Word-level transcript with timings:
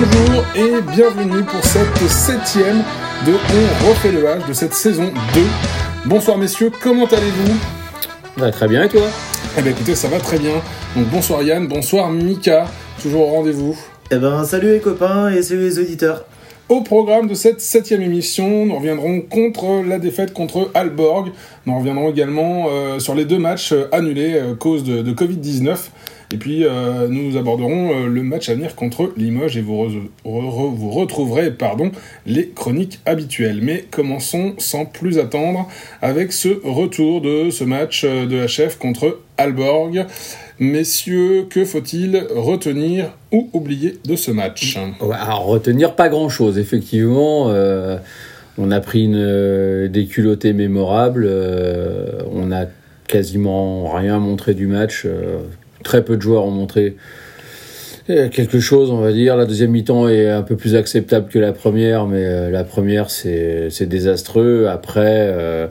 Bonjour 0.00 0.44
et 0.54 0.80
bienvenue 0.94 1.42
pour 1.42 1.64
cette 1.64 1.96
septième 2.08 2.84
de 3.26 3.32
On 3.32 3.88
refait 3.88 4.12
le 4.12 4.22
H 4.22 4.46
de 4.46 4.52
cette 4.52 4.72
saison 4.72 5.06
2. 5.34 5.40
Bonsoir 6.06 6.38
messieurs, 6.38 6.70
comment 6.80 7.06
allez-vous? 7.06 8.50
Très 8.52 8.68
bien 8.68 8.84
et 8.84 8.88
toi? 8.88 9.02
Eh 9.58 9.62
bien 9.62 9.72
écoutez, 9.72 9.96
ça 9.96 10.06
va 10.06 10.20
très 10.20 10.38
bien. 10.38 10.62
Donc 10.94 11.06
bonsoir 11.08 11.42
Yann, 11.42 11.66
bonsoir 11.66 12.10
Mika, 12.10 12.66
toujours 13.02 13.22
au 13.22 13.30
rendez-vous. 13.32 13.76
Eh 14.12 14.18
ben 14.18 14.44
salut 14.44 14.70
les 14.70 14.78
copains 14.78 15.30
et 15.30 15.42
salut 15.42 15.62
les 15.62 15.80
auditeurs. 15.80 16.24
Au 16.68 16.82
programme 16.82 17.26
de 17.26 17.34
cette 17.34 17.60
septième 17.60 18.02
émission, 18.02 18.66
nous 18.66 18.76
reviendrons 18.76 19.22
contre 19.22 19.82
la 19.84 19.98
défaite 19.98 20.32
contre 20.32 20.70
Alborg. 20.74 21.32
Nous 21.66 21.76
reviendrons 21.76 22.10
également 22.10 22.66
euh, 22.68 23.00
sur 23.00 23.16
les 23.16 23.24
deux 23.24 23.38
matchs 23.38 23.72
euh, 23.72 23.88
annulés 23.90 24.38
à 24.38 24.54
cause 24.54 24.84
de, 24.84 25.02
de 25.02 25.12
Covid-19. 25.12 25.76
Et 26.30 26.36
puis 26.36 26.64
euh, 26.64 27.08
nous 27.08 27.38
aborderons 27.38 27.90
euh, 28.04 28.06
le 28.06 28.22
match 28.22 28.50
à 28.50 28.54
venir 28.54 28.74
contre 28.74 29.12
Limoges 29.16 29.56
et 29.56 29.62
vous, 29.62 29.76
re- 29.86 30.08
re- 30.26 30.74
vous 30.74 30.90
retrouverez 30.90 31.52
pardon, 31.52 31.90
les 32.26 32.48
chroniques 32.50 33.00
habituelles. 33.06 33.60
Mais 33.62 33.84
commençons 33.90 34.52
sans 34.58 34.84
plus 34.84 35.18
attendre 35.18 35.68
avec 36.02 36.32
ce 36.32 36.48
retour 36.64 37.22
de 37.22 37.48
ce 37.50 37.64
match 37.64 38.04
euh, 38.04 38.26
de 38.26 38.44
HF 38.46 38.76
contre 38.78 39.20
Alborg. 39.38 40.04
Messieurs, 40.58 41.46
que 41.48 41.64
faut-il 41.64 42.26
retenir 42.34 43.12
ou 43.32 43.48
oublier 43.52 43.94
de 44.04 44.16
ce 44.16 44.30
match? 44.30 44.76
Alors, 45.00 45.46
retenir 45.46 45.94
pas 45.94 46.08
grand 46.08 46.28
chose, 46.28 46.58
effectivement. 46.58 47.44
on 48.58 48.70
a 48.72 48.80
pris 48.80 49.04
une, 49.04 49.86
des 49.86 50.06
culottés 50.06 50.52
mémorables. 50.52 51.30
on 52.32 52.50
a 52.50 52.66
quasiment 53.06 53.88
rien 53.92 54.18
montré 54.18 54.54
du 54.54 54.66
match. 54.66 55.06
Très 55.82 56.04
peu 56.04 56.16
de 56.16 56.22
joueurs 56.22 56.44
ont 56.44 56.50
montré 56.50 56.96
euh, 58.10 58.28
quelque 58.28 58.60
chose, 58.60 58.90
on 58.90 59.00
va 59.00 59.12
dire. 59.12 59.36
La 59.36 59.46
deuxième 59.46 59.70
mi-temps 59.70 60.08
est 60.08 60.28
un 60.28 60.42
peu 60.42 60.56
plus 60.56 60.74
acceptable 60.74 61.28
que 61.28 61.38
la 61.38 61.52
première, 61.52 62.06
mais 62.06 62.24
euh, 62.24 62.50
la 62.50 62.64
première, 62.64 63.10
c'est 63.10 63.68
c'est 63.70 63.86
désastreux. 63.86 64.66
Après, 64.66 65.28
euh, 65.28 65.68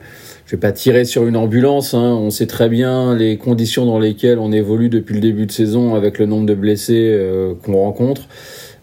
je 0.48 0.56
vais 0.56 0.60
pas 0.60 0.72
tirer 0.72 1.04
sur 1.04 1.28
une 1.28 1.36
ambulance. 1.36 1.94
Hein. 1.94 2.18
On 2.18 2.30
sait 2.30 2.48
très 2.48 2.70
bien 2.70 3.14
les 3.14 3.38
conditions 3.38 3.86
dans 3.86 4.00
lesquelles 4.00 4.40
on 4.40 4.54
évolue 4.54 4.88
depuis 4.88 5.16
le 5.16 5.20
début 5.20 5.46
de 5.46 5.52
saison 5.52 5.94
avec 5.94 6.20
le 6.20 6.26
nombre 6.26 6.46
de 6.46 6.54
blessés 6.54 7.12
euh, 7.14 7.54
qu'on 7.66 7.76
rencontre. 7.76 8.30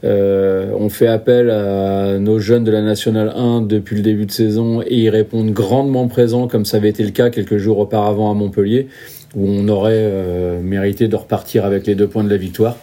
Euh, 0.05 0.72
on 0.78 0.91
fait 0.91 1.06
appel 1.06 1.48
à 1.48 2.19
nos 2.19 2.39
jeunes 2.39 2.64
de 2.64 2.70
la 2.70 2.83
Nationale 2.83 3.33
1 3.34 3.62
depuis 3.62 3.97
le 3.97 4.02
début 4.02 4.27
de 4.27 4.30
saison 4.30 4.83
et 4.83 4.95
ils 4.95 5.08
répondent 5.08 5.52
grandement 5.52 6.06
présents 6.06 6.48
comme 6.48 6.67
ça 6.67 6.77
avait 6.77 6.91
été 6.91 7.02
le 7.02 7.12
cas 7.12 7.30
quelques 7.30 7.56
jours 7.56 7.78
auparavant 7.78 8.30
à 8.30 8.34
Montpellier 8.34 8.89
où 9.34 9.48
on 9.48 9.68
aurait 9.68 9.92
euh, 9.94 10.60
mérité 10.60 11.08
de 11.08 11.16
repartir 11.16 11.64
avec 11.64 11.86
les 11.86 11.94
deux 11.94 12.06
points 12.06 12.24
de 12.24 12.30
la 12.30 12.36
victoire. 12.36 12.77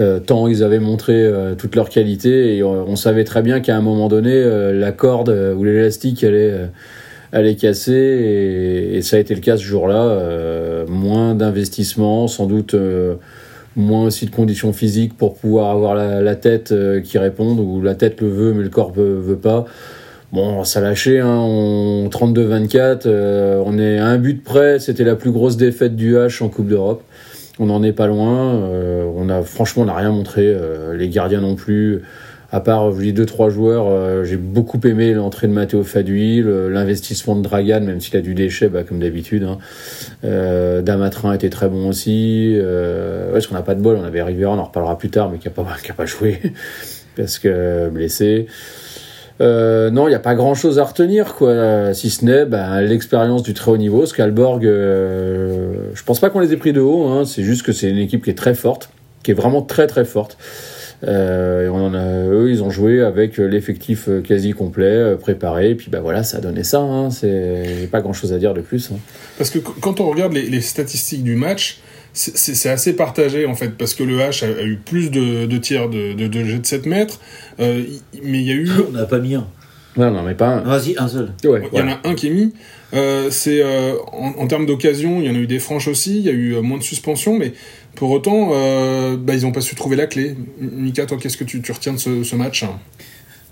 Euh, 0.00 0.20
tant 0.20 0.48
ils 0.48 0.64
avaient 0.64 0.78
montré 0.78 1.12
euh, 1.12 1.54
toute 1.54 1.76
leur 1.76 1.90
qualité 1.90 2.56
et 2.56 2.62
euh, 2.62 2.82
on 2.86 2.96
savait 2.96 3.24
très 3.24 3.42
bien 3.42 3.60
qu'à 3.60 3.76
un 3.76 3.82
moment 3.82 4.08
donné 4.08 4.32
euh, 4.32 4.72
la 4.72 4.90
corde 4.90 5.28
ou 5.28 5.64
l'élastique 5.64 6.24
allait, 6.24 6.54
allait 7.30 7.56
casser 7.56 7.92
et, 7.92 8.96
et 8.96 9.02
ça 9.02 9.16
a 9.16 9.18
été 9.20 9.34
le 9.34 9.40
cas 9.40 9.58
ce 9.58 9.62
jour-là. 9.62 10.84
Moins 10.88 11.34
d'investissement, 11.34 12.26
sans 12.26 12.46
doute 12.46 12.74
moins 13.76 14.06
aussi 14.06 14.26
de 14.26 14.30
conditions 14.30 14.72
physiques 14.72 15.16
pour 15.16 15.34
pouvoir 15.34 15.70
avoir 15.70 15.94
la, 15.94 16.20
la 16.20 16.36
tête 16.36 16.74
qui 17.04 17.18
réponde 17.18 17.60
ou 17.60 17.82
la 17.82 17.94
tête 17.94 18.20
le 18.20 18.28
veut 18.28 18.52
mais 18.52 18.62
le 18.62 18.70
corps 18.70 18.92
veut, 18.92 19.18
veut 19.18 19.36
pas. 19.36 19.66
Bon, 20.32 20.64
ça 20.64 20.80
lâché, 20.80 21.20
hein, 21.20 21.36
on 21.40 22.08
32-24, 22.08 23.02
euh, 23.06 23.62
on 23.66 23.78
est 23.78 23.98
à 23.98 24.06
un 24.06 24.16
but 24.16 24.42
près, 24.42 24.78
c'était 24.78 25.04
la 25.04 25.14
plus 25.14 25.30
grosse 25.30 25.58
défaite 25.58 25.94
du 25.94 26.14
H 26.16 26.42
en 26.42 26.48
Coupe 26.48 26.68
d'Europe. 26.68 27.02
On 27.58 27.66
n'en 27.66 27.82
est 27.82 27.92
pas 27.92 28.06
loin, 28.06 28.54
euh, 28.54 29.04
on 29.14 29.28
a 29.28 29.42
franchement 29.42 29.82
on 29.82 29.86
n'a 29.86 29.94
rien 29.94 30.10
montré, 30.10 30.42
euh, 30.46 30.96
les 30.96 31.10
gardiens 31.10 31.42
non 31.42 31.54
plus. 31.54 32.00
À 32.50 32.60
part 32.60 32.92
je 32.92 33.00
dis 33.02 33.12
deux 33.12 33.24
trois 33.26 33.48
joueurs, 33.50 34.24
j'ai 34.24 34.36
beaucoup 34.36 34.78
aimé 34.86 35.12
l'entrée 35.14 35.48
de 35.48 35.52
Matteo 35.52 35.82
Fadui, 35.84 36.40
le- 36.42 36.68
l'investissement 36.70 37.34
de 37.36 37.42
Dragan, 37.42 37.80
même 37.80 38.00
s'il 38.00 38.14
a 38.16 38.20
du 38.20 38.34
déchet, 38.34 38.68
bah, 38.68 38.84
comme 38.84 39.00
d'habitude. 39.00 39.44
Hein. 39.44 39.58
Damatrin 40.82 41.32
était 41.32 41.48
très 41.48 41.68
bon 41.68 41.88
aussi. 41.88 42.54
Euh, 42.58 43.32
ouais, 43.32 43.40
qu'on 43.42 43.54
n'a 43.54 43.62
pas 43.62 43.74
de 43.74 43.80
bol, 43.80 43.96
on 44.00 44.04
avait 44.04 44.22
Rivera, 44.22 44.52
on 44.52 44.58
en 44.58 44.64
reparlera 44.64 44.98
plus 44.98 45.08
tard, 45.08 45.30
mais 45.30 45.38
qui 45.38 45.48
a 45.48 45.50
pas, 45.50 45.64
pas 45.96 46.06
joué 46.06 46.40
parce 47.16 47.38
que 47.38 47.88
blessé. 47.88 48.46
Euh, 49.42 49.90
non, 49.90 50.06
il 50.06 50.10
n'y 50.10 50.14
a 50.16 50.20
pas 50.20 50.34
grand 50.36 50.54
chose 50.54 50.78
à 50.78 50.84
retenir, 50.84 51.34
quoi, 51.34 51.92
si 51.94 52.10
ce 52.10 52.24
n'est 52.24 52.44
ben, 52.44 52.80
l'expérience 52.80 53.42
du 53.42 53.54
très 53.54 53.70
haut 53.72 53.76
niveau. 53.76 54.06
Scalborg, 54.06 54.64
euh, 54.64 55.74
je 55.94 56.02
pense 56.04 56.20
pas 56.20 56.30
qu'on 56.30 56.38
les 56.40 56.52
ait 56.52 56.56
pris 56.56 56.72
de 56.72 56.80
haut, 56.80 57.06
hein, 57.08 57.24
c'est 57.24 57.42
juste 57.42 57.62
que 57.64 57.72
c'est 57.72 57.90
une 57.90 57.98
équipe 57.98 58.22
qui 58.24 58.30
est 58.30 58.38
très 58.38 58.54
forte, 58.54 58.90
qui 59.24 59.32
est 59.32 59.34
vraiment 59.34 59.62
très 59.62 59.86
très 59.88 60.04
forte. 60.04 60.38
Euh, 61.04 61.66
et 61.66 62.30
eux, 62.32 62.50
ils 62.50 62.62
ont 62.62 62.70
joué 62.70 63.02
avec 63.02 63.38
l'effectif 63.38 64.08
quasi 64.22 64.52
complet, 64.52 64.84
euh, 64.86 65.16
préparé, 65.16 65.70
et 65.70 65.74
puis 65.74 65.88
bah 65.90 65.98
voilà, 66.00 66.22
ça 66.22 66.36
a 66.36 66.40
donné 66.40 66.62
ça. 66.62 66.78
Hein, 66.78 67.10
c'est 67.10 67.88
pas 67.90 68.00
grand 68.00 68.12
chose 68.12 68.32
à 68.32 68.38
dire 68.38 68.54
de 68.54 68.60
plus. 68.60 68.90
hein. 68.92 68.98
Parce 69.38 69.50
que 69.50 69.58
qu- 69.58 69.80
quand 69.80 69.98
on 70.00 70.08
regarde 70.08 70.32
les 70.32 70.60
statistiques 70.60 71.24
du 71.24 71.34
match, 71.34 71.80
c'est- 72.12 72.68
assez 72.68 72.94
partagé 72.94 73.46
en 73.46 73.54
fait, 73.54 73.70
parce 73.76 73.94
que 73.94 74.02
le 74.02 74.18
H 74.18 74.44
a, 74.44 74.58
a 74.60 74.62
eu 74.64 74.76
plus 74.76 75.10
de, 75.10 75.46
de 75.46 75.56
tirs 75.58 75.88
de, 75.88 76.12
de, 76.12 76.26
de 76.28 76.44
jet 76.44 76.58
de 76.58 76.66
7 76.66 76.86
mètres, 76.86 77.20
euh, 77.60 77.82
mais 78.22 78.38
il 78.40 78.46
y 78.46 78.50
a 78.50 78.54
eu. 78.54 78.68
On 78.88 78.92
n'a 78.92 79.06
pas 79.06 79.18
mis 79.18 79.34
un. 79.34 79.46
Non, 79.96 80.10
non, 80.10 80.22
mais 80.22 80.34
pas. 80.34 80.48
un. 80.48 80.60
Vas-y, 80.62 80.94
un 80.98 81.06
seul. 81.08 81.32
Ouais, 81.44 81.62
Il 81.72 81.78
y 81.78 81.82
en 81.82 81.88
a 81.88 82.00
un 82.04 82.14
qui 82.14 82.28
est 82.28 82.30
mis. 82.30 82.54
Euh, 82.94 83.28
c'est 83.30 83.62
euh, 83.62 83.94
en, 84.12 84.34
en 84.38 84.46
termes 84.46 84.64
d'occasion, 84.66 85.20
il 85.20 85.26
y 85.26 85.30
en 85.30 85.34
a 85.34 85.38
eu 85.38 85.46
des 85.46 85.58
franches 85.58 85.88
aussi. 85.88 86.18
Il 86.18 86.24
y 86.24 86.28
a 86.30 86.32
eu 86.32 86.56
moins 86.62 86.78
de 86.78 86.82
suspensions, 86.82 87.38
mais 87.38 87.52
pour 87.94 88.10
autant, 88.10 88.50
euh, 88.52 89.16
bah, 89.18 89.34
ils 89.34 89.42
n'ont 89.42 89.52
pas 89.52 89.60
su 89.60 89.74
trouver 89.74 89.96
la 89.96 90.06
clé. 90.06 90.34
Mika, 90.60 91.04
toi, 91.06 91.18
qu'est-ce 91.20 91.36
que 91.36 91.44
tu, 91.44 91.60
tu 91.60 91.72
retiens 91.72 91.92
de 91.92 91.98
ce, 91.98 92.22
ce 92.24 92.36
match 92.36 92.64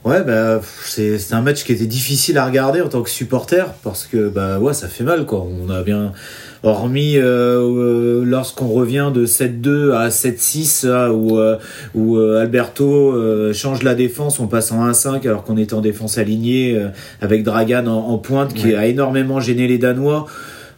Ouais, 0.03 0.25
bah 0.25 0.62
c'est 0.87 1.19
un 1.32 1.42
match 1.42 1.62
qui 1.62 1.72
était 1.72 1.84
difficile 1.84 2.38
à 2.38 2.47
regarder 2.47 2.81
en 2.81 2.88
tant 2.88 3.03
que 3.03 3.10
supporter 3.10 3.75
parce 3.82 4.06
que 4.06 4.31
bah 4.31 4.59
ouais, 4.59 4.72
ça 4.72 4.88
fait 4.88 5.04
mal 5.04 5.27
quoi. 5.27 5.41
On 5.47 5.69
a 5.69 5.82
bien 5.82 6.15
hormis 6.62 7.16
euh, 7.16 7.22
euh, 7.60 8.22
lorsqu'on 8.25 8.69
revient 8.69 9.10
de 9.15 9.25
7-2 9.26 9.93
à 9.93 10.09
7-6 10.09 10.87
là, 10.87 11.10
où 11.12 11.38
euh, 11.38 11.56
où 11.94 12.16
euh, 12.19 12.41
Alberto 12.43 13.12
euh, 13.15 13.53
change 13.53 13.82
la 13.82 13.94
défense, 13.94 14.41
on 14.41 14.47
passe 14.47 14.71
en 14.72 14.87
1-5 14.91 15.26
alors 15.26 15.43
qu'on 15.44 15.56
était 15.56 15.75
en 15.75 15.81
défense 15.81 16.19
alignée 16.19 16.75
euh, 16.76 16.88
avec 17.22 17.44
Dragan 17.44 17.87
en, 17.87 18.09
en 18.10 18.19
pointe 18.19 18.53
qui 18.54 18.69
Ouais. 18.69 18.75
a 18.76 18.87
énormément 18.87 19.41
gêné 19.41 19.66
les 19.69 19.78
Danois. 19.78 20.26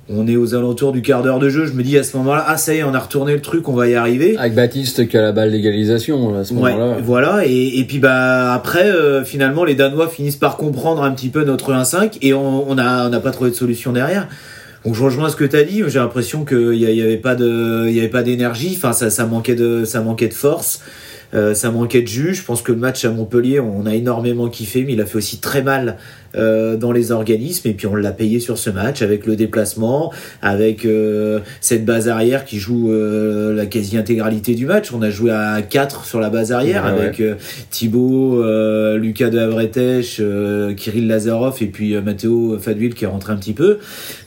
On 0.09 0.27
est 0.27 0.37
aux 0.37 0.55
alentours 0.55 0.91
du 0.93 1.01
quart 1.01 1.23
d'heure 1.23 1.39
de 1.39 1.49
jeu. 1.49 1.65
Je 1.65 1.73
me 1.75 1.83
dis 1.83 1.97
à 1.97 2.03
ce 2.03 2.17
moment-là, 2.19 2.45
ah 2.49 2.57
ça 2.57 2.75
y 2.75 2.79
est, 2.79 2.83
on 2.83 2.93
a 2.93 2.99
retourné 2.99 3.35
le 3.35 3.41
truc, 3.41 3.69
on 3.69 3.73
va 3.73 3.87
y 3.89 3.95
arriver. 3.95 4.37
Avec 4.37 4.55
Baptiste 4.55 5.09
qui 5.09 5.17
a 5.17 5.23
la 5.23 5.31
balle 5.33 5.53
d'égalisation 5.53 6.37
à 6.39 6.45
ce 6.45 6.53
Ouais, 6.55 6.73
moment-là. 6.73 6.97
voilà. 7.03 7.47
Et, 7.47 7.79
et 7.79 7.85
puis 7.85 7.99
bah 8.01 8.53
après, 8.53 8.85
euh, 8.85 9.25
finalement, 9.25 9.65
les 9.65 9.75
Danois 9.77 10.09
finissent 10.09 10.37
par 10.37 10.57
comprendre 10.57 11.03
un 11.05 11.13
petit 11.13 11.29
peu 11.29 11.45
notre 11.45 11.73
1-5 11.73 12.19
et 12.21 12.35
on 12.35 12.69
on 12.71 12.79
a 12.79 13.07
on 13.07 13.11
n'a 13.11 13.21
pas 13.21 13.31
trouvé 13.31 13.51
de 13.51 13.55
solution 13.55 13.93
derrière. 13.93 14.27
Donc 14.85 14.95
je 14.95 15.03
rejoins 15.03 15.29
ce 15.29 15.37
que 15.37 15.45
tu 15.45 15.57
as 15.57 15.63
dit. 15.65 15.83
J'ai 15.87 15.99
l'impression 15.99 16.45
qu'il 16.45 16.75
y, 16.75 16.87
a- 16.87 16.91
il 16.91 16.97
y 16.97 17.03
avait 17.03 17.17
pas 17.17 17.35
de 17.35 17.87
il 17.89 17.95
y 17.95 18.01
avait 18.01 18.09
pas 18.09 18.23
d'énergie. 18.23 18.75
Enfin 18.77 18.93
ça 18.93 19.11
ça 19.11 19.27
manquait 19.27 19.55
de 19.55 19.85
ça 19.85 20.01
manquait 20.01 20.29
de 20.29 20.35
force. 20.35 20.81
Euh, 21.35 21.55
ça 21.55 21.71
manquait 21.71 22.03
de 22.03 22.09
jus. 22.09 22.35
Je 22.35 22.45
pense 22.45 22.63
que 22.63 22.73
le 22.73 22.79
match 22.79 23.05
à 23.05 23.11
Montpellier, 23.11 23.61
on 23.61 23.87
a 23.87 23.95
énormément 23.95 24.49
kiffé, 24.49 24.85
mais 24.85 24.93
il 24.93 25.01
a 25.01 25.07
fait 25.07 25.17
aussi 25.17 25.39
très 25.39 25.63
mal 25.63 25.97
euh, 26.35 26.77
dans 26.77 26.93
les 26.93 27.13
organismes. 27.13 27.69
Et 27.69 27.73
puis 27.73 27.87
on 27.87 27.95
l'a 27.95 28.13
payé 28.13 28.41
sur 28.41 28.59
ce 28.59 28.71
match 28.71 29.03
avec 29.03 29.27
le 29.27 29.37
déplacement, 29.37 30.13
avec 30.43 30.85
euh, 30.85 31.41
cette 31.61 31.85
base 31.85 32.09
arrière 32.09 32.45
qui 32.45 32.59
joue 32.59 32.93
euh, 32.93 33.55
la 33.55 33.67
quasi-intégralité 33.67 34.55
du 34.55 34.67
match. 34.67 34.93
On 34.93 35.03
a 35.03 35.11
joué 35.11 35.31
à 35.31 35.61
4 35.63 36.05
sur 36.05 36.21
la 36.21 36.31
base 36.31 36.53
arrière 36.53 36.85
Ouais, 36.85 37.01
avec 37.03 37.21
euh, 37.21 37.35
Thibaut, 37.71 38.43
euh, 38.43 38.99
Lucas 38.99 39.31
de 39.31 39.39
Havretech, 39.39 40.19
euh, 40.21 40.75
Kirill 40.75 41.07
Lazarov 41.07 41.57
et 41.61 41.67
puis 41.67 41.95
euh, 41.95 42.03
Matteo 42.03 42.59
Fadwil 42.59 42.95
qui 42.95 43.05
est 43.05 43.09
rentré 43.09 43.33
un 43.33 43.37
petit 43.37 43.53
peu. 43.55 43.79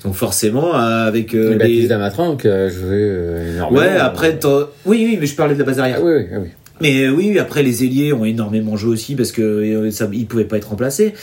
Donc 0.04 0.16
forcément 0.16 0.74
avec 0.74 1.34
euh, 1.34 1.52
les... 1.52 1.56
Baptiste 1.56 1.90
Damatrin 1.90 2.36
qui 2.36 2.48
a 2.48 2.68
joué 2.70 3.16
énormément. 3.54 3.82
Ouais, 3.82 3.98
après, 3.98 4.40
oui, 4.86 5.06
oui, 5.06 5.18
mais 5.20 5.26
je 5.26 5.36
parlais 5.36 5.54
de 5.54 5.60
la 5.60 5.66
base 5.66 5.80
arrière. 5.80 5.98
Ah 6.00 6.04
oui, 6.04 6.14
oui, 6.18 6.26
ah 6.34 6.38
oui. 6.42 6.50
Mais 6.82 7.06
euh, 7.06 7.12
oui, 7.12 7.40
après 7.40 7.64
les 7.64 7.84
ailiers 7.84 8.14
ont 8.14 8.26
énormément 8.26 8.76
joué 8.76 8.92
aussi 8.92 9.16
parce 9.16 9.32
que 9.32 9.42
euh, 9.42 9.92
ça, 9.92 10.10
ils 10.12 10.28
pouvaient 10.28 10.46
pas 10.46 10.58
être 10.58 10.70
remplacés. 10.70 11.14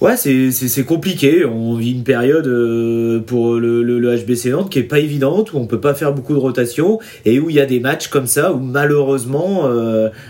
Ouais, 0.00 0.16
c'est 0.16 0.84
compliqué. 0.86 1.44
On 1.44 1.74
vit 1.74 1.92
une 1.92 2.04
période 2.04 2.46
euh, 2.46 3.20
pour 3.20 3.56
le, 3.56 3.82
le, 3.82 3.98
le 3.98 4.16
HBC 4.16 4.50
Nantes 4.50 4.70
qui 4.70 4.78
est 4.78 4.84
pas 4.84 4.98
évidente 4.98 5.52
où 5.52 5.58
on 5.58 5.66
peut 5.66 5.80
pas 5.80 5.92
faire 5.92 6.14
beaucoup 6.14 6.32
de 6.32 6.38
rotation 6.38 6.98
et 7.26 7.38
où 7.38 7.50
il 7.50 7.56
y 7.56 7.60
a 7.60 7.66
des 7.66 7.80
matchs 7.80 8.08
comme 8.08 8.26
ça 8.26 8.54
où 8.54 8.60
malheureusement 8.60 9.68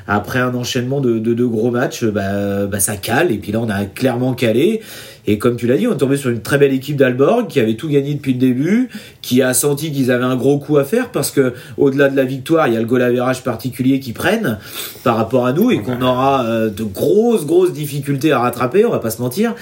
après 0.09 0.41
un 0.41 0.57
enchaînement 0.57 1.01
de, 1.01 1.21
de, 1.21 1.35
de 1.35 1.45
gros 1.45 1.71
matchs, 1.71 2.05
bah, 2.05 2.67
bah 2.67 2.81
ça 2.81 2.97
cale 2.97 3.31
et 3.31 3.39
puis 3.39 3.53
là 3.53 3.61
on 3.61 3.69
a 3.69 3.85
clairement 3.85 4.35
calé. 4.35 4.81
Et 5.27 5.39
comme 5.39 5.57
tu 5.57 5.67
l'as 5.67 5.77
dit, 5.77 5.87
on 5.87 5.93
est 5.93 5.99
tombé 5.99 6.17
sur 6.17 6.31
une 6.31 6.43
très 6.43 6.59
belle 6.59 6.73
équipe 6.73 6.97
d'Alborg 6.97 7.47
qui 7.47 7.61
avait 7.61 7.75
tout 7.75 7.89
gagné 7.89 8.15
depuis 8.15 8.33
le 8.33 8.39
début, 8.39 8.89
qui 9.23 9.43
a 9.43 9.55
senti 9.55 9.93
qu'ils 9.93 10.11
avaient 10.11 10.25
un 10.25 10.37
gros 10.37 10.59
coup 10.59 10.79
à 10.79 10.85
faire 10.85 11.11
parce 11.11 11.31
que 11.31 11.53
au-delà 11.77 12.09
de 12.09 12.17
la 12.17 12.25
victoire, 12.25 12.69
il 12.69 12.75
y 12.75 12.77
a 12.77 12.81
le 12.81 12.87
goal 12.87 13.03
average 13.03 13.45
particulier 13.45 14.01
qu'ils 14.01 14.15
prennent 14.15 14.59
par 15.05 15.17
rapport 15.17 15.47
à 15.47 15.53
nous 15.53 15.71
et 15.71 15.83
qu'on 15.83 16.01
aura 16.03 16.45
euh, 16.45 16.71
de 16.71 16.85
grosses 16.85 17.47
grosses 17.47 17.73
difficultés 17.73 18.33
à 18.33 18.41
rattraper, 18.41 18.85
on 18.85 18.91
va 18.91 18.99
pas 18.99 19.11
se 19.11 19.21
mentir. 19.21 19.55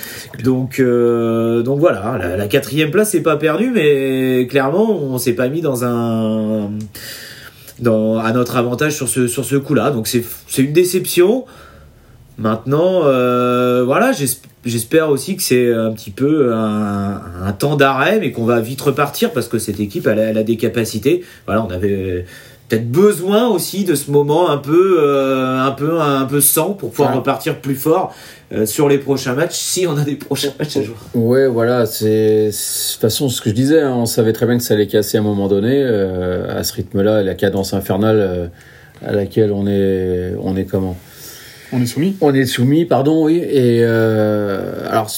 Donc 0.44 0.80
euh, 0.80 1.62
donc 1.62 1.80
voilà, 1.80 2.18
la, 2.18 2.36
la 2.36 2.46
quatrième 2.46 2.90
place 2.90 3.10
c'est 3.10 3.22
pas 3.22 3.36
perdu, 3.36 3.70
mais 3.74 4.46
clairement 4.48 4.90
on 4.90 5.18
s'est 5.18 5.32
pas 5.32 5.48
mis 5.48 5.60
dans 5.60 5.84
un 5.84 6.70
dans, 7.80 8.18
à 8.18 8.32
notre 8.32 8.56
avantage 8.56 8.94
sur 8.94 9.08
ce 9.08 9.26
sur 9.26 9.44
ce 9.44 9.56
coup-là. 9.56 9.90
Donc 9.90 10.06
c'est 10.06 10.24
c'est 10.46 10.62
une 10.62 10.72
déception. 10.72 11.44
Maintenant, 12.38 13.00
euh, 13.04 13.82
voilà, 13.84 14.12
j'espère 14.12 14.48
aussi 15.10 15.36
que 15.36 15.42
c'est 15.42 15.72
un 15.72 15.92
petit 15.92 16.10
peu 16.10 16.52
un, 16.54 17.20
un 17.42 17.52
temps 17.52 17.76
d'arrêt, 17.76 18.18
mais 18.20 18.32
qu'on 18.32 18.44
va 18.44 18.60
vite 18.60 18.80
repartir 18.80 19.32
parce 19.32 19.48
que 19.48 19.58
cette 19.58 19.80
équipe, 19.80 20.06
elle 20.06 20.18
a, 20.18 20.24
elle 20.24 20.38
a 20.38 20.42
des 20.42 20.56
capacités. 20.56 21.24
Voilà, 21.46 21.64
on 21.64 21.70
avait 21.70 22.24
peut-être 22.68 22.90
besoin 22.90 23.48
aussi 23.48 23.84
de 23.84 23.94
ce 23.94 24.10
moment 24.10 24.50
un 24.50 24.58
peu, 24.58 24.98
euh, 25.00 25.58
un 25.58 25.70
peu, 25.70 26.00
un 26.00 26.26
peu 26.26 26.40
sans 26.40 26.70
pour 26.74 26.90
pouvoir 26.90 27.16
repartir 27.16 27.60
plus 27.60 27.74
fort 27.74 28.14
euh, 28.52 28.66
sur 28.66 28.88
les 28.88 28.98
prochains 28.98 29.34
matchs, 29.34 29.56
si 29.56 29.86
on 29.86 29.96
a 29.96 30.04
des 30.04 30.16
prochains 30.16 30.52
matchs 30.58 30.76
à 30.76 30.82
jouer. 30.82 30.94
Ouais, 31.14 31.46
voilà, 31.46 31.86
c'est 31.86 32.46
de 32.46 32.50
toute 32.50 33.00
façon 33.00 33.28
ce 33.28 33.40
que 33.40 33.50
je 33.50 33.54
disais, 33.54 33.80
hein, 33.80 33.94
on 33.96 34.06
savait 34.06 34.32
très 34.34 34.46
bien 34.46 34.58
que 34.58 34.64
ça 34.64 34.74
allait 34.74 34.86
casser 34.86 35.16
à 35.16 35.20
un 35.20 35.24
moment 35.24 35.48
donné 35.48 35.82
euh, 35.82 36.58
à 36.58 36.62
ce 36.62 36.74
rythme-là, 36.74 37.22
la 37.22 37.34
cadence 37.34 37.72
infernale 37.72 38.50
à 39.06 39.12
laquelle 39.12 39.52
on 39.52 39.66
est, 39.66 40.34
on 40.42 40.56
est 40.56 40.64
comment? 40.64 40.96
On 41.72 41.82
est 41.82 41.86
soumis. 41.86 42.16
On 42.20 42.34
est 42.34 42.46
soumis, 42.46 42.84
pardon, 42.84 43.24
oui. 43.24 43.36
Et 43.36 43.84
alors 43.84 45.10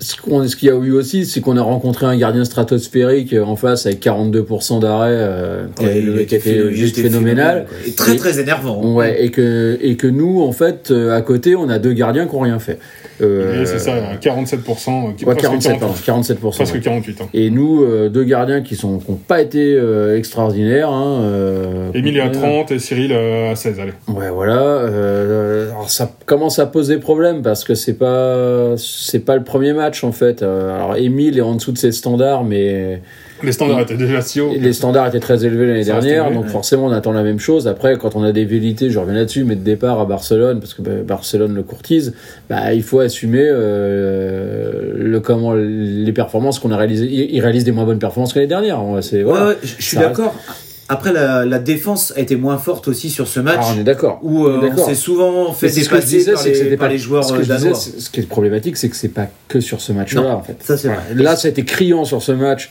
ce 0.00 0.56
qu'il 0.56 0.68
y 0.68 0.70
a 0.70 0.76
eu 0.76 0.92
aussi, 0.92 1.26
c'est 1.26 1.40
qu'on 1.40 1.56
a 1.56 1.62
rencontré 1.62 2.06
un 2.06 2.16
gardien 2.16 2.44
stratosphérique 2.44 3.34
en 3.34 3.56
face 3.56 3.86
avec 3.86 4.00
42% 4.04 4.80
d'arrêt, 4.80 5.08
euh, 5.10 5.66
qui, 5.76 6.34
était 6.34 6.72
juste 6.72 7.00
phénoménal. 7.00 7.66
Et 7.86 7.92
très 7.92 8.16
très 8.16 8.38
énervant. 8.38 8.94
Ouais, 8.94 9.24
et 9.24 9.30
que, 9.30 9.76
et 9.80 9.96
que 9.96 10.06
nous, 10.06 10.42
en 10.42 10.52
fait, 10.52 10.90
euh, 10.90 11.16
à 11.16 11.22
côté, 11.22 11.56
on 11.56 11.68
a 11.68 11.78
deux 11.78 11.92
gardiens 11.92 12.26
qui 12.26 12.34
n'ont 12.34 12.42
rien 12.42 12.60
fait. 12.60 12.78
Euh, 13.20 13.64
c'est 13.64 13.78
ça, 13.78 13.92
47%. 14.20 15.24
Ouais, 15.24 15.36
47, 15.36 15.80
47%. 15.80 16.50
Presque 16.50 16.80
48. 16.80 17.20
Hein. 17.20 17.28
Et 17.34 17.50
nous, 17.50 17.82
euh, 17.82 18.08
deux 18.08 18.24
gardiens 18.24 18.62
qui 18.62 18.78
n'ont 18.84 18.98
qui 18.98 19.12
pas 19.26 19.40
été 19.40 19.74
euh, 19.74 20.16
extraordinaires. 20.16 20.90
Hein, 20.90 21.90
Émilie 21.94 22.20
à 22.20 22.28
30 22.28 22.70
et 22.70 22.78
Cyril 22.78 23.12
à 23.12 23.54
16, 23.54 23.80
allez. 23.80 23.92
Ouais, 24.08 24.30
voilà. 24.30 24.80
alors 25.70 25.90
ça 25.90 26.10
commence 26.26 26.58
à 26.58 26.66
poser 26.66 26.98
problème 26.98 27.42
parce 27.42 27.64
que 27.64 27.74
c'est 27.74 27.94
pas, 27.94 28.76
c'est 28.76 29.24
pas 29.24 29.36
le 29.36 29.44
premier 29.44 29.72
match 29.72 30.04
en 30.04 30.12
fait. 30.12 30.42
alors 30.42 30.96
Émile 30.96 31.38
est 31.38 31.42
en 31.42 31.54
dessous 31.54 31.72
de 31.72 31.78
ses 31.78 31.92
standards, 31.92 32.44
mais 32.44 33.00
les 33.42 33.52
standards 33.52 33.80
étaient 33.80 33.96
déjà 33.96 34.20
si 34.20 34.40
hauts. 34.40 34.52
Les 34.58 34.72
standards 34.72 35.08
étaient 35.08 35.20
très 35.20 35.44
élevés 35.44 35.66
l'année 35.66 35.84
dernière, 35.84 36.30
donc 36.30 36.46
forcément 36.46 36.86
on 36.86 36.92
attend 36.92 37.12
la 37.12 37.22
même 37.22 37.38
chose. 37.38 37.68
Après, 37.68 37.96
quand 37.98 38.16
on 38.16 38.22
a 38.22 38.32
des 38.32 38.44
vérités, 38.44 38.90
je 38.90 38.98
reviens 38.98 39.14
là-dessus, 39.14 39.44
mais 39.44 39.56
de 39.56 39.62
départ 39.62 40.00
à 40.00 40.04
Barcelone, 40.04 40.60
parce 40.60 40.74
que 40.74 40.82
bah, 40.82 40.90
Barcelone 41.06 41.54
le 41.54 41.62
courtise, 41.62 42.14
bah, 42.48 42.72
il 42.74 42.82
faut 42.82 43.00
assumer 43.00 43.44
euh, 43.44 44.92
le 44.96 45.20
comment 45.20 45.54
les 45.54 46.12
performances 46.12 46.58
qu'on 46.58 46.70
a 46.70 46.76
réalisées. 46.76 47.06
Il 47.06 47.40
réalise 47.40 47.64
des 47.64 47.72
moins 47.72 47.84
bonnes 47.84 47.98
performances 47.98 48.32
que 48.32 48.38
l'année 48.38 48.48
dernière. 48.48 48.80
C'est, 49.00 49.24
ouais, 49.24 49.56
je 49.62 49.82
suis 49.82 49.96
d'accord. 49.96 50.34
Après, 50.90 51.12
la, 51.12 51.44
la, 51.44 51.58
défense 51.58 52.14
a 52.16 52.20
été 52.20 52.34
moins 52.36 52.56
forte 52.56 52.88
aussi 52.88 53.10
sur 53.10 53.28
ce 53.28 53.40
match. 53.40 53.60
Ah, 53.60 53.72
on 53.76 53.80
est 53.80 53.84
d'accord. 53.84 54.20
Où 54.22 54.46
euh, 54.46 54.70
on 54.74 54.86
s'est 54.86 54.94
souvent 54.94 55.52
fait 55.52 55.68
dépasser 55.70 56.32
par, 56.32 56.42
les, 56.44 56.76
par 56.78 56.88
les 56.88 56.96
joueurs 56.96 57.24
ce 57.24 57.34
que 57.34 57.42
je 57.42 57.52
disais, 57.52 57.74
Ce 57.74 58.08
qui 58.08 58.20
est 58.20 58.26
problématique, 58.26 58.78
c'est 58.78 58.88
que 58.88 58.96
c'est 58.96 59.08
pas 59.08 59.26
que 59.48 59.60
sur 59.60 59.82
ce 59.82 59.92
match-là. 59.92 60.34
En 60.34 60.42
fait. 60.42 60.56
Ça. 60.62 60.90
Là, 61.14 61.36
ça 61.36 61.48
a 61.48 61.50
été 61.50 61.64
criant 61.64 62.06
sur 62.06 62.22
ce 62.22 62.32
match. 62.32 62.70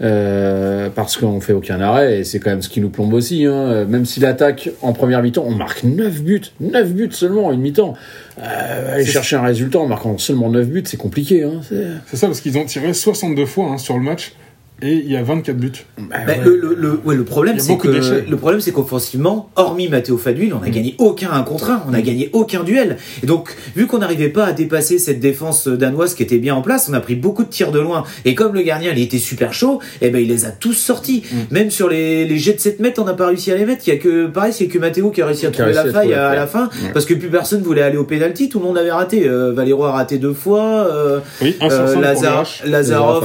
Euh, 0.00 0.90
parce 0.94 1.16
qu'on 1.16 1.40
fait 1.40 1.52
aucun 1.52 1.80
arrêt 1.80 2.20
et 2.20 2.24
c'est 2.24 2.38
quand 2.38 2.50
même 2.50 2.62
ce 2.62 2.68
qui 2.68 2.80
nous 2.80 2.90
plombe 2.90 3.12
aussi. 3.14 3.44
Hein. 3.46 3.84
Même 3.86 4.04
si 4.04 4.20
l'attaque 4.20 4.70
en 4.80 4.92
première 4.92 5.22
mi-temps, 5.22 5.44
on 5.46 5.54
marque 5.54 5.82
9 5.82 6.22
buts, 6.22 6.42
9 6.60 6.92
buts 6.92 7.08
seulement 7.10 7.46
en 7.46 7.52
une 7.52 7.60
mi-temps. 7.60 7.94
Euh, 8.40 8.94
aller 8.94 9.04
chercher 9.04 9.36
un 9.36 9.42
résultat 9.42 9.80
en 9.80 9.88
marquant 9.88 10.16
seulement 10.18 10.50
9 10.50 10.68
buts, 10.68 10.84
c'est 10.86 10.96
compliqué. 10.96 11.42
Hein. 11.42 11.60
C'est 12.06 12.16
ça 12.16 12.28
parce 12.28 12.40
qu'ils 12.40 12.56
ont 12.58 12.64
tiré 12.64 12.94
62 12.94 13.44
fois 13.46 13.70
hein, 13.70 13.78
sur 13.78 13.96
le 13.96 14.02
match 14.04 14.34
et 14.80 14.94
il 14.94 15.10
y 15.10 15.16
a 15.16 15.22
24 15.22 15.56
buts. 15.56 15.72
Bah, 15.98 16.16
bah, 16.26 16.34
le, 16.44 16.56
le, 16.56 17.00
ouais, 17.04 17.16
le, 17.16 17.24
problème, 17.24 17.58
c'est 17.58 17.76
que 17.76 17.88
le 17.88 18.36
problème, 18.36 18.60
c'est 18.60 18.70
qu'offensivement, 18.70 19.50
hormis 19.56 19.88
Matteo 19.88 20.16
Fadul, 20.16 20.54
on 20.54 20.60
n'a 20.60 20.68
mm. 20.68 20.70
gagné 20.70 20.94
aucun 20.98 21.32
1 21.32 21.42
contre 21.42 21.70
1, 21.70 21.84
on 21.88 21.90
n'a 21.90 21.98
mm. 21.98 22.02
gagné 22.02 22.30
aucun 22.32 22.62
duel. 22.62 22.96
Et 23.22 23.26
donc, 23.26 23.56
vu 23.74 23.86
qu'on 23.86 23.98
n'arrivait 23.98 24.28
pas 24.28 24.46
à 24.46 24.52
dépasser 24.52 24.98
cette 24.98 25.18
défense 25.18 25.66
danoise 25.66 26.14
qui 26.14 26.22
était 26.22 26.38
bien 26.38 26.54
en 26.54 26.62
place, 26.62 26.88
on 26.88 26.94
a 26.94 27.00
pris 27.00 27.16
beaucoup 27.16 27.42
de 27.42 27.48
tirs 27.48 27.72
de 27.72 27.80
loin. 27.80 28.04
Et 28.24 28.36
comme 28.36 28.54
le 28.54 28.62
gardien, 28.62 28.92
il 28.92 29.02
était 29.02 29.18
super 29.18 29.52
chaud, 29.52 29.80
et 30.00 30.06
eh 30.06 30.10
ben 30.10 30.22
il 30.22 30.28
les 30.28 30.44
a 30.44 30.50
tous 30.50 30.74
sortis. 30.74 31.24
Mm. 31.30 31.36
Même 31.50 31.70
sur 31.70 31.88
les, 31.88 32.24
les, 32.24 32.38
jets 32.38 32.54
de 32.54 32.60
7 32.60 32.78
mètres, 32.78 33.02
on 33.02 33.04
n'a 33.04 33.14
pas 33.14 33.26
réussi 33.26 33.50
à 33.50 33.56
les 33.56 33.66
mettre. 33.66 33.82
Il 33.88 33.94
y 33.94 33.96
a 33.96 33.98
que 33.98 34.28
pareil, 34.28 34.52
c'est 34.52 34.68
que 34.68 34.78
Matteo 34.78 35.10
qui 35.10 35.22
a 35.22 35.26
réussi 35.26 35.46
à 35.46 35.50
trouver 35.50 35.72
la 35.72 35.86
faille 35.86 36.14
à, 36.14 36.34
la 36.34 36.46
fin, 36.46 36.70
parce 36.92 37.04
que 37.04 37.14
plus 37.14 37.30
personne 37.30 37.62
voulait 37.62 37.82
aller 37.82 37.96
au 37.96 38.04
penalty, 38.04 38.48
tout 38.48 38.60
le 38.60 38.66
monde 38.66 38.78
avait 38.78 38.92
raté. 38.92 39.28
Euh, 39.28 39.52
Valero 39.52 39.84
a 39.84 39.92
raté 39.92 40.18
deux 40.18 40.32
fois, 40.32 40.86
euh, 40.88 41.18
oui, 41.42 41.56
euh, 41.62 42.00
Lazar, 42.00 42.46
Lazarov 42.64 43.24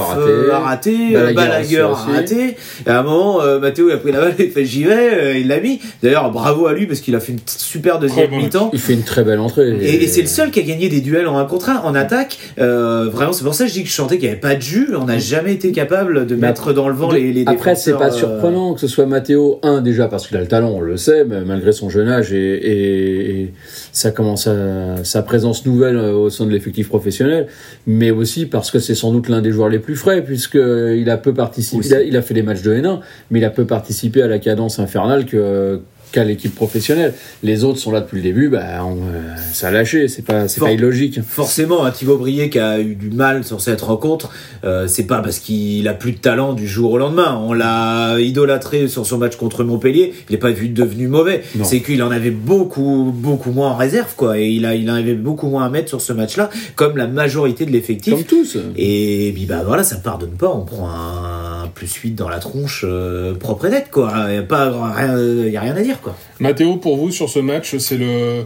a 0.52 0.58
raté, 0.58 1.16
Balaguer 1.48 1.80
a 1.80 1.88
raté. 1.88 2.56
Et 2.86 2.90
à 2.90 3.00
un 3.00 3.02
moment, 3.02 3.42
euh, 3.42 3.58
Mathéo 3.58 3.88
il 3.88 3.92
a 3.92 3.96
pris 3.98 4.12
la 4.12 4.20
balle, 4.20 4.34
il 4.38 4.50
fait 4.50 4.64
j'y 4.64 4.84
vais, 4.84 5.14
euh, 5.14 5.38
il 5.38 5.48
l'a 5.48 5.60
mis. 5.60 5.80
D'ailleurs, 6.02 6.30
bravo 6.30 6.66
à 6.66 6.72
lui 6.72 6.86
parce 6.86 7.00
qu'il 7.00 7.14
a 7.14 7.20
fait 7.20 7.32
une 7.32 7.38
super 7.46 7.98
deuxième 7.98 8.30
mi-temps. 8.30 8.70
Il 8.72 8.78
fait 8.78 8.94
une 8.94 9.02
très 9.02 9.24
belle 9.24 9.40
entrée. 9.40 9.76
Et, 9.80 10.06
c'est 10.06 10.22
le 10.22 10.28
seul 10.28 10.50
qui 10.50 10.60
a 10.60 10.62
gagné 10.62 10.88
des 10.88 11.00
duels 11.00 11.26
en 11.26 11.38
1 11.38 11.44
contre 11.46 11.70
1 11.70 11.82
en 11.84 11.94
attaque. 11.94 12.38
Euh, 12.58 13.08
vraiment, 13.10 13.32
c'est 13.32 13.44
pour 13.44 13.54
ça 13.54 13.64
que 13.64 13.70
je 13.70 13.74
dis 13.74 13.82
que 13.82 13.88
je 13.88 13.94
chantais 13.94 14.16
qu'il 14.16 14.28
n'y 14.28 14.32
avait 14.32 14.40
pas 14.40 14.54
de 14.54 14.62
jus. 14.62 14.90
On 14.98 15.04
n'a 15.04 15.18
jamais 15.18 15.52
été 15.54 15.72
capable 15.72 16.26
de 16.26 16.34
mettre 16.36 16.72
dans 16.72 16.88
le 16.88 16.94
vent 16.94 17.10
les, 17.10 17.32
les 17.32 17.44
Après, 17.46 17.74
c'est 17.74 17.92
pas 17.92 18.10
surprenant 18.10 18.74
que 18.74 18.80
ce 18.80 18.88
soit 18.88 19.06
Mathéo 19.06 19.60
1 19.62 19.80
déjà 19.80 20.08
parce 20.08 20.26
qu'il 20.26 20.36
a 20.36 20.40
le 20.40 20.48
talent, 20.48 20.70
on 20.70 20.80
le 20.80 20.96
sait, 20.96 21.24
malgré 21.24 21.72
son 21.72 21.90
jeune 21.90 22.08
âge 22.08 22.32
et, 22.32 23.42
et, 23.42 23.52
ça 23.94 24.10
commence 24.10 24.46
à, 24.48 25.04
sa 25.04 25.22
présence 25.22 25.64
nouvelle 25.64 25.96
au 25.96 26.28
sein 26.28 26.44
de 26.44 26.50
l'effectif 26.50 26.88
professionnel, 26.88 27.46
mais 27.86 28.10
aussi 28.10 28.44
parce 28.44 28.70
que 28.70 28.78
c'est 28.80 28.94
sans 28.94 29.12
doute 29.12 29.28
l'un 29.28 29.40
des 29.40 29.52
joueurs 29.52 29.70
les 29.70 29.78
plus 29.78 29.96
frais 29.96 30.22
puisqu'il 30.22 31.08
a 31.08 31.16
peu 31.16 31.32
participé. 31.32 31.86
Il 32.02 32.08
il 32.08 32.16
a 32.16 32.22
fait 32.22 32.34
des 32.34 32.42
matchs 32.42 32.62
de 32.62 32.74
N1, 32.74 33.00
mais 33.30 33.38
il 33.38 33.44
a 33.44 33.50
peu 33.50 33.64
participé 33.64 34.20
à 34.20 34.26
la 34.26 34.38
cadence 34.38 34.78
infernale 34.78 35.24
que 35.24 35.80
qu'à 36.14 36.24
l'équipe 36.24 36.54
professionnelle. 36.54 37.12
Les 37.42 37.64
autres 37.64 37.78
sont 37.78 37.90
là 37.90 38.00
depuis 38.00 38.18
le 38.18 38.22
début, 38.22 38.48
bah, 38.48 38.62
euh, 38.62 39.36
ça 39.52 39.68
a 39.68 39.70
lâché, 39.72 40.06
c'est 40.06 40.22
pas, 40.22 40.46
c'est 40.46 40.60
pas 40.60 40.70
illogique. 40.70 41.20
Forcément, 41.26 41.84
un 41.84 41.90
Thibaut 41.90 42.16
Brier 42.16 42.48
qui 42.50 42.60
a 42.60 42.80
eu 42.80 42.94
du 42.94 43.10
mal 43.10 43.44
sur 43.44 43.60
cette 43.60 43.80
rencontre, 43.80 44.30
euh, 44.64 44.86
c'est 44.86 45.06
pas 45.06 45.20
parce 45.20 45.40
qu'il 45.40 45.88
a 45.88 45.94
plus 45.94 46.12
de 46.12 46.18
talent 46.18 46.52
du 46.52 46.68
jour 46.68 46.92
au 46.92 46.98
lendemain. 46.98 47.42
On 47.44 47.52
l'a 47.52 48.20
idolâtré 48.20 48.86
sur 48.86 49.04
son 49.04 49.18
match 49.18 49.34
contre 49.34 49.64
Montpellier, 49.64 50.14
il 50.28 50.32
n'est 50.32 50.38
pas 50.38 50.52
vu 50.52 50.68
devenu 50.68 51.08
mauvais. 51.08 51.42
C'est 51.64 51.80
qu'il 51.80 52.02
en 52.02 52.12
avait 52.12 52.30
beaucoup, 52.30 53.12
beaucoup 53.12 53.50
moins 53.50 53.70
en 53.70 53.76
réserve, 53.76 54.14
quoi, 54.16 54.38
et 54.38 54.48
il 54.48 54.64
a, 54.66 54.76
il 54.76 54.88
en 54.90 54.94
avait 54.94 55.14
beaucoup 55.14 55.48
moins 55.48 55.64
à 55.64 55.68
mettre 55.68 55.88
sur 55.88 56.00
ce 56.00 56.12
match-là, 56.12 56.48
comme 56.76 56.96
la 56.96 57.08
majorité 57.08 57.66
de 57.66 57.72
l'effectif. 57.72 58.14
Comme 58.14 58.22
tous. 58.22 58.56
Et 58.76 59.32
puis, 59.34 59.46
bah 59.46 59.62
voilà, 59.66 59.82
ça 59.82 59.96
pardonne 59.96 60.36
pas, 60.38 60.48
on 60.48 60.64
prend 60.64 60.88
un 60.88 61.53
plus 61.74 61.92
8 61.92 62.12
dans 62.12 62.28
la 62.28 62.38
tronche 62.38 62.84
euh, 62.88 63.34
propre 63.34 63.66
et 63.66 63.70
net, 63.70 63.88
quoi. 63.90 64.12
Il 64.28 64.32
n'y 64.32 64.38
a, 64.38 64.42
pas, 64.42 64.70
rien, 64.94 65.10
a 65.10 65.60
rien 65.60 65.76
à 65.76 65.82
dire, 65.82 66.00
quoi. 66.00 66.16
Mathéo, 66.40 66.76
pour 66.76 66.96
vous, 66.96 67.10
sur 67.10 67.28
ce 67.28 67.38
match, 67.38 67.76
c'est 67.78 67.98
le. 67.98 68.44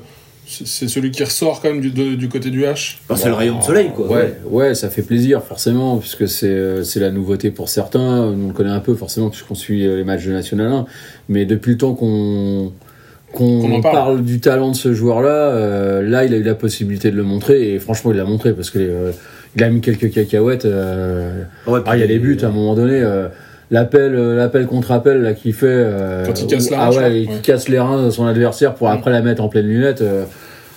C'est 0.51 0.89
celui 0.89 1.11
qui 1.11 1.23
ressort 1.23 1.61
quand 1.61 1.69
même 1.69 1.83
du, 1.83 1.91
du 1.91 2.29
côté 2.31 2.49
du 2.49 2.63
H? 2.63 2.97
C'est 3.15 3.29
le 3.29 3.35
rayon 3.35 3.59
de 3.59 3.63
soleil, 3.63 3.91
quoi. 3.95 4.07
Ouais, 4.07 4.35
ouais, 4.47 4.75
ça 4.75 4.89
fait 4.89 5.03
plaisir, 5.03 5.43
forcément, 5.43 5.99
puisque 5.99 6.27
c'est 6.27 6.97
la 6.97 7.11
nouveauté 7.11 7.51
pour 7.51 7.69
certains. 7.69 8.23
On 8.23 8.49
le 8.49 8.55
connaît 8.55 8.71
un 8.71 8.81
peu, 8.81 8.95
forcément, 8.95 9.29
puisqu'on 9.29 9.55
suit 9.55 9.81
les 9.81 10.05
matchs 10.05 10.25
de 10.25 10.33
National 10.33 10.73
1. 10.73 10.87
Mais 11.29 11.45
depuis 11.45 11.73
le 11.73 11.77
temps 11.77 11.93
qu'on 11.93 12.73
qu'on 13.33 13.81
parle. 13.81 14.23
du 14.23 14.41
talent 14.41 14.71
de 14.71 14.77
ce 14.77 14.93
joueur-là, 14.93 15.29
euh, 15.29 16.03
là, 16.03 16.25
il 16.25 16.35
a 16.35 16.37
eu 16.37 16.43
la 16.43 16.55
possibilité 16.55 17.11
de 17.11 17.17
le 17.17 17.23
montrer, 17.23 17.75
et 17.75 17.79
franchement, 17.79 18.11
il 18.13 18.17
l'a 18.17 18.25
montré, 18.25 18.53
parce 18.53 18.71
que 18.71 18.79
euh, 18.79 19.13
il 19.57 19.65
a 19.65 19.71
mis 19.71 19.81
quelques 19.81 20.13
cacahuètes. 20.13 20.65
Euh, 20.65 21.43
ah, 21.67 21.97
il 21.97 22.01
y 22.01 22.03
a 22.03 22.07
les 22.07 22.19
buts 22.19 22.39
à 22.43 22.47
un 22.47 22.51
moment 22.51 22.75
donné. 22.75 23.01
Euh, 23.01 23.29
l'appel, 23.71 24.15
euh, 24.15 24.37
l'appel 24.37 24.67
contre 24.67 24.93
appel 24.93 25.23
là 25.23 25.35
qu'il 25.35 25.55
fait. 25.55 25.87
Quand 26.27 26.41
il 26.41 26.47
casse 26.47 26.71
ah 26.77 26.91
ouais, 26.91 27.23
il 27.23 27.41
casse 27.41 27.69
les 27.69 27.79
reins 27.79 28.05
de 28.05 28.11
son 28.11 28.27
adversaire 28.27 28.75
pour 28.75 28.89
après 28.89 29.11
la 29.11 29.23
mettre 29.23 29.43
en 29.43 29.49
pleine 29.49 29.67
lunette. 29.67 30.03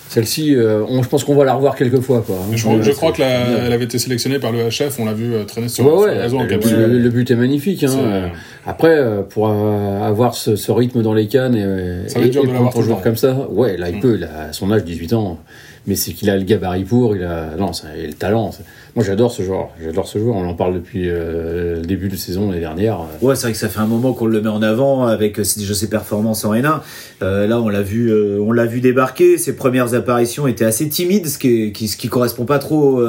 Celle-ci, 0.09 0.55
je 0.55 1.07
pense 1.07 1.23
qu'on 1.23 1.35
va 1.35 1.45
la 1.45 1.53
revoir 1.53 1.77
quelques 1.77 2.01
fois. 2.01 2.21
Quoi, 2.25 2.35
hein. 2.35 2.53
je, 2.53 2.91
crois 2.91 3.13
qu'elle 3.13 3.71
avait 3.71 3.85
été 3.85 3.97
sélectionnée 3.97 4.39
par 4.39 4.51
le 4.51 4.67
HF, 4.67 4.99
on 4.99 5.05
l'a 5.05 5.13
vu 5.13 5.31
traîner 5.47 5.69
sur, 5.69 5.85
ouais, 5.85 6.09
ouais, 6.09 6.27
le, 6.27 7.09
but 7.09 7.31
est 7.31 7.35
magnifique. 7.35 7.85
Hein. 7.85 8.29
Après, 8.65 9.01
pour 9.29 9.47
avoir 9.49 10.35
ce, 10.35 10.71
rythme 10.71 11.01
dans 11.01 11.13
les 11.13 11.27
cannes 11.27 11.55
et, 11.55 12.09
ça 12.09 12.19
et, 12.19 12.27
dur 12.27 12.43
de 12.43 12.49
pour 12.49 12.81
un 12.81 12.83
joueur 12.83 13.01
comme 13.01 13.15
ça, 13.15 13.47
ouais, 13.51 13.77
là 13.77 13.89
il 13.89 13.97
mm. 13.97 14.01
peut, 14.01 14.15
il 14.17 14.25
a 14.25 14.51
son 14.51 14.69
âge, 14.73 14.83
18 14.83 15.13
ans 15.13 15.39
mais 15.87 15.95
c'est 15.95 16.13
qu'il 16.13 16.29
a 16.29 16.37
le 16.37 16.43
gabarit 16.43 16.83
pour, 16.83 17.15
il 17.15 17.23
a 17.23 17.55
non, 17.55 17.71
le 17.95 18.13
talent. 18.13 18.51
Moi, 18.95 19.05
j'adore 19.05 19.31
ce 19.31 19.41
joueur. 19.41 19.69
J'adore 19.81 20.05
ce 20.05 20.19
joueur. 20.19 20.35
On 20.35 20.45
en 20.45 20.53
parle 20.53 20.73
depuis 20.73 21.03
euh, 21.07 21.77
le 21.77 21.85
début 21.85 22.09
de 22.09 22.17
saison 22.17 22.49
l'année 22.49 22.59
dernière. 22.59 22.99
Ouais, 23.21 23.35
c'est 23.35 23.43
vrai 23.43 23.53
que 23.53 23.57
ça 23.57 23.69
fait 23.69 23.79
un 23.79 23.85
moment 23.85 24.11
qu'on 24.11 24.25
le 24.25 24.41
met 24.41 24.49
en 24.49 24.61
avant 24.61 25.05
avec 25.05 25.39
euh, 25.39 25.43
déjà 25.55 25.73
ses 25.73 25.87
performances 25.87 26.43
en 26.43 26.53
N1. 26.53 26.81
Euh, 27.23 27.47
là, 27.47 27.61
on 27.61 27.69
l'a 27.69 27.83
vu, 27.83 28.13
on 28.41 28.51
l'a 28.51 28.65
vu 28.65 28.81
débarquer. 28.81 29.37
Ses 29.37 29.55
premières 29.55 29.93
apparitions 29.93 30.45
étaient 30.45 30.65
assez 30.65 30.89
timides, 30.89 31.27
ce 31.27 31.37
qui, 31.37 31.71
qui, 31.71 31.87
ce 31.87 31.95
qui 31.95 32.09
correspond 32.09 32.43
pas 32.43 32.59
trop 32.59 33.01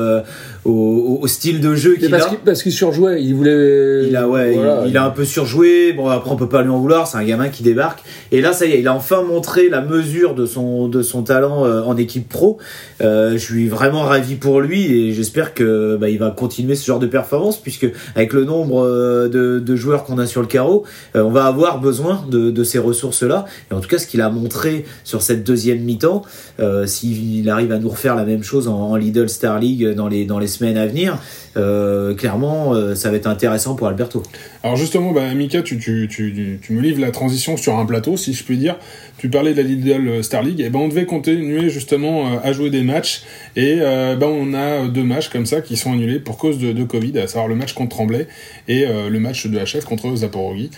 au, 0.64 1.18
au, 1.20 1.26
style 1.26 1.60
de 1.60 1.74
jeu 1.74 1.96
qu'il 1.96 2.14
a. 2.14 2.30
parce 2.44 2.62
qu'il 2.62 2.72
surjouait. 2.72 3.20
Il 3.20 3.34
voulait. 3.34 4.06
Il 4.06 4.16
a 4.16 4.28
ouais, 4.28 4.56
il, 4.86 4.96
a 4.96 5.04
un 5.04 5.10
peu 5.10 5.24
surjoué. 5.24 5.92
Bon, 5.94 6.08
après, 6.08 6.30
on 6.30 6.36
peut 6.36 6.48
pas 6.48 6.62
lui 6.62 6.70
en 6.70 6.78
vouloir. 6.78 7.08
C'est 7.08 7.18
un 7.18 7.24
gamin 7.24 7.48
qui 7.48 7.64
débarque. 7.64 8.04
Et 8.30 8.40
là, 8.40 8.52
ça 8.52 8.66
y 8.66 8.72
est, 8.72 8.80
il 8.80 8.86
a 8.86 8.94
enfin 8.94 9.22
montré 9.22 9.68
la 9.68 9.80
mesure 9.80 10.36
de 10.36 10.46
son 10.46 10.86
de 10.86 11.02
son 11.02 11.22
talent 11.22 11.62
en 11.62 11.96
équipe 11.96 12.28
pro. 12.28 12.58
je 13.00 13.36
suis 13.36 13.68
vraiment 13.68 14.02
ravi 14.02 14.36
pour 14.36 14.60
lui 14.60 14.92
et 14.92 15.12
j'espère 15.12 15.54
que 15.54 15.71
que 15.72 15.96
bah, 15.96 16.08
il 16.08 16.18
va 16.18 16.30
continuer 16.30 16.74
ce 16.74 16.86
genre 16.86 16.98
de 16.98 17.06
performance 17.06 17.60
puisque 17.60 17.86
avec 18.14 18.32
le 18.32 18.44
nombre 18.44 18.84
euh, 18.84 19.28
de, 19.28 19.76
joueurs 19.76 20.04
qu'on 20.04 20.18
a 20.18 20.26
sur 20.26 20.40
le 20.40 20.46
carreau, 20.46 20.84
euh, 21.16 21.22
on 21.22 21.30
va 21.30 21.46
avoir 21.46 21.80
besoin 21.80 22.24
de, 22.28 22.64
ces 22.64 22.78
ressources-là. 22.78 23.46
Et 23.70 23.74
en 23.74 23.80
tout 23.80 23.88
cas, 23.88 23.98
ce 23.98 24.06
qu'il 24.06 24.20
a 24.20 24.30
montré 24.30 24.84
sur 25.04 25.22
cette 25.22 25.44
deuxième 25.44 25.80
mi-temps, 25.80 26.22
euh, 26.60 26.86
s'il 26.86 27.48
arrive 27.50 27.72
à 27.72 27.78
nous 27.78 27.88
refaire 27.88 28.14
la 28.14 28.24
même 28.24 28.42
chose 28.42 28.68
en, 28.68 28.94
Lidl 28.96 29.28
Star 29.28 29.58
League 29.58 29.94
dans 29.94 30.08
les, 30.08 30.24
dans 30.24 30.38
les 30.38 30.46
semaines 30.46 30.76
à 30.76 30.86
venir, 30.86 31.18
euh, 31.56 32.14
clairement, 32.14 32.74
euh, 32.74 32.94
ça 32.94 33.10
va 33.10 33.16
être 33.16 33.26
intéressant 33.26 33.74
pour 33.74 33.86
Alberto. 33.86 34.22
Alors 34.62 34.76
justement, 34.76 35.12
bah, 35.12 35.34
Mika, 35.34 35.62
tu, 35.62 35.78
tu, 35.78 36.08
tu, 36.10 36.58
tu 36.62 36.72
me 36.72 36.80
livres 36.80 37.00
la 37.00 37.10
transition 37.10 37.56
sur 37.56 37.78
un 37.78 37.84
plateau, 37.84 38.16
si 38.16 38.32
je 38.32 38.44
puis 38.44 38.56
dire. 38.56 38.76
Tu 39.22 39.30
parlais 39.30 39.52
de 39.52 39.62
la 39.62 39.62
Lidl 39.62 40.24
Star 40.24 40.42
League, 40.42 40.60
et 40.60 40.68
ben 40.68 40.80
on 40.80 40.88
devait 40.88 41.06
continuer 41.06 41.70
justement 41.70 42.26
euh, 42.26 42.38
à 42.42 42.52
jouer 42.52 42.70
des 42.70 42.82
matchs, 42.82 43.22
et 43.54 43.76
euh, 43.78 44.16
ben 44.16 44.26
on 44.26 44.52
a 44.52 44.88
deux 44.88 45.04
matchs 45.04 45.28
comme 45.28 45.46
ça 45.46 45.60
qui 45.60 45.76
sont 45.76 45.92
annulés 45.92 46.18
pour 46.18 46.38
cause 46.38 46.58
de, 46.58 46.72
de 46.72 46.82
Covid, 46.82 47.16
à 47.20 47.28
savoir 47.28 47.46
le 47.46 47.54
match 47.54 47.72
contre 47.72 47.94
Tremblay 47.94 48.26
et 48.66 48.84
euh, 48.84 49.08
le 49.08 49.20
match 49.20 49.46
de 49.46 49.56
HF 49.56 49.84
contre 49.84 50.12
Zaporogi. 50.16 50.72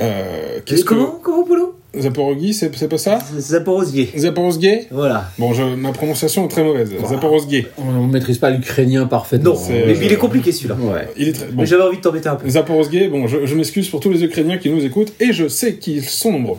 Euh, 0.00 0.60
qu'est-ce 0.64 0.86
que 0.86 0.88
Comment, 0.88 1.20
comment, 1.22 1.44
Polo 1.44 1.74
Zaporogi, 1.98 2.54
c'est 2.54 2.88
pas 2.88 2.96
ça? 2.98 3.18
Zaporozhye. 3.38 4.08
Zaporozhye? 4.16 4.86
Voilà. 4.90 5.28
Bon, 5.38 5.52
je, 5.52 5.62
ma 5.62 5.92
prononciation 5.92 6.46
est 6.46 6.48
très 6.48 6.64
mauvaise. 6.64 6.90
Zaporozhye. 7.06 7.66
On 7.76 8.06
ne 8.06 8.10
maîtrise 8.12 8.38
pas 8.38 8.48
l'ukrainien 8.50 9.06
parfaitement. 9.06 9.52
Non, 9.52 9.60
mais 9.68 9.94
il 10.00 10.10
est 10.10 10.16
compliqué 10.16 10.52
celui-là. 10.52 10.76
Ouais. 10.80 11.08
Il 11.18 11.28
est 11.28 11.32
très 11.32 11.46
bon. 11.46 11.60
Mais 11.60 11.66
j'avais 11.66 11.82
envie 11.82 11.98
de 11.98 12.02
t'embêter 12.02 12.30
un 12.30 12.36
peu. 12.36 12.48
Zaporozhye, 12.48 13.08
bon, 13.08 13.26
je, 13.26 13.44
je 13.44 13.54
m'excuse 13.54 13.88
pour 13.90 14.00
tous 14.00 14.10
les 14.10 14.24
Ukrainiens 14.24 14.56
qui 14.56 14.70
nous 14.70 14.82
écoutent, 14.84 15.12
et 15.20 15.32
je 15.34 15.48
sais 15.48 15.74
qu'ils 15.74 16.02
sont 16.04 16.32
nombreux. 16.32 16.58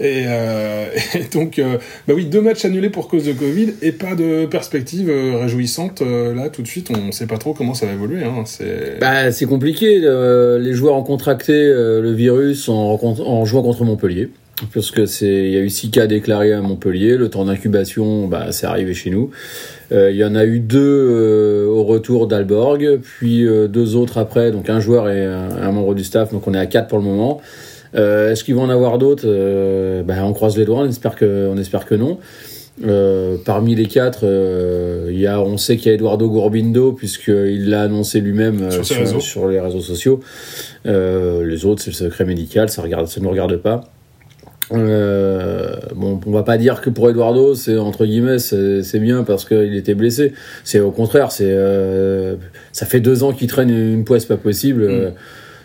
Et, 0.00 0.22
euh, 0.26 0.86
et 1.14 1.24
donc, 1.30 1.58
euh, 1.58 1.76
bah 2.08 2.14
oui, 2.16 2.24
deux 2.24 2.40
matchs 2.40 2.64
annulés 2.64 2.88
pour 2.90 3.08
cause 3.08 3.24
de 3.26 3.32
Covid, 3.32 3.74
et 3.82 3.92
pas 3.92 4.14
de 4.14 4.46
perspective 4.46 5.10
euh, 5.10 5.36
réjouissante. 5.42 6.00
euh, 6.00 6.34
là, 6.34 6.48
tout 6.48 6.62
de 6.62 6.66
suite, 6.68 6.90
on 6.90 7.12
sait 7.12 7.26
pas 7.26 7.36
trop 7.36 7.52
comment 7.52 7.74
ça 7.74 7.84
va 7.84 7.92
évoluer. 7.92 8.24
Hein. 8.24 8.44
C'est... 8.46 8.98
Bah, 8.98 9.30
c'est 9.30 9.46
compliqué. 9.46 10.00
euh, 10.04 10.58
les 10.58 10.72
joueurs 10.72 10.94
ont 10.94 11.02
contracté 11.02 11.52
euh, 11.52 12.00
le 12.00 12.12
virus 12.12 12.68
en 12.70 13.44
jouant 13.44 13.62
contre 13.62 13.84
Montpellier. 13.84 14.30
Parce 14.72 14.90
que 14.90 15.06
c'est, 15.06 15.26
il 15.26 15.50
y 15.50 15.56
a 15.56 15.60
eu 15.60 15.70
six 15.70 15.90
cas 15.90 16.06
déclarés 16.06 16.52
à 16.52 16.60
Montpellier. 16.60 17.16
Le 17.16 17.28
temps 17.30 17.44
d'incubation, 17.44 18.26
bah, 18.26 18.52
c'est 18.52 18.66
arrivé 18.66 18.94
chez 18.94 19.10
nous. 19.10 19.30
Euh, 19.92 20.10
il 20.10 20.16
y 20.16 20.24
en 20.24 20.34
a 20.34 20.44
eu 20.44 20.60
deux 20.60 20.78
euh, 20.80 21.66
au 21.66 21.84
retour 21.84 22.26
d'Alborg, 22.26 23.00
puis 23.02 23.46
euh, 23.46 23.68
deux 23.68 23.96
autres 23.96 24.18
après. 24.18 24.50
Donc 24.50 24.70
un 24.70 24.80
joueur 24.80 25.08
et 25.08 25.24
un, 25.24 25.48
un 25.62 25.72
membre 25.72 25.94
du 25.94 26.04
staff. 26.04 26.32
Donc 26.32 26.46
on 26.46 26.54
est 26.54 26.58
à 26.58 26.66
quatre 26.66 26.88
pour 26.88 26.98
le 26.98 27.04
moment. 27.04 27.40
Euh, 27.94 28.30
est-ce 28.30 28.44
qu'il 28.44 28.54
va 28.54 28.62
en 28.62 28.70
avoir 28.70 28.98
d'autres? 28.98 29.24
Euh, 29.26 30.02
bah, 30.02 30.14
On 30.24 30.32
croise 30.32 30.56
les 30.56 30.64
doigts. 30.64 30.80
On 30.80 30.88
espère 30.88 31.16
que, 31.16 31.48
on 31.48 31.56
espère 31.56 31.86
que 31.86 31.94
non. 31.94 32.18
Euh, 32.82 33.36
parmi 33.44 33.74
les 33.74 33.86
quatre, 33.86 34.20
euh, 34.22 35.10
il 35.10 35.20
y 35.20 35.26
a, 35.26 35.40
on 35.40 35.58
sait 35.58 35.76
qu'il 35.76 35.88
y 35.88 35.90
a 35.90 35.94
Eduardo 35.94 36.30
Gorbindo 36.30 36.92
puisqu'il 36.92 37.68
l'a 37.68 37.82
annoncé 37.82 38.20
lui-même 38.20 38.70
Sur 38.70 39.20
sur, 39.20 39.48
les 39.48 39.60
réseaux 39.60 39.80
sociaux. 39.80 40.20
Euh, 40.86 41.44
les 41.44 41.66
autres, 41.66 41.82
c'est 41.82 41.90
le 41.90 41.96
secret 41.96 42.24
médical, 42.24 42.70
ça 42.70 42.80
regarde, 42.80 43.06
ça 43.06 43.20
nous 43.20 43.28
regarde 43.28 43.56
pas. 43.56 43.90
Euh, 44.72 45.76
bon, 45.94 46.20
on 46.26 46.30
va 46.30 46.42
pas 46.42 46.58
dire 46.58 46.80
que 46.80 46.90
pour 46.90 47.08
Eduardo, 47.10 47.54
c'est 47.54 47.76
entre 47.76 48.04
guillemets, 48.06 48.38
c'est 48.38 48.98
bien 49.00 49.24
parce 49.24 49.44
qu'il 49.44 49.74
était 49.74 49.94
blessé. 49.94 50.32
C'est 50.64 50.80
au 50.80 50.90
contraire, 50.90 51.32
c'est 51.32 51.48
euh, 51.48 52.36
ça 52.72 52.86
fait 52.86 53.00
deux 53.00 53.22
ans 53.22 53.32
qu'il 53.32 53.48
traîne 53.48 53.70
une 53.70 54.04
poisse 54.04 54.24
pas 54.24 54.36
possible. 54.36 54.82
Euh, 54.82 55.10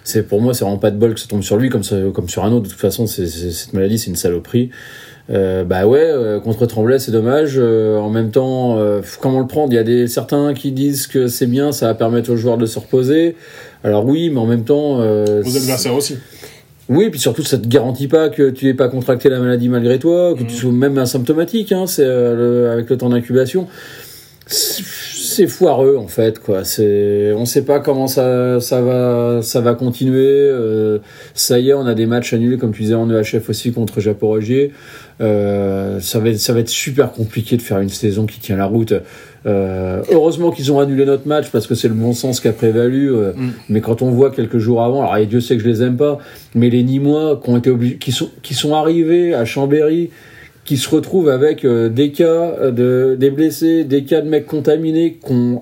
C'est 0.07 0.21
pour 0.21 0.39
moi, 0.39 0.53
c'est 0.53 0.63
vraiment 0.63 0.77
pas 0.77 0.91
de 0.91 0.97
bol 0.97 1.15
que 1.15 1.19
ça 1.19 1.25
tombe 1.27 1.41
sur 1.41 1.57
lui 1.57 1.69
comme 1.69 1.83
ça, 1.83 1.95
comme 2.13 2.29
sur 2.29 2.45
un 2.45 2.51
autre. 2.51 2.65
De 2.65 2.69
toute 2.69 2.79
façon, 2.79 3.07
cette 3.07 3.74
maladie, 3.74 3.97
c'est 3.97 4.12
une 4.12 4.15
saloperie. 4.15 4.69
Euh, 5.31 5.63
bah 5.63 5.88
ouais, 5.88 6.05
euh, 6.05 6.39
contre 6.39 6.67
Tremblay, 6.67 7.00
c'est 7.00 7.12
dommage. 7.12 7.55
Euh, 7.57 7.97
en 7.97 8.12
même 8.12 8.29
temps, 8.29 8.77
euh, 8.77 9.01
comment 9.19 9.39
le 9.39 9.47
prendre? 9.47 9.74
Il 9.74 9.75
y 9.75 9.79
a 9.79 9.83
des 9.83 10.07
certains 10.07 10.53
qui 10.53 10.71
disent 10.71 11.07
que 11.07 11.25
c'est 11.25 11.47
bien, 11.47 11.71
ça 11.71 11.88
va 11.88 11.95
permettre 11.95 12.31
aux 12.31 12.35
joueurs 12.35 12.59
de 12.59 12.67
se 12.67 12.77
reposer. 12.77 13.35
Alors 13.83 14.05
oui, 14.05 14.29
mais 14.29 14.39
en 14.39 14.45
même 14.45 14.63
temps, 14.63 15.01
euh, 15.01 15.41
Aux 15.43 15.57
adversaires 15.57 15.95
aussi. 15.95 16.17
Oui, 16.88 17.10
puis 17.10 17.20
surtout, 17.20 17.44
ça 17.44 17.58
te 17.58 17.68
garantit 17.68 18.08
pas 18.08 18.30
que 18.30 18.50
tu 18.51 18.65
n'aies 18.65 18.74
pas 18.74 18.89
contracté 18.89 19.30
la 19.30 19.39
maladie 19.39 19.70
malgré 19.70 19.98
toi, 19.98 20.36
que 20.36 20.44
tu 20.44 20.54
sois 20.54 20.72
même 20.72 20.98
asymptomatique, 20.98 21.72
hein, 21.72 21.88
c'est 21.88 22.06
euh, 22.06 22.72
avec 22.72 22.89
le 22.89 22.98
temps 22.98 23.10
d'incubation. 23.10 23.68
C'est 24.46 24.84
c'est 25.36 25.48
foireux 25.48 25.98
en 25.98 26.08
fait, 26.08 26.39
quoi. 26.39 26.63
C'est, 26.63 27.34
on 27.36 27.46
sait 27.46 27.63
pas 27.63 27.80
comment 27.80 28.08
ça, 28.08 28.60
ça 28.62 28.82
va, 28.82 29.42
ça 29.42 29.60
va 29.60 29.74
continuer. 29.74 30.27
euh, 30.27 31.00
ça 31.34 31.60
y 31.60 31.70
est, 31.70 31.74
on 31.74 31.86
a 31.86 31.94
des 31.94 32.06
matchs 32.06 32.34
annulés, 32.34 32.58
comme 32.58 32.74
tu 32.74 32.84
disais 32.84 32.96
en 32.96 33.10
EHF 33.10 33.50
aussi 33.50 33.74
contre 33.74 34.00
Japorogier. 34.00 34.72
Euh, 35.22 36.00
ça 36.00 36.20
va, 36.20 36.30
être, 36.30 36.39
ça 36.39 36.54
va 36.54 36.60
être 36.60 36.70
super 36.70 37.12
compliqué 37.12 37.58
de 37.58 37.62
faire 37.62 37.80
une 37.80 37.89
saison 37.89 38.25
qui 38.25 38.39
tient 38.39 38.56
la 38.56 38.65
route. 38.65 38.94
Euh, 39.45 40.01
heureusement 40.11 40.49
qu'ils 40.49 40.71
ont 40.71 40.79
annulé 40.79 41.05
notre 41.05 41.27
match 41.27 41.51
parce 41.51 41.67
que 41.67 41.75
c'est 41.75 41.87
le 41.87 41.93
bon 41.93 42.13
sens 42.13 42.39
qui 42.39 42.47
a 42.47 42.51
prévalu. 42.53 43.11
euh, 43.13 43.33
Mm. 43.33 43.51
Mais 43.69 43.81
quand 43.81 44.01
on 44.01 44.09
voit 44.09 44.31
quelques 44.31 44.57
jours 44.57 44.81
avant, 44.81 45.01
alors 45.01 45.17
et 45.17 45.25
Dieu 45.25 45.39
sait 45.39 45.55
que 45.57 45.61
je 45.63 45.67
les 45.67 45.83
aime 45.83 45.97
pas, 45.97 46.17
mais 46.55 46.69
les 46.69 46.83
Nîmois 46.83 47.39
qui 47.43 47.49
ont 47.49 47.57
été 47.57 47.69
obligés, 47.69 47.97
qui 47.97 48.11
sont, 48.11 48.29
qui 48.41 48.53
sont 48.53 48.73
arrivés 48.73 49.33
à 49.35 49.45
Chambéry, 49.45 50.09
qui 50.63 50.77
se 50.77 50.89
retrouvent 50.89 51.29
avec 51.29 51.63
euh, 51.63 51.89
des 51.89 52.11
cas 52.11 52.71
de, 52.71 53.15
des 53.19 53.29
blessés, 53.29 53.83
des 53.83 54.03
cas 54.03 54.21
de 54.21 54.29
mecs 54.29 54.47
contaminés, 54.47 55.19
qui 55.23 55.31
ont 55.31 55.61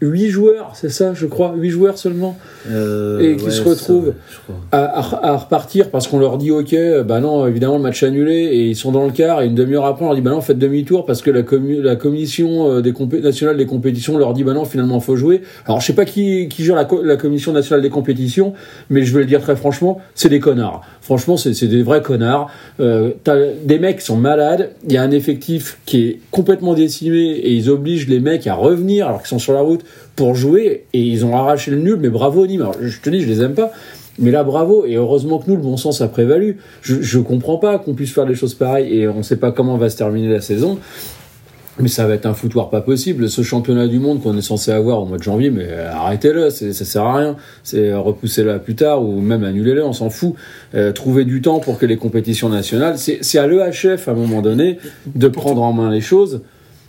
8 0.00 0.28
joueurs, 0.30 0.72
c'est 0.74 0.90
ça, 0.90 1.14
je 1.14 1.24
crois, 1.26 1.54
8 1.56 1.70
joueurs 1.70 1.96
seulement, 1.98 2.36
Euh, 2.70 3.20
Et 3.20 3.36
qui 3.36 3.50
se 3.50 3.62
retrouvent. 3.62 4.14
à, 4.72 4.78
à- 5.00 5.26
à 5.32 5.36
repartir 5.36 5.90
parce 5.90 6.08
qu'on 6.08 6.18
leur 6.18 6.38
dit 6.38 6.50
ok, 6.50 6.74
bah 7.06 7.20
non, 7.20 7.46
évidemment 7.46 7.76
le 7.76 7.82
match 7.82 8.02
est 8.02 8.06
annulé 8.06 8.32
et 8.34 8.68
ils 8.70 8.74
sont 8.76 8.90
dans 8.90 9.04
le 9.04 9.12
quart 9.12 9.42
et 9.42 9.46
une 9.46 9.54
demi-heure 9.54 9.84
après 9.84 10.04
on 10.04 10.08
leur 10.08 10.14
dit 10.16 10.22
bah 10.22 10.30
non, 10.30 10.40
faites 10.40 10.58
demi-tour 10.58 11.04
parce 11.04 11.20
que 11.20 11.30
la, 11.30 11.42
commu- 11.42 11.82
la 11.82 11.94
commission 11.96 12.70
euh, 12.70 12.80
des 12.80 12.92
compé- 12.92 13.20
nationale 13.20 13.58
des 13.58 13.66
compétitions 13.66 14.16
leur 14.16 14.32
dit 14.32 14.44
bah 14.44 14.54
non, 14.54 14.64
finalement 14.64 14.98
faut 15.00 15.14
jouer. 15.16 15.42
Alors 15.66 15.80
je 15.82 15.86
sais 15.86 15.92
pas 15.92 16.06
qui, 16.06 16.48
qui 16.48 16.64
gère 16.64 16.74
la, 16.76 16.86
co- 16.86 17.02
la 17.02 17.16
commission 17.16 17.52
nationale 17.52 17.82
des 17.82 17.90
compétitions, 17.90 18.54
mais 18.88 19.02
je 19.02 19.12
vais 19.12 19.20
le 19.20 19.26
dire 19.26 19.42
très 19.42 19.56
franchement, 19.56 20.00
c'est 20.14 20.30
des 20.30 20.40
connards. 20.40 20.80
Franchement, 21.02 21.36
c'est 21.36 21.66
des 21.66 21.82
vrais 21.82 22.00
connards. 22.00 22.50
Euh, 22.80 23.10
des 23.66 23.78
mecs 23.78 23.98
qui 23.98 24.06
sont 24.06 24.16
malades, 24.16 24.70
il 24.86 24.92
y 24.94 24.96
a 24.96 25.02
un 25.02 25.10
effectif 25.10 25.76
qui 25.84 26.06
est 26.08 26.20
complètement 26.30 26.72
décimé 26.72 27.18
et 27.32 27.52
ils 27.52 27.68
obligent 27.68 28.08
les 28.08 28.20
mecs 28.20 28.46
à 28.46 28.54
revenir 28.54 29.06
alors 29.08 29.20
qu'ils 29.20 29.28
sont 29.28 29.38
sur 29.38 29.52
la 29.52 29.60
route 29.60 29.82
pour 30.16 30.34
jouer 30.34 30.84
et 30.92 31.00
ils 31.00 31.24
ont 31.24 31.36
arraché 31.36 31.70
le 31.70 31.78
nul, 31.78 31.96
mais 32.00 32.10
bravo 32.10 32.46
Nîmes. 32.46 32.62
Alors, 32.62 32.76
je 32.80 33.00
te 33.00 33.10
dis, 33.10 33.20
je 33.20 33.28
les 33.28 33.42
aime 33.42 33.54
pas. 33.54 33.72
Mais 34.18 34.30
là, 34.30 34.44
bravo, 34.44 34.86
et 34.86 34.94
heureusement 34.94 35.38
que 35.38 35.50
nous, 35.50 35.56
le 35.56 35.62
bon 35.62 35.76
sens 35.76 36.00
a 36.00 36.08
prévalu. 36.08 36.58
Je, 36.82 37.02
je 37.02 37.18
comprends 37.18 37.58
pas 37.58 37.78
qu'on 37.78 37.94
puisse 37.94 38.12
faire 38.12 38.26
des 38.26 38.36
choses 38.36 38.54
pareilles, 38.54 38.96
et 38.96 39.08
on 39.08 39.22
sait 39.22 39.36
pas 39.36 39.50
comment 39.50 39.76
va 39.76 39.90
se 39.90 39.96
terminer 39.96 40.28
la 40.28 40.40
saison. 40.40 40.78
Mais 41.80 41.88
ça 41.88 42.06
va 42.06 42.14
être 42.14 42.26
un 42.26 42.34
foutoir 42.34 42.70
pas 42.70 42.80
possible. 42.80 43.28
Ce 43.28 43.42
championnat 43.42 43.88
du 43.88 43.98
monde 43.98 44.22
qu'on 44.22 44.36
est 44.36 44.42
censé 44.42 44.70
avoir 44.70 45.02
au 45.02 45.06
mois 45.06 45.18
de 45.18 45.22
janvier, 45.24 45.50
mais 45.50 45.72
arrêtez-le, 45.72 46.50
ça 46.50 46.72
sert 46.72 47.02
à 47.02 47.16
rien. 47.16 47.36
C'est 47.64 47.92
repoussez-le 47.92 48.52
à 48.52 48.60
plus 48.60 48.76
tard 48.76 49.02
ou 49.02 49.20
même 49.20 49.42
annulez-le, 49.42 49.84
on 49.84 49.92
s'en 49.92 50.08
fout. 50.08 50.34
Euh, 50.76 50.92
trouvez 50.92 51.24
du 51.24 51.42
temps 51.42 51.58
pour 51.58 51.78
que 51.78 51.86
les 51.86 51.96
compétitions 51.96 52.48
nationales, 52.48 52.96
c'est 52.96 53.18
c'est 53.22 53.38
à 53.38 53.48
l'EHF 53.48 54.06
à 54.06 54.12
un 54.12 54.14
moment 54.14 54.40
donné 54.40 54.78
de 55.16 55.26
prendre 55.26 55.62
en 55.62 55.72
main 55.72 55.90
les 55.90 56.00
choses. 56.00 56.42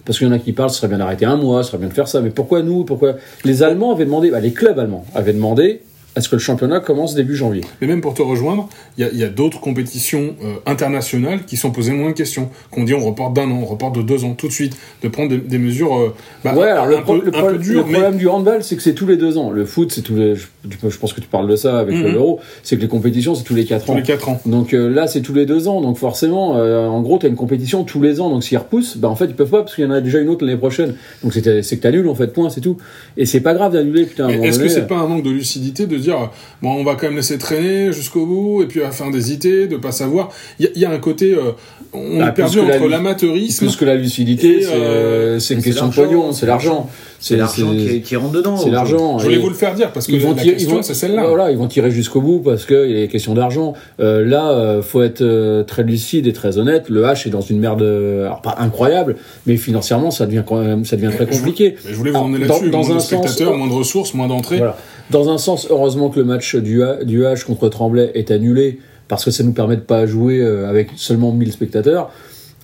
Parce 0.05 0.19
qu'il 0.19 0.27
y 0.27 0.29
en 0.29 0.33
a 0.33 0.39
qui 0.39 0.53
parlent, 0.53 0.69
ce 0.69 0.77
serait 0.77 0.87
bien 0.87 0.99
d'arrêter 0.99 1.25
un 1.25 1.35
mois, 1.35 1.63
ce 1.63 1.69
serait 1.69 1.79
bien 1.79 1.87
de 1.87 1.93
faire 1.93 2.07
ça. 2.07 2.21
Mais 2.21 2.29
pourquoi 2.29 2.61
nous 2.61 2.83
Pourquoi 2.83 3.15
les 3.43 3.63
Allemands 3.63 3.93
avaient 3.93 4.05
demandé, 4.05 4.29
bah, 4.29 4.39
les 4.39 4.53
clubs 4.53 4.77
allemands 4.77 5.05
avaient 5.15 5.33
demandé 5.33 5.81
à 6.15 6.21
ce 6.21 6.29
que 6.29 6.35
le 6.35 6.41
championnat 6.41 6.79
commence 6.79 7.13
début 7.15 7.35
janvier. 7.35 7.61
Mais 7.81 7.87
même 7.87 8.01
pour 8.01 8.13
te 8.13 8.21
rejoindre, 8.21 8.69
il 8.97 9.07
y 9.13 9.23
a, 9.23 9.27
d'autres 9.27 9.59
compétitions 9.59 10.35
euh, 10.43 10.53
internationales 10.65 11.39
qui 11.45 11.57
sont 11.57 11.71
posées 11.71 11.91
moins 11.91 12.09
de 12.11 12.15
questions. 12.15 12.49
Qu'on 12.71 12.83
dit 12.83 12.93
on 12.93 13.03
reporte 13.05 13.33
d'un 13.33 13.49
an, 13.51 13.59
on 13.61 13.65
reporte 13.65 13.95
de 13.95 14.01
deux 14.01 14.23
ans, 14.23 14.33
tout 14.33 14.47
de 14.47 14.53
suite. 14.53 14.77
De 15.03 15.09
prendre 15.09 15.29
des, 15.29 15.37
des 15.37 15.57
mesures 15.57 15.95
euh, 15.97 16.13
bah, 16.43 16.55
ouais, 16.55 16.67
alors 16.69 16.85
le, 16.87 16.97
un, 16.97 17.01
pro- 17.01 17.17
peu, 17.19 17.25
le 17.25 17.27
un 17.29 17.31
pro- 17.39 17.47
peu 17.47 17.53
le 17.53 17.59
dures, 17.59 17.85
mais 17.87 17.93
problème 17.93 18.17
du 18.17 18.27
handball, 18.27 18.63
c'est 18.63 18.75
que 18.75 18.81
c'est 18.81 18.93
tous 18.93 19.07
les 19.07 19.17
deux 19.17 19.37
ans. 19.37 19.51
Le 19.51 19.65
foot, 19.65 19.91
c'est 19.91 20.01
tous 20.01 20.15
les. 20.15 20.35
Je, 20.35 20.45
tu 20.69 20.77
pense 20.99 21.13
que 21.13 21.21
tu 21.21 21.27
parles 21.27 21.49
de 21.49 21.55
ça 21.55 21.79
avec 21.79 21.95
Mhm. 21.95 22.13
l'euro. 22.13 22.39
C'est 22.63 22.77
que 22.77 22.81
les 22.81 22.87
compétitions, 22.87 23.35
c'est 23.35 23.43
tous 23.43 23.55
les 23.55 23.65
quatre 23.65 23.85
tous 23.85 23.91
ans. 23.91 23.95
les 23.95 24.03
quatre 24.03 24.29
ans. 24.29 24.39
Donc 24.45 24.73
euh, 24.73 24.89
là, 24.89 25.07
c'est 25.07 25.21
tous 25.21 25.33
les 25.33 25.45
deux 25.45 25.67
ans. 25.67 25.81
Donc 25.81 25.97
forcément, 25.97 26.51
en 26.51 27.01
gros, 27.01 27.17
tu 27.19 27.25
as 27.25 27.29
une 27.29 27.35
compétition 27.35 27.83
tous 27.83 28.01
les 28.01 28.21
ans. 28.21 28.29
Donc 28.29 28.43
s'ils 28.43 28.57
repoussent, 28.57 28.97
bah 28.97 29.09
en 29.09 29.15
fait, 29.15 29.25
ils 29.25 29.33
peuvent 29.35 29.49
pas 29.49 29.63
parce 29.63 29.75
qu'il 29.75 29.83
y 29.83 29.87
en 29.87 29.91
a 29.91 30.01
déjà 30.01 30.19
une 30.19 30.29
autre 30.29 30.45
l'année 30.45 30.57
prochaine. 30.57 30.95
Donc 31.23 31.33
c'est 31.33 31.41
que 31.41 31.75
t'annules 31.81 32.07
en 32.07 32.15
fait, 32.15 32.27
point, 32.27 32.49
c'est 32.49 32.61
tout. 32.61 32.77
Et 33.17 33.25
c'est 33.25 33.41
pas 33.41 33.53
grave 33.53 33.73
d'annuler, 33.73 34.05
putain. 34.05 34.29
Est-ce 34.29 34.59
que 34.59 34.67
c'est 34.69 34.87
pas 34.87 34.95
un 34.97 35.07
manque 35.07 35.23
de 35.23 35.29
lucidité 35.31 35.85
de 35.87 35.97
dire 36.05 36.29
bon 36.61 36.71
on 36.73 36.83
va 36.83 36.95
quand 36.95 37.07
même 37.07 37.15
laisser 37.17 37.37
traîner 37.37 37.91
jusqu'au 37.91 38.25
bout 38.25 38.63
et 38.63 38.65
puis 38.67 38.81
à 38.81 38.85
la 38.85 38.91
fin 38.91 39.09
d'hésiter, 39.11 39.67
de 39.67 39.77
pas 39.77 39.91
savoir. 39.91 40.29
Il 40.59 40.65
y, 40.65 40.67
a- 40.67 40.71
il 40.75 40.81
y 40.81 40.85
a 40.85 40.91
un 40.91 40.97
côté 40.99 41.33
euh, 41.33 41.51
on 41.93 42.19
Bah, 42.19 42.27
est 42.29 42.33
perdu 42.33 42.57
la 42.57 42.75
entre 42.75 42.87
l'amateurisme. 42.87 43.65
Plus 43.65 43.75
que 43.77 43.85
la 43.85 43.95
lucidité, 43.95 44.61
c'est 44.61 44.73
euh, 44.73 45.39
c'est 45.39 45.53
une 45.53 45.61
question 45.61 45.87
de 45.87 45.93
pognon, 45.93 46.31
c'est 46.33 46.45
l'argent. 46.45 46.89
C'est 47.19 47.37
l'argent 47.37 47.71
qui, 47.71 48.01
qui 48.01 48.15
rentre 48.17 48.33
dedans. 48.33 48.55
C'est 48.57 48.69
l'argent. 48.69 49.17
Je 49.17 49.23
voulais 49.25 49.37
vous 49.37 49.47
le 49.49 49.55
faire 49.55 49.73
dire 49.73 49.91
parce 49.91 50.05
que 50.05 50.11
ils 50.11 50.19
vont 50.19 50.29
la 50.35 50.41
tirer, 50.41 50.49
ils 50.49 50.57
question 50.57 50.75
vont, 50.75 50.81
c'est 50.83 50.93
celle-là. 50.93 51.25
Voilà, 51.27 51.49
ils 51.51 51.57
vont 51.57 51.67
tirer 51.67 51.89
jusqu'au 51.89 52.21
bout 52.21 52.39
parce 52.39 52.65
qu'il 52.65 52.75
y 52.91 52.97
a 52.97 53.01
des 53.01 53.07
questions 53.07 53.33
d'argent. 53.33 53.73
Euh, 53.99 54.23
là, 54.25 54.51
euh, 54.51 54.81
faut 54.83 55.01
être 55.01 55.21
euh, 55.21 55.63
très 55.63 55.83
lucide 55.83 56.27
et 56.27 56.33
très 56.33 56.57
honnête. 56.59 56.89
Le 56.89 57.03
H 57.03 57.27
est 57.27 57.31
dans 57.31 57.41
une 57.41 57.59
merde, 57.59 57.81
alors 57.81 58.41
pas 58.41 58.55
incroyable, 58.59 59.15
mais 59.47 59.55
financièrement, 59.57 60.11
ça 60.11 60.25
devient 60.27 60.43
quand 60.45 60.61
même, 60.61 60.85
ça 60.85 60.97
devient 60.97 61.15
très 61.15 61.25
compliqué. 61.25 61.75
Mais 61.85 61.91
je 61.91 61.95
voulais 61.95 62.11
vous 62.11 62.17
emmener 62.17 62.45
dans- 62.45 62.53
là-dessus. 62.55 62.69
dans 62.69 62.79
moins 62.79 62.91
un 62.91 62.95
de 62.95 62.99
sens- 63.01 63.41
moins 63.41 63.67
de 63.67 63.73
ressources, 63.73 64.13
moins 64.13 64.27
d'entrées. 64.27 64.57
Voilà. 64.57 64.77
Dans 65.11 65.29
un 65.29 65.37
sens, 65.37 65.67
heureusement 65.69 66.09
que 66.09 66.19
le 66.19 66.25
match 66.25 66.55
du, 66.55 66.81
H- 66.81 67.03
du 67.03 67.21
H 67.23 67.43
contre 67.45 67.69
Tremblay 67.69 68.11
est 68.15 68.31
annulé 68.31 68.79
parce 69.07 69.23
que 69.23 69.31
ça 69.31 69.43
nous 69.43 69.53
permet 69.53 69.75
de 69.75 69.81
pas 69.81 70.05
jouer 70.07 70.39
euh, 70.41 70.67
avec 70.69 70.89
seulement 70.95 71.31
1000 71.31 71.51
spectateurs. 71.51 72.11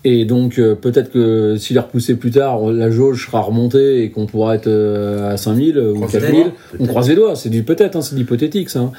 Et 0.04 0.26
donc 0.26 0.58
euh, 0.58 0.74
peut-être 0.74 1.12
que 1.12 1.58
s'il 1.58 1.78
est 1.78 1.80
repoussé 1.80 2.16
plus 2.16 2.32
tard, 2.32 2.66
la 2.72 2.90
jauge 2.90 3.28
sera 3.28 3.42
remontée 3.42 4.02
et 4.02 4.10
qu'on 4.10 4.26
pourra 4.26 4.56
être 4.56 4.66
euh, 4.66 5.32
à 5.32 5.38
5000 5.38 5.78
ou 5.78 5.94
Croise 5.94 6.14
les 6.16 6.20
4000. 6.22 6.42
doigts. 6.44 6.52
On 6.80 6.86
croise 6.88 7.10
les 7.10 7.16
doigts, 7.16 7.36
c'est 7.36 7.50
du 7.50 7.62
peut-être, 7.62 7.96
hein, 7.96 8.02
c'est 8.02 8.16
hypothétique 8.16 8.72
ça. 8.72 8.80
hein. 8.80 8.92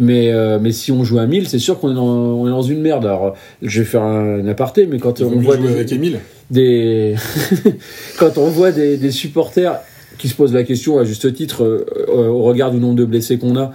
Mais, 0.00 0.32
mais 0.60 0.72
si 0.72 0.90
on 0.90 1.04
joue 1.04 1.20
à 1.20 1.26
1000, 1.26 1.46
c'est 1.48 1.60
sûr 1.60 1.78
qu'on 1.78 1.92
est, 1.92 1.94
dans- 1.94 2.04
on 2.04 2.48
est 2.48 2.50
dans 2.50 2.62
une 2.62 2.80
merde. 2.80 3.04
Alors 3.06 3.36
je 3.62 3.78
vais 3.78 3.86
faire 3.86 4.02
un, 4.02 4.44
aparté, 4.48 4.86
mais 4.86 4.98
quand 4.98 5.20
on 5.26 5.28
voit 5.44 5.54
des, 6.50 7.14
quand 8.18 8.36
on 8.38 8.48
voit 8.48 8.72
des, 8.72 8.96
des 8.96 9.10
supporters 9.12 9.78
qui 10.18 10.28
se 10.28 10.34
posent 10.34 10.52
la 10.52 10.64
question 10.64 10.98
à 10.98 11.04
juste 11.04 11.32
titre 11.32 11.64
euh, 11.64 11.86
euh, 12.08 12.28
au 12.28 12.42
regard 12.42 12.70
du 12.70 12.78
nombre 12.78 12.96
de 12.96 13.04
blessés 13.04 13.38
qu'on 13.38 13.56
a 13.56 13.72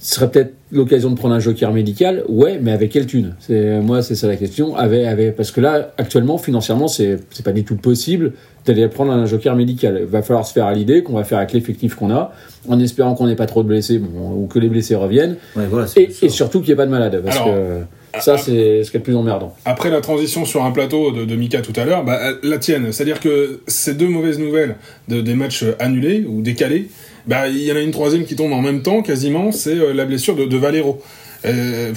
ce 0.00 0.14
serait 0.14 0.30
peut-être 0.30 0.54
l'occasion 0.70 1.10
de 1.10 1.16
prendre 1.16 1.34
un 1.34 1.40
joker 1.40 1.72
médical. 1.72 2.22
Ouais 2.28 2.60
mais 2.62 2.70
avec 2.70 2.92
quelle 2.92 3.06
thune? 3.06 3.34
C'est 3.40 3.80
moi 3.80 4.00
c'est 4.00 4.14
ça 4.14 4.28
la 4.28 4.36
question. 4.36 4.76
Avec, 4.76 5.04
avec 5.04 5.34
parce 5.34 5.50
que 5.50 5.60
là 5.60 5.92
actuellement 5.98 6.38
financièrement 6.38 6.86
c'est 6.86 7.16
c'est 7.30 7.44
pas 7.44 7.52
du 7.52 7.64
tout 7.64 7.74
possible 7.74 8.34
d'aller 8.64 8.86
prendre 8.86 9.10
un 9.10 9.26
joker 9.26 9.56
médical. 9.56 9.98
Il 10.02 10.06
va 10.06 10.22
falloir 10.22 10.46
se 10.46 10.52
faire 10.52 10.66
à 10.66 10.72
l'idée 10.72 11.02
qu'on 11.02 11.14
va 11.14 11.24
faire 11.24 11.38
avec 11.38 11.52
l'effectif 11.52 11.96
qu'on 11.96 12.12
a 12.12 12.32
en 12.68 12.78
espérant 12.78 13.14
qu'on 13.14 13.26
n'ait 13.26 13.34
pas 13.34 13.46
trop 13.46 13.64
de 13.64 13.68
blessés 13.68 13.98
bon, 13.98 14.34
ou 14.40 14.46
que 14.46 14.60
les 14.60 14.68
blessés 14.68 14.94
reviennent. 14.94 15.36
Ouais, 15.56 15.66
voilà, 15.68 15.88
c'est 15.88 16.02
et, 16.02 16.26
et 16.26 16.28
surtout 16.28 16.60
qu'il 16.60 16.68
n'y 16.68 16.72
ait 16.74 16.76
pas 16.76 16.86
de 16.86 16.92
malade 16.92 17.20
parce 17.24 17.36
Alors, 17.36 17.48
que 17.48 17.80
ça 18.20 18.38
c'est 18.38 18.84
ce 18.84 18.90
qui 18.90 18.96
est 18.96 19.00
le 19.00 19.04
plus 19.04 19.16
emmerdant. 19.16 19.54
Après 19.64 19.90
la 19.90 20.00
transition 20.00 20.44
sur 20.44 20.64
un 20.64 20.70
plateau 20.70 21.12
de, 21.12 21.24
de 21.24 21.36
Mika 21.36 21.60
tout 21.60 21.72
à 21.76 21.84
l'heure, 21.84 22.04
bah, 22.04 22.20
la 22.42 22.58
tienne, 22.58 22.92
c'est-à-dire 22.92 23.20
que 23.20 23.60
ces 23.66 23.94
deux 23.94 24.08
mauvaises 24.08 24.38
nouvelles 24.38 24.76
de, 25.08 25.20
des 25.20 25.34
matchs 25.34 25.64
annulés 25.78 26.24
ou 26.28 26.42
décalés, 26.42 26.88
bah, 27.26 27.48
il 27.48 27.62
y 27.62 27.72
en 27.72 27.76
a 27.76 27.80
une 27.80 27.90
troisième 27.90 28.24
qui 28.24 28.36
tombe 28.36 28.52
en 28.52 28.62
même 28.62 28.82
temps, 28.82 29.02
quasiment, 29.02 29.52
c'est 29.52 29.76
euh, 29.76 29.92
la 29.92 30.04
blessure 30.04 30.34
de, 30.36 30.44
de 30.46 30.56
Valero. 30.56 31.02
Euh, 31.44 31.92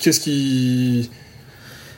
Qu'est-ce 0.00 0.20
qui... 0.20 1.10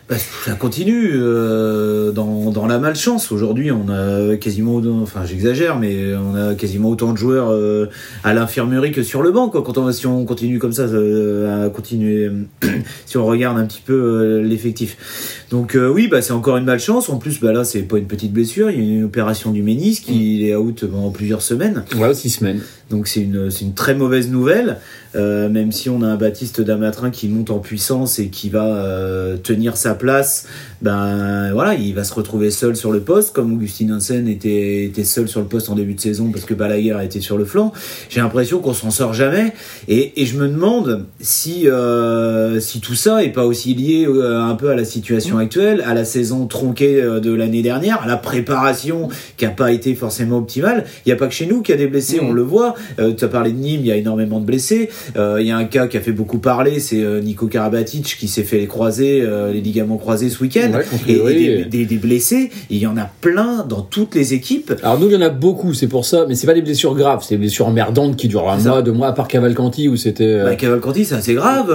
Bah, 0.06 0.16
ça 0.18 0.52
continue 0.52 1.12
euh, 1.14 2.12
dans, 2.12 2.50
dans 2.50 2.66
la 2.66 2.78
malchance. 2.78 3.32
Aujourd'hui, 3.32 3.70
on 3.72 3.88
a 3.88 4.36
quasiment, 4.36 4.82
enfin 5.02 5.24
j'exagère, 5.24 5.78
mais 5.78 6.14
on 6.14 6.34
a 6.34 6.54
quasiment 6.54 6.90
autant 6.90 7.12
de 7.12 7.16
joueurs 7.16 7.50
euh, 7.50 7.86
à 8.22 8.34
l'infirmerie 8.34 8.92
que 8.92 9.02
sur 9.02 9.22
le 9.22 9.30
banc. 9.30 9.48
Quoi. 9.48 9.62
Quand 9.62 9.78
on, 9.78 9.90
si 9.92 10.06
on 10.06 10.26
continue 10.26 10.58
comme 10.58 10.74
ça, 10.74 10.82
euh, 10.82 11.66
à 11.66 11.70
continuer, 11.70 12.30
si 13.06 13.16
on 13.16 13.24
regarde 13.24 13.56
un 13.56 13.64
petit 13.64 13.80
peu 13.80 13.94
euh, 13.94 14.42
l'effectif. 14.42 15.46
Donc 15.50 15.74
euh, 15.74 15.88
oui, 15.88 16.06
bah, 16.06 16.20
c'est 16.20 16.34
encore 16.34 16.58
une 16.58 16.66
malchance. 16.66 17.08
En 17.08 17.16
plus, 17.16 17.40
bah, 17.40 17.52
là, 17.52 17.64
c'est 17.64 17.82
pas 17.82 17.96
une 17.96 18.06
petite 18.06 18.32
blessure. 18.32 18.70
Il 18.70 18.84
y 18.84 18.92
a 18.92 18.96
une 18.96 19.04
opération 19.04 19.52
du 19.52 19.62
ménisque. 19.62 20.08
Il 20.08 20.46
est 20.46 20.54
out 20.54 20.84
pendant 20.84 21.12
plusieurs 21.12 21.40
semaines. 21.40 21.82
voilà 21.94 22.12
six 22.12 22.28
semaines 22.28 22.60
Donc 22.90 23.08
c'est 23.08 23.20
une, 23.20 23.50
c'est 23.50 23.64
une 23.64 23.74
très 23.74 23.94
mauvaise 23.94 24.30
nouvelle, 24.30 24.80
euh, 25.16 25.48
même 25.48 25.72
si 25.72 25.88
on 25.88 26.02
a 26.02 26.06
un 26.06 26.16
Baptiste 26.16 26.60
Damatrin 26.60 27.10
qui 27.10 27.28
monte 27.28 27.50
en 27.50 27.58
puissance 27.58 28.18
et 28.18 28.28
qui 28.28 28.48
va 28.48 28.66
euh, 28.66 29.36
tenir 29.36 29.76
sa 29.76 29.94
place, 29.94 30.46
ben 30.82 31.52
voilà, 31.52 31.74
il 31.74 31.94
va 31.94 32.04
se 32.04 32.12
retrouver 32.14 32.50
seul 32.50 32.76
sur 32.76 32.92
le 32.92 33.00
poste, 33.00 33.32
comme 33.34 33.52
Augustin 33.52 33.90
Hansen 33.94 34.28
était, 34.28 34.84
était 34.84 35.04
seul 35.04 35.28
sur 35.28 35.40
le 35.40 35.46
poste 35.46 35.68
en 35.70 35.74
début 35.74 35.94
de 35.94 36.00
saison 36.00 36.30
parce 36.30 36.44
que 36.44 36.54
Balaguer 36.54 36.96
était 37.02 37.20
sur 37.20 37.38
le 37.38 37.44
flanc. 37.44 37.72
J'ai 38.10 38.20
l'impression 38.20 38.58
qu'on 38.60 38.74
s'en 38.74 38.90
sort 38.90 39.14
jamais, 39.14 39.52
et, 39.88 40.20
et 40.20 40.26
je 40.26 40.36
me 40.36 40.48
demande 40.48 41.06
si, 41.20 41.68
euh, 41.68 42.60
si 42.60 42.80
tout 42.80 42.94
ça 42.94 43.24
est 43.24 43.30
pas 43.32 43.44
aussi 43.44 43.74
lié 43.74 44.06
euh, 44.06 44.40
un 44.40 44.54
peu 44.54 44.70
à 44.70 44.74
la 44.76 44.84
situation 44.84 45.38
actuelle, 45.38 45.82
à 45.86 45.94
la 45.94 46.04
saison 46.04 46.46
tronquée 46.46 47.00
euh, 47.02 47.20
de 47.20 47.32
l'année 47.32 47.62
dernière, 47.62 48.02
à 48.02 48.06
la 48.06 48.16
préparation 48.16 49.08
qui 49.36 49.46
a 49.46 49.50
pas 49.50 49.72
été 49.72 49.94
forcément 49.94 50.38
optimale. 50.38 50.84
Il 51.06 51.08
y 51.08 51.12
a 51.12 51.16
pas 51.16 51.26
que 51.26 51.34
chez 51.34 51.46
nous 51.46 51.62
qu'il 51.62 51.74
y 51.74 51.78
a 51.78 51.80
des 51.80 51.86
blessés, 51.86 52.20
Mhm. 52.20 52.28
on 52.28 52.32
le 52.32 52.42
voit. 52.42 52.74
Euh, 52.98 53.12
tu 53.16 53.24
as 53.24 53.28
parlé 53.28 53.52
de 53.52 53.58
Nîmes, 53.58 53.80
il 53.80 53.86
y 53.86 53.92
a 53.92 53.96
énormément 53.96 54.40
de 54.40 54.44
blessés. 54.46 54.90
Euh, 55.16 55.38
Il 55.40 55.46
y 55.46 55.50
a 55.50 55.56
un 55.56 55.64
cas 55.64 55.86
qui 55.86 55.96
a 55.96 56.00
fait 56.00 56.12
beaucoup 56.12 56.38
parler, 56.38 56.80
c'est 56.80 57.02
euh, 57.02 57.20
Nico 57.20 57.46
Karabatic 57.46 58.16
qui 58.18 58.28
s'est 58.28 58.42
fait 58.44 58.58
les 58.58 58.66
croisés, 58.66 59.20
euh, 59.22 59.52
les 59.52 59.60
ligaments 59.60 59.96
croisés 59.96 60.28
ce 60.30 60.40
week-end. 60.42 60.70
Ouais, 60.74 60.84
et, 61.08 61.34
des, 61.34 61.44
et- 61.44 61.64
des- 61.64 61.84
des 61.86 61.96
blessés, 61.96 62.50
il 62.70 62.78
y 62.78 62.86
en 62.86 62.96
a 62.96 63.08
plein 63.20 63.64
dans 63.68 63.82
toutes 63.82 64.14
les 64.14 64.34
équipes. 64.34 64.72
Alors 64.82 64.98
nous, 64.98 65.06
il 65.08 65.12
y 65.12 65.16
en 65.16 65.20
a 65.20 65.28
beaucoup, 65.30 65.74
c'est 65.74 65.86
pour 65.88 66.04
ça, 66.04 66.24
mais 66.28 66.34
c'est 66.34 66.46
pas 66.46 66.54
des 66.54 66.62
blessures 66.62 66.94
graves, 66.94 67.22
c'est 67.26 67.34
des 67.34 67.38
blessures 67.40 67.66
emmerdantes 67.66 68.16
qui 68.16 68.28
durent 68.28 68.48
un 68.50 68.58
mois, 68.58 68.82
deux 68.82 68.92
mois, 68.92 69.08
à 69.08 69.12
part 69.12 69.28
Cavalcanti 69.28 69.88
où 69.88 69.96
c'était. 69.96 70.42
Bah, 70.44 70.54
Cavalcanti, 70.56 71.04
c'est 71.04 71.14
assez 71.16 71.34
grave. 71.34 71.70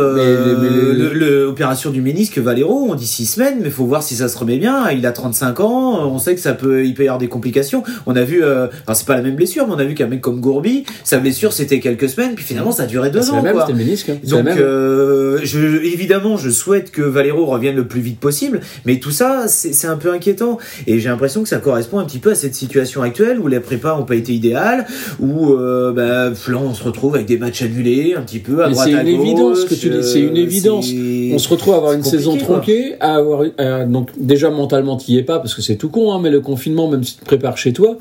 L'opération 1.14 1.90
du 1.92 2.02
ménisque 2.02 2.38
Valero, 2.38 2.88
on 2.90 2.96
dit 2.96 3.08
six 3.08 3.26
semaines, 3.26 3.60
mais 3.62 3.70
faut 3.70 3.86
voir 3.86 4.04
si 4.04 4.16
ça 4.16 4.28
se 4.28 4.38
remet 4.38 4.58
bien. 4.58 4.90
Il 4.92 5.06
a 5.06 5.12
35 5.12 5.60
ans, 5.60 6.06
on 6.12 6.18
sait 6.20 6.36
que 6.36 6.42
ça 6.42 6.54
peut, 6.54 6.86
il 6.86 6.94
peut 6.94 7.04
y 7.04 7.08
avoir 7.08 7.20
des 7.20 7.28
complications. 7.28 7.84
On 8.06 8.16
a 8.16 8.24
vu, 8.24 8.44
euh, 8.44 8.68
enfin 8.84 8.94
c'est 8.94 9.06
pas 9.08 9.16
la 9.16 9.22
même 9.22 9.36
blessure, 9.36 9.68
mais 9.68 9.74
on 9.74 9.80
a 9.80 9.84
vu 9.86 9.94
qu'un 9.96 10.08
mec 10.08 10.22
comme 10.22 10.40
Gourbi, 10.40 10.84
sa 11.04 11.20
blessure 11.20 11.54
c'était 11.54 11.80
quelques 11.80 12.10
semaines, 12.10 12.36
puis 12.36 12.44
finalement 12.46 12.72
ça 12.72 12.84
a 12.84 12.86
duré 12.86 13.10
deux 13.10 13.19
c'est 13.22 13.32
ans. 13.32 13.36
la 13.36 13.42
même, 13.42 13.60
c'était 13.60 13.72
le 13.74 13.78
ménisque. 13.78 14.10
hein. 14.10 14.18
C'est 14.24 14.30
Donc, 14.30 14.48
euh, 14.48 15.40
je, 15.44 15.60
évidemment, 15.84 16.38
je 16.38 16.50
souhaite 16.50 16.92
que 16.92 17.02
Valero 17.02 17.46
revienne 17.46 17.76
le 17.76 17.88
plus 17.88 18.02
vite 18.02 18.20
possible, 18.20 18.62
mais 18.86 19.00
tout 19.00 19.12
ça, 19.12 19.46
c'est 19.48 19.74
c'est 19.74 19.88
un 19.88 19.98
peu 19.98 20.12
inquiétant. 20.12 20.58
Et 20.88 21.00
j'ai 21.00 21.10
l'impression 21.10 21.44
que 21.44 21.50
ça 21.50 21.58
correspond 21.58 22.00
un 22.00 22.06
petit 22.06 22.20
peu 22.20 22.32
à 22.32 22.36
cette 22.36 22.56
situation 22.56 23.02
actuelle 23.02 23.40
où 23.40 23.48
les 23.48 23.60
prépas 23.60 23.98
n'ont 23.98 24.06
pas 24.06 24.16
été 24.16 24.34
idéales, 24.34 24.86
où 25.20 25.54
euh, 25.54 25.92
bah, 25.94 26.30
là, 26.30 26.58
on 26.58 26.74
se 26.74 26.84
retrouve 26.84 27.16
avec 27.16 27.28
des 27.28 27.38
matchs 27.38 27.62
annulés 27.62 28.16
un 28.18 28.22
petit 28.22 28.40
peu 28.40 28.64
à 28.64 28.68
Mais 28.68 28.74
droite 28.74 28.90
c'est 28.90 28.96
à 28.96 29.04
une 29.04 29.18
gauche. 29.18 29.26
évidence 29.28 29.66
que 29.66 29.76
tu 29.76 29.90
dis, 29.90 30.04
c'est 30.04 30.20
une 30.22 30.38
euh, 30.38 30.42
évidence. 30.44 30.88
c'est- 30.88 31.32
On 31.34 31.38
se 31.40 31.50
retrouve 31.50 31.74
à 31.74 31.78
avoir 31.78 31.94
une 31.94 32.04
c'est 32.04 32.12
saison 32.18 32.38
tronquée, 32.38 32.96
à 33.00 33.16
avoir 33.16 33.44
donc 33.88 34.10
déjà 34.20 34.50
mentalement 34.50 34.98
t'y 34.98 35.18
es 35.18 35.24
pas 35.24 35.40
parce 35.40 35.54
que 35.56 35.62
c'est 35.62 35.76
tout 35.76 35.90
con, 35.90 36.12
hein, 36.14 36.20
mais 36.22 36.30
le 36.30 36.42
confinement, 36.42 36.88
même 36.90 37.04
si 37.04 37.16
tu 37.16 37.20
te 37.22 37.26
prépares 37.26 37.58
chez 37.58 37.74
toi, 37.74 37.98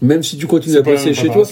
même 0.00 0.22
si 0.22 0.36
tu 0.36 0.46
continues 0.46 0.76
à 0.76 0.78
C'est 0.84 0.90
passer 0.90 1.14
chez 1.14 1.28
toi, 1.28 1.44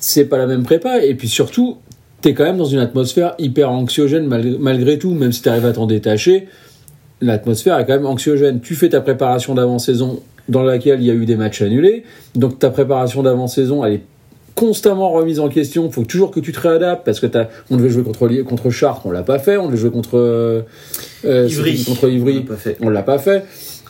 c'est 0.00 0.24
pas 0.24 0.38
la 0.38 0.46
même 0.46 0.62
prépa. 0.62 1.04
Et 1.04 1.14
puis 1.14 1.28
surtout, 1.28 1.76
t'es 2.20 2.34
quand 2.34 2.44
même 2.44 2.56
dans 2.58 2.64
une 2.64 2.78
atmosphère 2.80 3.34
hyper 3.38 3.70
anxiogène 3.70 4.26
mal- 4.26 4.56
malgré 4.58 4.98
tout, 4.98 5.12
même 5.14 5.32
si 5.32 5.42
t'arrives 5.42 5.66
à 5.66 5.72
t'en 5.72 5.86
détacher. 5.86 6.48
L'atmosphère 7.20 7.78
est 7.78 7.86
quand 7.86 7.94
même 7.94 8.06
anxiogène. 8.06 8.60
Tu 8.60 8.74
fais 8.74 8.88
ta 8.90 9.00
préparation 9.00 9.54
d'avant-saison 9.54 10.20
dans 10.48 10.62
laquelle 10.62 11.00
il 11.00 11.06
y 11.06 11.10
a 11.10 11.14
eu 11.14 11.26
des 11.26 11.36
matchs 11.36 11.62
annulés. 11.62 12.04
Donc 12.34 12.58
ta 12.58 12.70
préparation 12.70 13.22
d'avant-saison, 13.22 13.84
elle 13.84 13.94
est 13.94 14.02
constamment 14.54 15.10
remise 15.10 15.40
en 15.40 15.48
question. 15.48 15.86
Il 15.86 15.92
faut 15.92 16.04
toujours 16.04 16.30
que 16.30 16.40
tu 16.40 16.52
te 16.52 16.60
réadaptes 16.60 17.04
parce 17.04 17.20
que 17.20 17.26
t'as, 17.26 17.46
on 17.70 17.76
devait 17.76 17.90
jouer 17.90 18.02
contre, 18.04 18.28
contre 18.42 18.70
Chartres, 18.70 19.06
on 19.06 19.10
l'a 19.10 19.22
pas 19.22 19.38
fait. 19.38 19.56
On 19.56 19.66
devait 19.66 19.76
jouer 19.78 19.90
contre 19.90 20.16
euh, 20.16 20.62
euh, 21.24 21.48
Ivry. 21.48 21.84
contre 21.84 22.08
Ivry, 22.08 22.44
On 22.44 22.48
l'a 22.48 22.54
pas 22.54 22.56
fait. 22.56 22.76
on 22.80 22.88
l'a 22.88 23.02
pas 23.02 23.18
fait. 23.18 23.42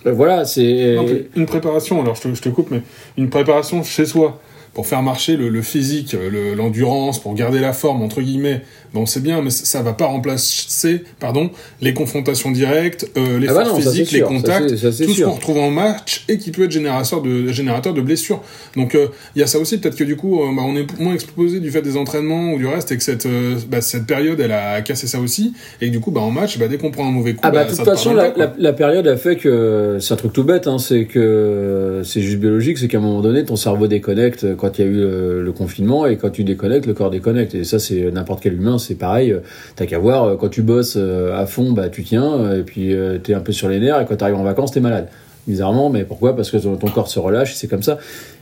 Euh, 0.07 0.13
voilà, 0.13 0.45
c'est 0.45 0.97
une 1.37 1.47
préparation, 1.47 2.01
alors 2.01 2.15
je 2.15 2.23
te, 2.29 2.35
je 2.35 2.41
te 2.43 2.49
coupe, 2.49 2.71
mais 2.71 2.83
une 3.17 3.29
préparation 3.31 3.83
chez 3.83 4.07
soi 4.07 4.41
pour 4.79 4.87
faire 4.87 5.03
marcher 5.03 5.37
le, 5.37 5.61
physique, 5.61 6.13
le- 6.13 6.55
l'endurance, 6.55 7.19
pour 7.21 7.35
garder 7.35 7.59
la 7.59 7.73
forme, 7.73 8.01
entre 8.01 8.23
guillemets, 8.23 8.61
bon, 8.95 9.07
c'est 9.07 9.23
bien, 9.23 9.43
mais 9.43 9.51
ça 9.51 9.83
va 9.83 9.93
pas 9.93 10.07
remplacer 10.07 11.05
pardon, 11.21 11.51
les 11.81 11.95
confrontations 11.95 12.51
directes, 12.51 13.11
euh, 13.17 13.39
l'effort 13.39 13.59
Ah 13.61 13.65
bah 13.65 13.71
non, 13.71 13.77
ça, 13.77 13.83
c'est 13.83 13.91
physique, 13.91 14.13
les 14.13 14.21
ça, 14.21 14.27
contacts, 14.27 14.77
ça, 14.77 15.05
tout 15.05 15.13
ce 15.13 15.23
qu'on 15.23 15.33
retrouve 15.33 15.59
en 15.59 15.71
match 15.71 16.25
et 16.29 16.39
qui 16.39 16.51
peut 16.51 16.65
être 16.65 16.71
générateur 16.71 17.23
de, 17.23 17.49
générateur 17.49 17.95
de 17.95 18.01
blessures. 18.01 18.43
Donc 18.77 18.95
euh, 18.95 19.09
il 19.35 19.41
y 19.41 19.43
a 19.43 19.47
ça 19.47 19.59
aussi, 19.59 19.79
peut-être 19.79 19.97
que 19.97 20.05
du 20.05 20.17
coup, 20.17 20.41
euh, 20.41 20.47
bah, 20.55 20.63
on 20.67 20.77
est 20.77 20.87
moins 21.01 21.15
exposé 21.15 21.61
du 21.61 21.71
fait 21.71 21.83
des 21.83 21.97
entraînements 21.97 22.53
ou 22.53 22.59
du 22.59 22.67
reste, 22.67 22.93
et 22.93 22.97
que 22.97 23.03
cette, 23.03 23.29
bah, 23.69 23.81
cette 23.81 24.07
période, 24.07 24.41
elle 24.41 24.53
a 24.53 24.81
cassé 24.83 25.07
ça 25.07 25.21
aussi, 25.21 25.55
et 25.81 25.89
que 25.89 25.93
du 25.93 26.01
coup, 26.01 26.11
bah, 26.11 26.21
en 26.21 26.31
match, 26.31 26.59
bah, 26.59 26.69
dès 26.69 26.79
qu'on 26.79 26.91
prend 26.91 27.07
un 27.09 27.13
mauvais 27.13 27.35
coup, 27.35 27.41
Ah 27.43 27.51
bah, 27.51 27.65
de 27.65 27.75
toute 27.75 27.85
façon, 27.85 28.15
la, 28.15 28.73
période 28.73 29.07
a 29.07 29.17
fait 29.17 29.37
que 29.37 29.99
c'est 30.01 30.15
un 30.15 30.17
truc 30.17 30.33
tout 30.33 30.45
bête, 30.45 30.67
hein, 30.67 30.79
c'est 30.79 31.05
que 31.05 32.03
c'est 32.05 32.23
juste 32.23 32.39
biologique, 32.39 32.79
c'est 32.79 32.89
qu'à 32.89 32.99
un 32.99 33.03
moment 33.03 33.21
donné, 33.21 33.45
ton 33.45 33.57
cerveau 33.57 33.87
déconnecte 33.87 34.57
quand 34.57 34.79
il 34.79 34.85
y 34.85 34.89
a 34.89 34.91
eu 34.91 34.95
le, 34.95 35.43
le 35.43 35.53
confinement 35.53 36.07
et 36.07 36.17
quand 36.17 36.31
tu 36.31 36.45
déconnectes, 36.45 36.87
le 36.87 36.95
corps 36.95 37.11
déconnecte. 37.11 37.55
Et 37.55 37.65
ça, 37.65 37.79
c'est 37.79 38.11
n'importe 38.11 38.43
quel 38.43 38.55
humain, 38.55 38.78
c'est 38.79 38.95
pareil. 38.95 39.35
T'as 39.77 39.87
qu'à 39.87 39.99
voir, 39.99 40.25
euh, 40.25 40.37
quand 40.37 40.49
tu 40.49 40.63
bosses 40.63 40.97
euh, 40.97 41.37
à 41.39 41.47
fond, 41.47 41.73
bah 41.73 41.89
tu 41.89 42.05
tiens, 42.05 42.33
euh, 42.35 42.61
et 42.61 42.63
puis 42.63 42.95
euh, 42.95 43.19
t'es 43.19 43.35
un 43.35 43.41
peu 43.41 43.53
sur 43.53 43.69
les 43.69 43.79
nerfs, 43.81 44.01
et 44.01 44.07
quand 44.07 44.17
t'arrives 44.17 44.37
en 44.37 44.43
vacances, 44.45 44.73
t'es 44.73 44.81
malade. 44.81 45.09
Bizarrement, 45.47 45.89
mais 45.89 46.05
pourquoi? 46.05 46.37
Parce 46.37 46.51
que 46.51 46.59
ton, 46.59 46.77
corps 46.89 47.09
se 47.09 47.19
relâche, 47.19 47.55
c'est 47.55 47.69
comme 47.69 47.83
ça. 47.83 47.97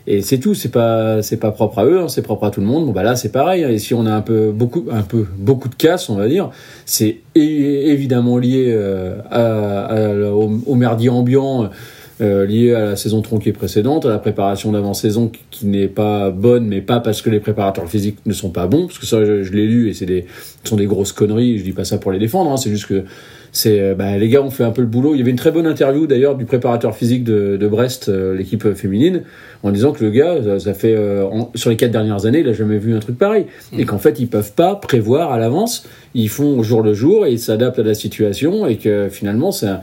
Et 0.08 0.22
c'est 0.22 0.38
tout, 0.38 0.54
c'est 0.54 0.70
pas 0.70 1.22
c'est 1.22 1.36
pas 1.36 1.52
propre 1.52 1.78
à 1.78 1.84
eux, 1.84 2.00
hein, 2.00 2.08
c'est 2.08 2.22
propre 2.22 2.44
à 2.46 2.50
tout 2.50 2.60
le 2.60 2.66
monde. 2.66 2.86
Bon 2.86 2.92
bah 2.92 3.04
là 3.04 3.14
c'est 3.14 3.30
pareil. 3.30 3.62
hein. 3.64 3.68
Et 3.70 3.78
si 3.78 3.94
on 3.94 4.06
a 4.06 4.12
un 4.12 4.22
peu 4.22 4.50
beaucoup 4.50 4.86
un 4.90 5.02
peu 5.02 5.24
beaucoup 5.38 5.68
de 5.68 5.76
casse, 5.76 6.08
on 6.08 6.16
va 6.16 6.26
dire, 6.26 6.50
c'est 6.84 7.18
évidemment 7.36 8.38
lié 8.38 8.66
euh, 8.68 9.20
au, 10.32 10.50
au 10.66 10.74
merdier 10.74 11.08
ambiant. 11.08 11.64
euh, 11.64 11.68
lié 12.20 12.72
à 12.74 12.84
la 12.84 12.96
saison 12.96 13.20
tronquée 13.22 13.52
précédente, 13.52 14.06
à 14.06 14.08
la 14.08 14.18
préparation 14.18 14.72
d'avant-saison 14.72 15.28
qui, 15.28 15.40
qui 15.50 15.66
n'est 15.66 15.88
pas 15.88 16.30
bonne, 16.30 16.66
mais 16.66 16.80
pas 16.80 17.00
parce 17.00 17.20
que 17.22 17.30
les 17.30 17.40
préparateurs 17.40 17.88
physiques 17.88 18.18
ne 18.26 18.32
sont 18.32 18.50
pas 18.50 18.66
bons, 18.66 18.86
parce 18.86 18.98
que 18.98 19.06
ça 19.06 19.24
je, 19.24 19.42
je 19.42 19.52
l'ai 19.52 19.66
lu 19.66 19.88
et 19.90 19.94
c'est 19.94 20.06
des 20.06 20.24
ce 20.64 20.70
sont 20.70 20.76
des 20.76 20.86
grosses 20.86 21.12
conneries. 21.12 21.58
Je 21.58 21.64
dis 21.64 21.72
pas 21.72 21.84
ça 21.84 21.98
pour 21.98 22.12
les 22.12 22.18
défendre, 22.18 22.50
hein, 22.50 22.56
c'est 22.56 22.70
juste 22.70 22.86
que 22.86 23.04
c'est 23.52 23.80
euh, 23.80 23.94
bah, 23.94 24.16
les 24.18 24.28
gars 24.28 24.42
ont 24.42 24.50
fait 24.50 24.64
un 24.64 24.70
peu 24.70 24.80
le 24.82 24.86
boulot. 24.88 25.14
Il 25.14 25.18
y 25.18 25.20
avait 25.22 25.30
une 25.30 25.36
très 25.36 25.50
bonne 25.52 25.66
interview 25.66 26.06
d'ailleurs 26.06 26.34
du 26.36 26.44
préparateur 26.44 26.94
physique 26.96 27.22
de, 27.24 27.56
de 27.58 27.68
Brest, 27.68 28.08
euh, 28.08 28.36
l'équipe 28.36 28.74
féminine, 28.74 29.22
en 29.62 29.70
disant 29.70 29.92
que 29.92 30.04
le 30.04 30.10
gars, 30.10 30.36
ça, 30.42 30.58
ça 30.58 30.74
fait 30.74 30.94
euh, 30.96 31.24
en- 31.24 31.50
sur 31.54 31.70
les 31.70 31.76
quatre 31.76 31.92
dernières 31.92 32.26
années, 32.26 32.40
il 32.40 32.48
a 32.48 32.52
jamais 32.52 32.78
vu 32.78 32.94
un 32.94 32.98
truc 32.98 33.16
pareil, 33.18 33.46
et 33.78 33.84
qu'en 33.84 33.98
fait 33.98 34.18
ils 34.20 34.26
peuvent 34.28 34.52
pas 34.52 34.74
prévoir 34.74 35.32
à 35.32 35.38
l'avance. 35.38 35.86
Ils 36.14 36.28
font 36.28 36.58
au 36.58 36.62
jour 36.62 36.82
le 36.82 36.94
jour 36.94 37.26
et 37.26 37.32
ils 37.32 37.38
s'adaptent 37.38 37.78
à 37.78 37.82
la 37.82 37.94
situation 37.94 38.66
et 38.66 38.76
que 38.76 39.08
finalement 39.10 39.52
c'est 39.52 39.66
un, 39.68 39.80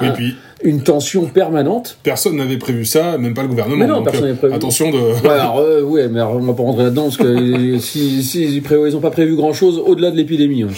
un- 0.00 0.10
puis 0.12 0.34
une 0.62 0.82
tension 0.82 1.26
permanente. 1.26 1.98
Personne 2.02 2.36
n'avait 2.36 2.56
prévu 2.56 2.84
ça, 2.86 3.18
même 3.18 3.34
pas 3.34 3.42
le 3.42 3.48
gouvernement. 3.48 3.76
Mais 3.76 3.86
non, 3.86 3.96
Donc, 3.96 4.04
personne 4.04 4.24
euh, 4.24 4.26
n'avait 4.28 4.38
prévu. 4.38 4.54
Attention 4.54 4.90
de. 4.90 4.98
Ouais, 4.98 5.28
alors, 5.28 5.58
euh, 5.58 5.82
ouais, 5.82 6.08
mais 6.08 6.18
alors, 6.20 6.36
on 6.36 6.40
va 6.40 6.54
pas 6.54 6.62
rentrer 6.62 6.84
là-dedans 6.84 7.04
parce 7.04 7.18
que 7.18 7.78
si, 7.80 8.22
si 8.22 8.44
ils, 8.44 8.62
prévoient- 8.62 8.88
ils 8.88 8.96
ont 8.96 9.00
pas 9.00 9.10
prévu 9.10 9.36
grand-chose 9.36 9.78
au-delà 9.84 10.10
de 10.10 10.16
l'épidémie. 10.16 10.62
hein. 10.62 10.68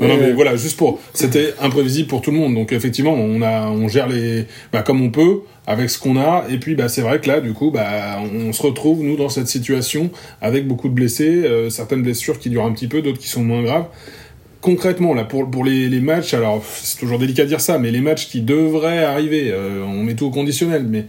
Non, 0.00 0.08
non, 0.08 0.16
mais 0.18 0.30
Euh, 0.30 0.34
voilà, 0.34 0.56
juste 0.56 0.76
pour. 0.78 1.00
C'était 1.12 1.52
imprévisible 1.60 2.08
pour 2.08 2.22
tout 2.22 2.30
le 2.30 2.38
monde. 2.38 2.54
Donc, 2.54 2.72
effectivement, 2.72 3.12
on, 3.12 3.42
a, 3.42 3.68
on 3.68 3.88
gère 3.88 4.08
les. 4.08 4.46
Bah, 4.72 4.82
comme 4.82 5.02
on 5.02 5.10
peut, 5.10 5.40
avec 5.66 5.90
ce 5.90 5.98
qu'on 5.98 6.16
a. 6.16 6.44
Et 6.50 6.56
puis, 6.58 6.74
bah, 6.74 6.88
c'est 6.88 7.02
vrai 7.02 7.20
que 7.20 7.28
là, 7.28 7.40
du 7.40 7.52
coup, 7.52 7.70
bah, 7.70 8.18
on, 8.48 8.52
se 8.54 8.62
retrouve, 8.62 9.02
nous, 9.02 9.16
dans 9.16 9.28
cette 9.28 9.48
situation, 9.48 10.10
avec 10.40 10.66
beaucoup 10.66 10.88
de 10.88 10.94
blessés, 10.94 11.42
euh, 11.44 11.68
certaines 11.68 12.02
blessures 12.02 12.38
qui 12.38 12.48
durent 12.48 12.64
un 12.64 12.72
petit 12.72 12.88
peu, 12.88 13.02
d'autres 13.02 13.18
qui 13.18 13.28
sont 13.28 13.42
moins 13.42 13.62
graves. 13.62 13.84
Concrètement, 14.60 15.14
là, 15.14 15.24
pour, 15.24 15.48
pour 15.50 15.64
les, 15.64 15.88
les 15.88 16.00
matchs, 16.00 16.34
alors, 16.34 16.64
c'est 16.64 16.98
toujours 16.98 17.18
délicat 17.18 17.44
de 17.44 17.48
dire 17.48 17.60
ça, 17.60 17.78
mais 17.78 17.90
les 17.90 18.00
matchs 18.00 18.28
qui 18.28 18.40
devraient 18.40 19.04
arriver, 19.04 19.50
euh, 19.52 19.84
on 19.86 20.02
met 20.02 20.14
tout 20.14 20.26
au 20.26 20.30
conditionnel, 20.30 20.84
mais. 20.88 21.04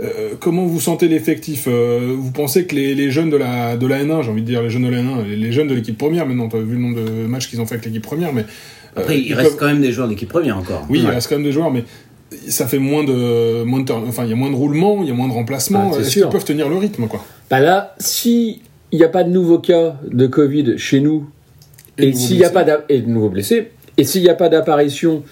euh, 0.00 0.30
comment 0.40 0.64
vous 0.66 0.80
sentez 0.80 1.06
l'effectif 1.06 1.66
Euh, 1.68 2.14
Vous 2.16 2.32
pensez 2.32 2.64
que 2.66 2.74
les, 2.74 2.94
les 2.94 3.10
jeunes 3.10 3.30
de 3.30 3.36
la, 3.36 3.76
de 3.76 3.86
la 3.86 4.02
N1, 4.02 4.22
j'ai 4.24 4.30
envie 4.30 4.40
de 4.42 4.46
dire 4.46 4.62
les 4.62 4.70
jeunes 4.70 4.84
de 4.84 4.88
la 4.90 5.00
N1, 5.02 5.24
les, 5.28 5.36
les 5.36 5.52
jeunes 5.52 5.68
de 5.68 5.74
l'équipe 5.74 5.96
première, 5.96 6.26
maintenant, 6.26 6.48
tu 6.48 6.56
as 6.56 6.60
vu 6.60 6.74
le 6.74 6.80
nombre 6.80 6.96
de 7.04 7.26
matchs 7.26 7.48
qu'ils 7.48 7.60
ont 7.60 7.66
fait 7.66 7.74
avec 7.74 7.84
l'équipe 7.86 8.02
première, 8.02 8.32
mais. 8.32 8.42
euh, 8.96 9.00
Après, 9.02 9.20
il 9.20 9.32
reste 9.34 9.50
peuvent- 9.50 9.58
quand 9.58 9.66
même 9.66 9.80
des 9.82 9.92
joueurs 9.92 10.08
d'équipe 10.08 10.28
première 10.30 10.56
encore. 10.58 10.84
Oui, 10.90 11.00
il 11.02 11.06
reste 11.08 11.28
quand 11.28 11.36
même 11.36 11.44
des 11.44 11.52
joueurs, 11.52 11.70
mais 11.70 11.84
ça 12.48 12.66
fait 12.66 12.78
moins 12.78 13.04
de, 13.04 13.62
moins 13.62 13.80
de, 13.80 13.84
turn- 13.84 14.04
enfin, 14.08 14.24
il 14.24 14.30
y 14.30 14.32
a 14.32 14.36
moins 14.36 14.50
de 14.50 14.56
roulement, 14.56 15.02
il 15.02 15.08
y 15.08 15.12
a 15.12 15.14
moins 15.14 15.28
de 15.28 15.34
remplacements. 15.34 15.92
Ah, 15.94 16.00
Est-ce 16.00 16.10
qu'ils 16.14 16.28
peuvent 16.28 16.44
tenir 16.44 16.68
le 16.70 16.76
rythme, 16.78 17.06
quoi? 17.06 17.24
Bah 17.50 17.60
là, 17.60 17.94
si 17.98 18.62
il 18.90 18.98
n'y 18.98 19.04
a 19.04 19.08
pas 19.08 19.22
de 19.24 19.30
nouveaux 19.30 19.58
cas 19.58 19.96
de 20.10 20.26
Covid 20.26 20.78
chez 20.78 21.00
nous 21.00 21.26
Et 21.98 22.12
s'il 22.12 22.36
y 22.36 22.44
a 22.44 22.50
pas 22.50 22.64
et 22.88 23.00
de 23.00 23.08
nouveaux 23.08 23.28
blessés 23.28 23.70
et 23.98 24.04
s'il 24.04 24.22
n'y 24.22 24.28
a 24.28 24.34
pas 24.34 24.48
d'apparition 24.48 25.22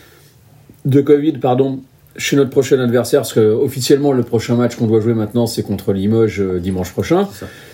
de 0.85 1.01
Covid, 1.01 1.33
pardon, 1.33 1.81
chez 2.17 2.37
notre 2.37 2.51
prochain 2.51 2.79
adversaire, 2.81 3.21
parce 3.21 3.33
que 3.33 3.41
officiellement 3.41 4.13
le 4.13 4.23
prochain 4.23 4.57
match 4.57 4.75
qu'on 4.75 4.87
doit 4.87 5.01
jouer 5.01 5.15
maintenant 5.15 5.47
c'est 5.47 5.63
contre 5.63 5.93
Limoges 5.93 6.41
euh, 6.41 6.59
dimanche 6.59 6.93
prochain. 6.93 7.29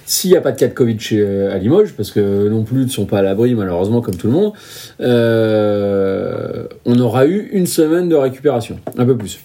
S'il 0.05 0.31
n'y 0.31 0.37
a 0.37 0.40
pas 0.40 0.53
de 0.53 0.59
cas 0.59 0.68
de 0.68 0.75
Covid 0.75 1.01
chez 1.01 1.20
euh, 1.20 1.55
à 1.55 1.59
Limoges, 1.59 1.94
parce 1.96 2.11
que 2.11 2.49
non 2.49 2.62
plus 2.62 2.85
ne 2.85 2.88
sont 2.88 3.07
pas 3.07 3.18
à 3.18 3.22
l'abri 3.22 3.55
malheureusement 3.55 4.01
comme 4.01 4.16
tout 4.16 4.27
le 4.27 4.33
monde, 4.33 4.53
euh, 5.01 6.66
on 6.85 6.99
aura 7.01 7.27
eu 7.27 7.49
une 7.53 7.66
semaine 7.66 8.09
de 8.09 8.14
récupération, 8.14 8.79
un 8.96 9.07
peu 9.07 9.16
plus. 9.16 9.40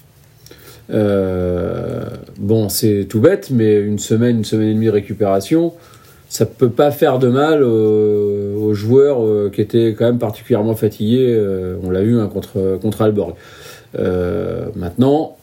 Bon, 2.38 2.68
c'est 2.68 3.06
tout 3.08 3.22
bête, 3.22 3.50
mais 3.50 3.80
une 3.80 3.98
semaine, 3.98 4.40
une 4.40 4.46
semaine 4.46 4.70
et 4.70 4.74
demie 4.74 4.88
de 4.88 4.92
récupération, 4.92 5.74
ça 6.28 6.46
peut 6.46 6.70
pas 6.70 6.92
faire 6.92 7.18
de 7.18 7.28
mal 7.28 7.64
aux, 7.64 8.41
aux 8.72 8.74
joueurs 8.74 9.24
euh, 9.24 9.52
qui 9.54 9.62
étaient 9.62 9.94
quand 9.98 10.06
même 10.06 10.20
particulièrement 10.20 10.76
fatigués. 10.76 11.28
euh, 11.30 11.76
on 11.84 11.90
l'a 11.90 12.02
vu 12.02 12.20
hein, 12.20 12.28
contre, 12.28 12.80
contre 12.82 13.02
Alborg. 13.02 13.36
Euh, 14.00 14.68
maintenant, 14.76 15.38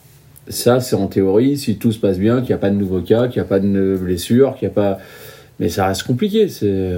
ça 0.47 0.79
c'est 0.79 0.95
en 0.95 1.07
théorie, 1.07 1.57
si 1.57 1.77
tout 1.77 1.91
se 1.91 1.99
passe 1.99 2.17
bien, 2.17 2.39
qu'il 2.39 2.47
n'y 2.47 2.53
a 2.53 2.57
pas 2.57 2.71
de 2.71 2.75
nouveaux 2.75 3.01
cas, 3.01 3.27
qu'il 3.27 3.41
n'y 3.41 3.45
a 3.45 3.49
pas 3.49 3.59
de 3.59 3.97
blessures, 4.01 4.55
qu'il 4.57 4.67
n'y 4.67 4.71
a 4.71 4.75
pas. 4.75 4.97
Mais 5.59 5.69
ça 5.69 5.87
reste 5.87 6.03
compliqué. 6.03 6.49
C'est. 6.49 6.93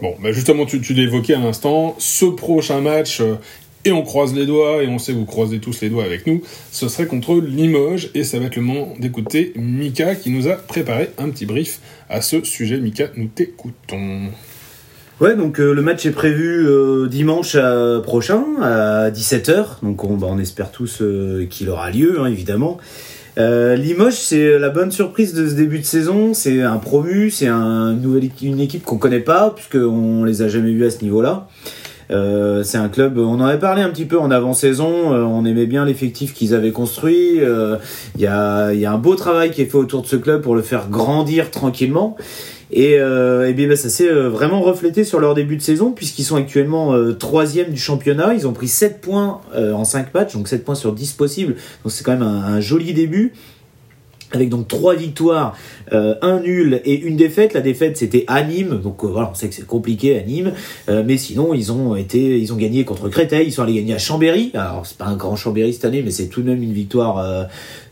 Bon, 0.00 0.14
bah 0.22 0.32
justement, 0.32 0.66
tu, 0.66 0.80
tu 0.80 0.94
l'évoquais 0.94 1.34
à 1.34 1.38
l'instant, 1.38 1.94
ce 1.98 2.26
prochain 2.26 2.80
match, 2.80 3.22
et 3.84 3.92
on 3.92 4.02
croise 4.02 4.34
les 4.34 4.46
doigts, 4.46 4.82
et 4.82 4.88
on 4.88 4.98
sait 4.98 5.12
que 5.12 5.18
vous 5.18 5.24
croisez 5.24 5.58
tous 5.58 5.80
les 5.80 5.90
doigts 5.90 6.04
avec 6.04 6.26
nous, 6.26 6.42
ce 6.70 6.88
serait 6.88 7.06
contre 7.06 7.36
Limoges, 7.36 8.10
et 8.14 8.24
ça 8.24 8.38
va 8.38 8.46
être 8.46 8.56
le 8.56 8.62
moment 8.62 8.94
d'écouter 8.98 9.52
Mika 9.56 10.14
qui 10.14 10.30
nous 10.30 10.48
a 10.48 10.54
préparé 10.54 11.10
un 11.18 11.30
petit 11.30 11.46
brief 11.46 11.80
à 12.08 12.20
ce 12.20 12.44
sujet. 12.44 12.78
Mika, 12.78 13.10
nous 13.16 13.26
t'écoutons. 13.26 14.28
Ouais, 15.22 15.36
donc 15.36 15.60
euh, 15.60 15.72
le 15.72 15.82
match 15.82 16.04
est 16.04 16.10
prévu 16.10 16.66
euh, 16.66 17.06
dimanche 17.06 17.52
euh, 17.54 18.00
prochain 18.00 18.42
à 18.60 19.08
17h. 19.08 19.80
Donc 19.84 20.02
on, 20.02 20.16
bah, 20.16 20.26
on 20.28 20.36
espère 20.40 20.72
tous 20.72 21.00
qu'il 21.48 21.70
aura 21.70 21.92
lieu, 21.92 22.18
hein, 22.20 22.26
évidemment. 22.26 22.78
Limoges, 23.36 24.14
c'est 24.14 24.58
la 24.58 24.68
bonne 24.68 24.90
surprise 24.90 25.32
de 25.32 25.48
ce 25.48 25.54
début 25.54 25.78
de 25.78 25.84
saison. 25.84 26.34
C'est 26.34 26.60
un 26.62 26.78
promu, 26.78 27.30
c'est 27.30 27.46
un, 27.46 27.96
une, 27.96 28.58
équipe 28.58 28.82
qu'on 28.82 28.98
connaît 28.98 29.20
pas, 29.20 29.50
puisqu'on 29.50 30.24
les 30.24 30.42
a 30.42 30.48
jamais 30.48 30.72
vus 30.72 30.86
à 30.86 30.90
ce 30.90 31.02
niveau-là. 31.02 31.46
C'est 32.10 32.76
un 32.76 32.88
club, 32.88 33.16
on 33.16 33.40
en 33.40 33.44
avait 33.44 33.60
parlé 33.60 33.80
un 33.80 33.88
petit 33.90 34.04
peu 34.04 34.18
en 34.18 34.30
avant-saison, 34.30 35.12
on 35.12 35.46
aimait 35.46 35.64
bien 35.64 35.86
l'effectif 35.86 36.34
qu'ils 36.34 36.54
avaient 36.54 36.72
construit. 36.72 37.38
il 37.38 38.20
y 38.20 38.26
a 38.26 38.92
un 38.92 38.98
beau 38.98 39.14
travail 39.14 39.50
qui 39.50 39.62
est 39.62 39.66
fait 39.66 39.78
autour 39.78 40.02
de 40.02 40.08
ce 40.08 40.16
club 40.16 40.42
pour 40.42 40.54
le 40.54 40.62
faire 40.62 40.90
grandir 40.90 41.50
tranquillement. 41.50 42.16
Et, 42.72 42.96
euh, 42.98 43.52
bien, 43.52 43.68
bah, 43.68 43.76
ça 43.76 43.90
s'est 43.90 44.08
euh, 44.08 44.28
vraiment 44.28 44.62
reflété 44.62 45.04
sur 45.04 45.20
leur 45.20 45.34
début 45.34 45.56
de 45.56 45.62
saison, 45.62 45.92
puisqu'ils 45.92 46.24
sont 46.24 46.36
actuellement 46.36 46.94
euh, 46.94 47.12
troisième 47.12 47.70
du 47.70 47.78
championnat. 47.78 48.32
Ils 48.34 48.46
ont 48.46 48.52
pris 48.52 48.68
7 48.68 49.00
points 49.00 49.42
euh, 49.54 49.72
en 49.72 49.84
5 49.84 50.14
matchs, 50.14 50.32
donc 50.34 50.48
7 50.48 50.64
points 50.64 50.74
sur 50.74 50.92
10 50.92 51.12
possibles. 51.12 51.56
Donc 51.84 51.92
c'est 51.92 52.02
quand 52.02 52.12
même 52.12 52.22
un, 52.22 52.42
un 52.44 52.60
joli 52.60 52.94
début. 52.94 53.32
Avec 54.34 54.48
donc 54.48 54.66
trois 54.66 54.94
victoires, 54.94 55.54
euh, 55.92 56.14
un 56.22 56.40
nul 56.40 56.80
et 56.86 56.98
une 56.98 57.16
défaite. 57.16 57.52
La 57.52 57.60
défaite 57.60 57.98
c'était 57.98 58.24
à 58.28 58.42
Nîmes, 58.42 58.80
donc 58.82 59.04
voilà, 59.04 59.28
on 59.30 59.34
sait 59.34 59.48
que 59.48 59.54
c'est 59.54 59.66
compliqué 59.66 60.18
à 60.18 60.22
Nîmes, 60.22 60.54
Euh, 60.88 61.02
mais 61.06 61.18
sinon 61.18 61.52
ils 61.52 61.70
ont 61.70 61.96
été, 61.96 62.38
ils 62.40 62.50
ont 62.50 62.56
gagné 62.56 62.84
contre 62.84 63.10
Créteil, 63.10 63.48
ils 63.48 63.52
sont 63.52 63.62
allés 63.62 63.74
gagner 63.74 63.92
à 63.92 63.98
Chambéry. 63.98 64.50
Alors 64.54 64.86
c'est 64.86 64.96
pas 64.96 65.04
un 65.04 65.16
grand 65.16 65.36
Chambéry 65.36 65.74
cette 65.74 65.84
année, 65.84 66.00
mais 66.02 66.10
c'est 66.10 66.28
tout 66.28 66.40
de 66.40 66.48
même 66.48 66.62
une 66.62 66.72
victoire 66.72 67.18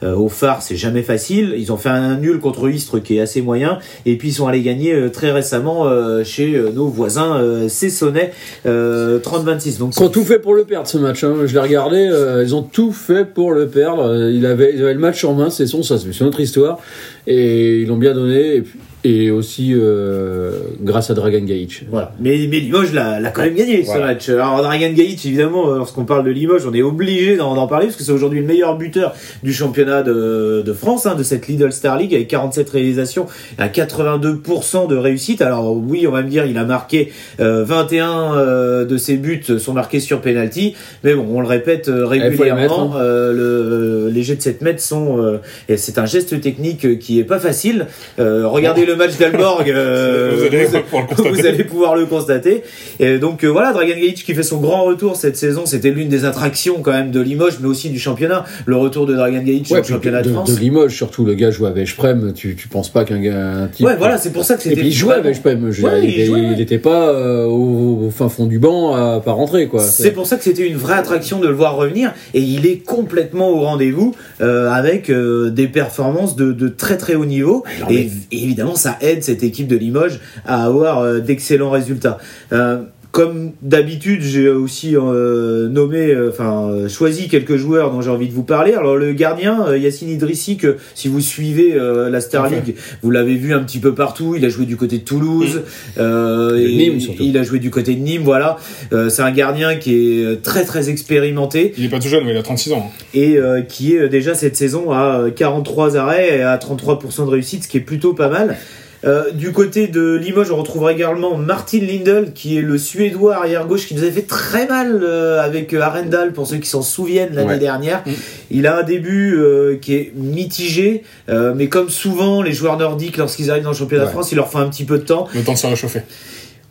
au 0.03 0.29
phare, 0.29 0.63
c'est 0.63 0.77
jamais 0.77 1.03
facile. 1.03 1.55
Ils 1.59 1.73
ont 1.73 1.77
fait 1.77 1.89
un 1.91 2.17
nul 2.17 2.39
contre 2.41 2.69
Istres 2.69 3.03
qui 3.03 3.17
est 3.17 3.21
assez 3.21 3.43
moyen, 3.43 3.79
et 4.07 4.17
puis 4.17 4.29
ils 4.29 4.33
sont 4.33 4.47
allés 4.47 4.63
gagner 4.63 4.93
euh, 4.95 5.09
très 5.11 5.31
récemment 5.31 5.87
euh, 5.87 6.25
chez 6.25 6.55
euh, 6.57 6.71
nos 6.75 6.89
voisins 6.89 7.37
euh, 7.37 7.69
Cessonnet, 7.69 8.33
euh, 8.67 9.19
30-26. 9.21 9.79
Donc 9.79 9.95
Ils 9.97 10.03
ont 10.03 10.09
tout 10.09 10.25
fait 10.25 10.39
pour 10.39 10.55
le 10.55 10.65
perdre 10.65 10.87
ce 10.89 10.99
match. 10.99 11.23
hein. 11.25 11.35
Je 11.45 11.53
l'ai 11.53 11.61
regardé, 11.61 11.99
euh, 12.11 12.43
ils 12.43 12.55
ont 12.55 12.63
tout 12.63 12.93
fait 12.93 13.25
pour 13.25 13.53
le 13.53 13.69
perdre. 13.69 14.03
Euh, 14.05 14.31
Il 14.33 14.47
avait, 14.47 14.73
ils 14.75 14.83
avaient 14.83 14.95
le 14.95 15.01
match 15.01 15.25
en 15.25 15.35
main, 15.35 15.51
c'est 15.51 15.67
son, 15.67 15.83
ça 15.83 15.97
c'est 15.99 16.19
une 16.21 16.27
autre 16.27 16.41
histoire. 16.41 16.79
Et 17.27 17.81
ils 17.81 17.87
l'ont 17.89 17.97
bien 17.99 18.15
donné. 18.15 18.63
Et 19.03 19.31
aussi 19.31 19.73
euh, 19.75 20.53
grâce 20.83 21.11
à 21.11 21.15
Dragan 21.15 21.45
Gaïch. 21.45 21.85
Voilà. 21.91 22.13
Mais, 22.21 22.47
mais 22.51 22.61
Limoges 22.61 22.93
l'a, 22.93 23.19
quand 23.31 23.43
même 23.43 23.55
gagné 23.55 23.85
ce 23.85 23.99
match. 23.99 24.29
Alors 24.29 24.63
Dragan 24.63 24.93
Gaïc, 24.93 25.25
évidemment, 25.25 25.71
euh, 25.71 25.79
lorsqu'on 25.79 26.05
parle 26.05 26.25
de 26.25 26.31
Limoges, 26.31 26.67
on 26.67 26.75
est 26.75 26.83
obligé 26.83 27.37
d'en, 27.37 27.67
parler 27.67 27.87
parce 27.87 27.97
que 27.97 28.03
c'est 28.03 28.13
aujourd'hui 28.13 28.41
le 28.41 28.47
meilleur 28.47 28.77
buteur 28.77 29.15
du 29.43 29.53
championnat 29.53 30.03
de, 30.03 30.63
de 30.65 30.73
France, 30.73 31.07
hein, 31.07 31.15
de 31.15 31.23
cette 31.23 31.47
Lidl 31.49 31.73
Star 31.73 31.97
League, 31.97 32.15
avec 32.15 32.29
47 32.29 32.69
réalisations 32.71 33.27
à 33.59 33.69
82% 33.69 34.89
de 34.89 34.97
réussite. 34.97 35.41
Alors 35.43 35.75
oui, 35.75 36.07
on 36.07 36.11
va 36.11 36.23
me 36.23 36.29
dire, 36.29 36.45
il 36.47 36.59
a 36.59 36.65
marqué 36.65 37.13
euh, 37.41 37.65
21 37.65 38.35
euh, 38.35 38.85
de 38.85 38.97
ses 38.97 39.17
buts 39.17 39.43
sont 39.59 39.73
marqués 39.73 40.01
sur 40.01 40.21
penalty, 40.21 40.75
mais 41.05 41.15
bon, 41.15 41.27
on 41.31 41.41
le 41.41 41.47
répète 41.47 41.89
euh, 41.89 42.07
faut 42.07 42.13
les 42.13 42.19
mettre, 42.19 42.31
régulièrement. 42.43 42.95
hein. 42.97 43.01
euh, 43.01 43.33
le, 43.33 44.11
les 44.11 44.23
jets 44.23 44.37
de 44.37 44.43
7 44.43 44.61
mètres 44.63 44.83
sont, 44.83 45.19
euh, 45.23 45.39
c'est 45.77 45.99
un 45.99 46.07
geste 46.07 46.41
technique 46.41 46.99
qui 46.99 47.19
est 47.19 47.25
pas 47.25 47.39
facile. 47.39 47.87
Euh, 48.19 48.47
regardez 48.47 48.85
le 48.91 48.97
match 48.97 49.17
d'Alborg. 49.19 49.69
euh, 49.71 50.33
Vous 50.37 50.45
allez 50.47 50.65
vous- 50.67 50.81
pouvoir 50.83 51.03
le 51.03 51.07
constater. 51.17 51.31
vous 51.41 51.47
allez 51.47 51.65
pouvoir 51.65 51.97
le 51.97 52.07
constater. 52.07 52.63
Et 52.99 53.19
donc 53.19 53.45
euh, 53.45 53.49
voilà, 53.49 53.73
Dragan 53.73 53.95
Gajic 53.95 54.25
qui 54.25 54.35
fait 54.35 54.43
son 54.43 54.59
grand 54.59 54.85
retour 54.85 55.17
cette 55.17 55.37
saison, 55.37 55.67
c'était 55.67 55.91
l'une 55.91 56.09
des 56.09 56.25
attractions 56.25 56.81
quand 56.83 56.93
même 56.93 57.11
de 57.11 57.21
Limoges, 57.21 57.59
mais 57.61 57.69
aussi 57.69 57.91
du 57.91 57.99
championnat. 57.99 58.45
Le 58.67 58.77
retour 58.77 59.07
de 59.07 59.15
Dragan 59.15 59.43
Gajic 59.43 59.71
Ouais, 59.71 59.81
puis 59.83 59.93
championnat 59.93 60.23
de, 60.23 60.29
de, 60.29 60.33
France. 60.35 60.55
de 60.55 60.59
Limoges, 60.61 60.95
surtout 60.95 61.25
le 61.25 61.35
gars 61.35 61.51
joue 61.51 61.67
à 61.67 61.71
Veszprem, 61.71 62.33
tu, 62.35 62.57
tu 62.57 62.69
penses 62.69 62.89
pas 62.89 63.05
qu'un 63.05 63.21
gars. 63.21 63.31
Un 63.41 63.69
type, 63.69 63.87
Ouais, 63.87 63.97
voilà, 63.97 64.19
c'est 64.19 64.33
pour 64.33 64.45
ça 64.45 64.55
que 64.55 64.61
Et 64.61 64.65
c'était. 64.65 64.77
puis 64.77 64.89
il 64.89 64.93
jouait 64.93 65.15
à 65.15 65.21
Veszprem, 65.21 65.65
Ouais, 65.65 65.71
il 66.03 66.11
il, 66.11 66.27
jouait, 66.27 66.41
il 66.41 66.51
ouais. 66.57 66.61
était 66.61 66.79
pas 66.79 67.09
euh, 67.11 67.45
au, 67.45 68.07
au 68.07 68.11
fin 68.11 68.29
fond 68.29 68.47
du 68.47 68.59
banc 68.59 68.95
à 68.95 69.21
pas 69.21 69.33
rentrer 69.33 69.67
quoi. 69.69 69.83
C'est 69.83 70.11
pour 70.13 70.27
ça 70.27 70.37
que 70.37 70.45
c'était 70.45 70.67
une 70.67 70.77
vraie 70.77 70.95
attraction 70.95 71.39
de 71.41 71.47
le 71.49 71.55
voir 71.55 71.77
revenir 71.77 72.13
et 72.35 72.41
il 72.41 72.67
est 72.67 72.79
complètement 72.79 73.49
au 73.51 73.61
rendez-vous 73.61 74.15
euh, 74.41 74.71
avec 74.71 75.11
euh, 75.11 75.51
des 75.51 75.67
performances 75.69 76.37
de, 76.37 76.53
de 76.53 76.69
très 76.69 76.97
très 76.97 77.15
haut 77.15 77.25
niveau 77.25 77.65
non, 77.81 77.87
et, 77.89 77.95
mais- 77.95 78.11
et 78.39 78.43
évidemment 78.45 78.75
ça 78.81 78.97
aide 79.01 79.23
cette 79.23 79.43
équipe 79.43 79.69
de 79.69 79.77
Limoges 79.77 80.21
à 80.47 80.65
avoir 80.65 80.99
euh, 80.99 81.21
d'excellents 81.21 81.71
résultats. 81.71 82.19
Euh, 82.53 82.83
comme 83.13 83.53
d'habitude, 83.63 84.23
j'ai 84.23 84.49
aussi 84.49 84.95
euh, 84.97 85.69
nommé, 85.69 86.11
euh, 86.13 86.29
enfin 86.31 86.69
euh, 86.71 86.89
choisi 86.89 87.27
quelques 87.29 87.57
joueurs 87.57 87.91
dont 87.91 88.01
j'ai 88.03 88.11
envie 88.11 88.29
de 88.29 88.33
vous 88.33 88.45
parler. 88.45 88.73
Alors 88.75 88.97
le 88.97 89.13
gardien 89.13 89.67
euh, 89.67 89.77
Yacine 89.79 90.09
Idrissi, 90.11 90.57
que 90.57 90.77
si 90.95 91.09
vous 91.09 91.21
suivez 91.21 91.75
euh, 91.75 92.09
la 92.09 92.21
Star. 92.21 92.49
League, 92.49 92.77
vous 93.03 93.11
l'avez 93.11 93.35
vu 93.35 93.53
un 93.53 93.61
petit 93.65 93.81
peu 93.81 93.95
partout. 93.95 94.35
Il 94.37 94.45
a 94.45 94.49
joué 94.49 94.65
du 94.65 94.77
côté 94.77 94.99
de 94.99 95.03
Toulouse, 95.05 95.63
euh, 95.99 96.53
De 96.53 96.59
et 96.61 96.77
Nîmes, 96.77 97.01
surtout. 97.01 97.23
il 97.23 97.37
a 97.37 97.43
joué 97.43 97.59
du 97.59 97.71
côté 97.71 97.95
de 97.95 98.01
Nîmes. 98.01 98.23
Voilà, 98.23 98.57
Euh, 98.93 99.09
c'est 99.09 99.23
un 99.23 99.33
gardien 99.33 99.77
qui 99.77 100.21
est 100.23 100.43
très 100.43 100.65
très 100.65 100.89
expérimenté 100.89 101.75
Il 101.79 101.85
est 101.85 101.89
pas 101.89 101.99
tout 101.99 102.09
jeune, 102.09 102.25
mais 102.25 102.31
il 102.33 102.37
a 102.37 102.43
36 102.43 102.73
ans. 102.75 102.91
et 103.13 103.37
euh, 103.39 103.61
qui 103.63 103.95
est 103.95 104.09
déjà 104.09 104.35
cette 104.35 104.57
saison 104.57 104.93
à 104.93 105.21
euh, 105.21 105.31
43 105.31 105.97
arrêts 105.97 106.39
et 106.39 106.43
à 106.43 106.57
33% 106.57 107.25
de 107.27 107.31
réussite, 107.31 107.65
ce 107.65 107.69
qui 107.69 107.77
est 107.77 107.81
plutôt 107.81 108.15
pas 108.15 108.29
mal. 108.29 108.57
Euh, 109.05 109.31
du 109.31 109.53
côté 109.53 109.87
de 109.89 110.15
Limoges, 110.17 110.51
on 110.51 110.57
retrouve 110.57 110.91
également 110.91 111.37
Martin 111.37 111.79
Lindel, 111.81 112.33
qui 112.35 112.59
est 112.59 112.61
le 112.61 112.77
Suédois 112.77 113.37
arrière 113.37 113.67
gauche, 113.67 113.87
qui 113.87 113.95
nous 113.95 114.03
avait 114.03 114.13
fait 114.13 114.27
très 114.27 114.67
mal 114.67 115.01
euh, 115.03 115.41
avec 115.43 115.73
euh, 115.73 115.81
Arendal, 115.81 116.33
pour 116.33 116.47
ceux 116.47 116.59
qui 116.59 116.69
s'en 116.69 116.83
souviennent 116.83 117.35
l'année 117.35 117.53
Ouais. 117.53 117.59
dernière. 117.59 118.03
Mm. 118.05 118.11
Il 118.51 118.67
a 118.67 118.79
un 118.79 118.83
début 118.83 119.37
euh, 119.39 119.77
qui 119.81 119.95
est 119.95 120.13
mitigé, 120.15 121.03
euh, 121.31 121.55
mais 121.57 121.69
comme 121.69 121.89
souvent 121.89 122.43
les 122.43 122.53
joueurs 122.53 122.77
nordiques, 122.77 123.17
lorsqu'ils 123.17 123.51
arrivent 123.51 123.65
dans 123.65 123.71
le 123.71 123.77
championnat 123.77 124.05
de. 124.05 124.11
France, 124.11 124.33
il 124.33 124.37
leur 124.37 124.51
faut 124.51 124.59
un 124.59 124.69
petit 124.69 124.85
peu 124.85 124.99
de 124.99 125.05
temps. 125.05 125.29
Le 125.35 125.43
temps 125.43 125.53
de 125.55 125.59
se 125.59 125.67
réchauffer. 125.67 126.03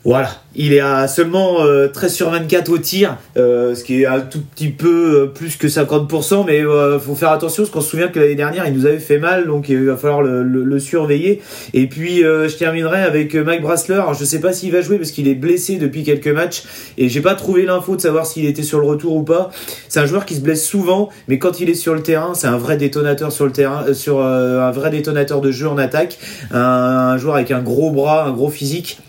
Voilà, 0.06 0.30
il 0.56 0.72
est 0.72 0.80
à 0.80 1.10
seulement 1.10 1.62
euh, 1.62 1.90
13 1.90 2.14
sur 2.14 2.30
24 2.30 2.70
au 2.70 2.78
tir, 2.78 3.18
euh, 3.36 3.76
ce 3.76 3.84
qui 3.84 4.02
est 4.02 4.06
un 4.06 4.22
tout 4.22 4.40
petit 4.56 4.70
peu 4.70 5.24
euh, 5.24 5.26
plus 5.28 5.58
que 5.58 5.68
50%, 5.68 6.46
mais 6.48 6.62
euh, 6.66 6.98
faut 7.00 7.16
faire 7.16 7.32
attention 7.32 7.64
parce 7.64 7.70
qu'on 7.70 7.82
se 7.82 7.90
souvient 7.90 8.08
que 8.08 8.18
l'année 8.18 8.36
dernière 8.36 8.66
il 8.66 8.74
nous 8.74 8.86
avait 8.86 9.00
fait 9.00 9.18
mal, 9.20 9.46
donc 9.46 9.68
il 9.68 9.84
va 9.86 9.98
falloir 9.98 10.22
le, 10.22 10.42
le- 10.44 10.64
le 10.64 10.80
surveiller. 10.80 11.42
Et 11.74 11.88
puis 11.88 12.24
euh, 12.24 12.48
je 12.48 12.56
terminerai 12.56 13.02
avec 13.02 13.36
euh, 13.36 13.44
Mike 13.44 13.62
Brassler. 13.62 14.02
Je 14.18 14.24
sais 14.24 14.40
pas 14.40 14.54
s'il 14.54 14.72
va 14.72 14.80
jouer 14.80 14.98
parce 14.98 15.12
qu'il 15.12 15.28
est 15.28 15.36
blessé 15.36 15.76
depuis 15.76 16.06
quelques 16.06 16.30
matchs 16.30 16.64
et 16.98 17.10
j'ai 17.10 17.22
pas 17.22 17.36
trouvé 17.36 17.66
l'info 17.66 17.98
de 17.98 18.02
savoir 18.02 18.26
s'il 18.26 18.46
était 18.46 18.64
sur 18.64 18.80
le 18.80 18.86
retour 18.88 19.18
ou 19.18 19.24
pas. 19.24 19.52
C'est 19.90 20.00
un 20.00 20.06
joueur 20.06 20.26
qui 20.26 20.36
se 20.36 20.42
blesse 20.42 20.66
souvent, 20.66 21.10
mais 21.28 21.40
quand 21.40 21.60
il 21.60 21.70
est 21.70 21.74
sur 21.76 21.94
le 21.94 22.02
terrain, 22.02 22.34
c'est 22.36 22.48
un 22.48 22.58
vrai 22.58 22.78
détonateur 22.78 23.34
sur 23.34 23.46
le 23.46 23.52
terrain, 23.52 23.84
euh, 23.90 23.94
sur 23.94 24.20
euh, 24.22 24.62
un 24.62 24.72
vrai 24.72 24.92
détonateur 24.92 25.42
de 25.42 25.52
jeu 25.52 25.68
en 25.68 25.78
attaque, 25.78 26.18
un 26.52 27.18
joueur 27.18 27.36
avec 27.36 27.52
un 27.52 27.60
gros 27.62 27.92
bras, 27.92 28.24
un 28.26 28.32
gros 28.32 28.50
physique. 28.50 29.00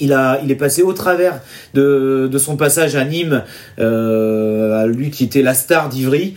Il, 0.00 0.12
a, 0.12 0.40
il 0.42 0.50
est 0.50 0.56
passé 0.56 0.82
au 0.82 0.92
travers 0.92 1.40
de, 1.74 2.28
de 2.30 2.38
son 2.38 2.56
passage 2.56 2.96
à 2.96 3.04
Nîmes, 3.04 3.42
euh, 3.78 4.82
à 4.82 4.86
lui 4.86 5.10
qui 5.10 5.24
était 5.24 5.42
la 5.42 5.54
star 5.54 5.88
d'Ivry. 5.88 6.34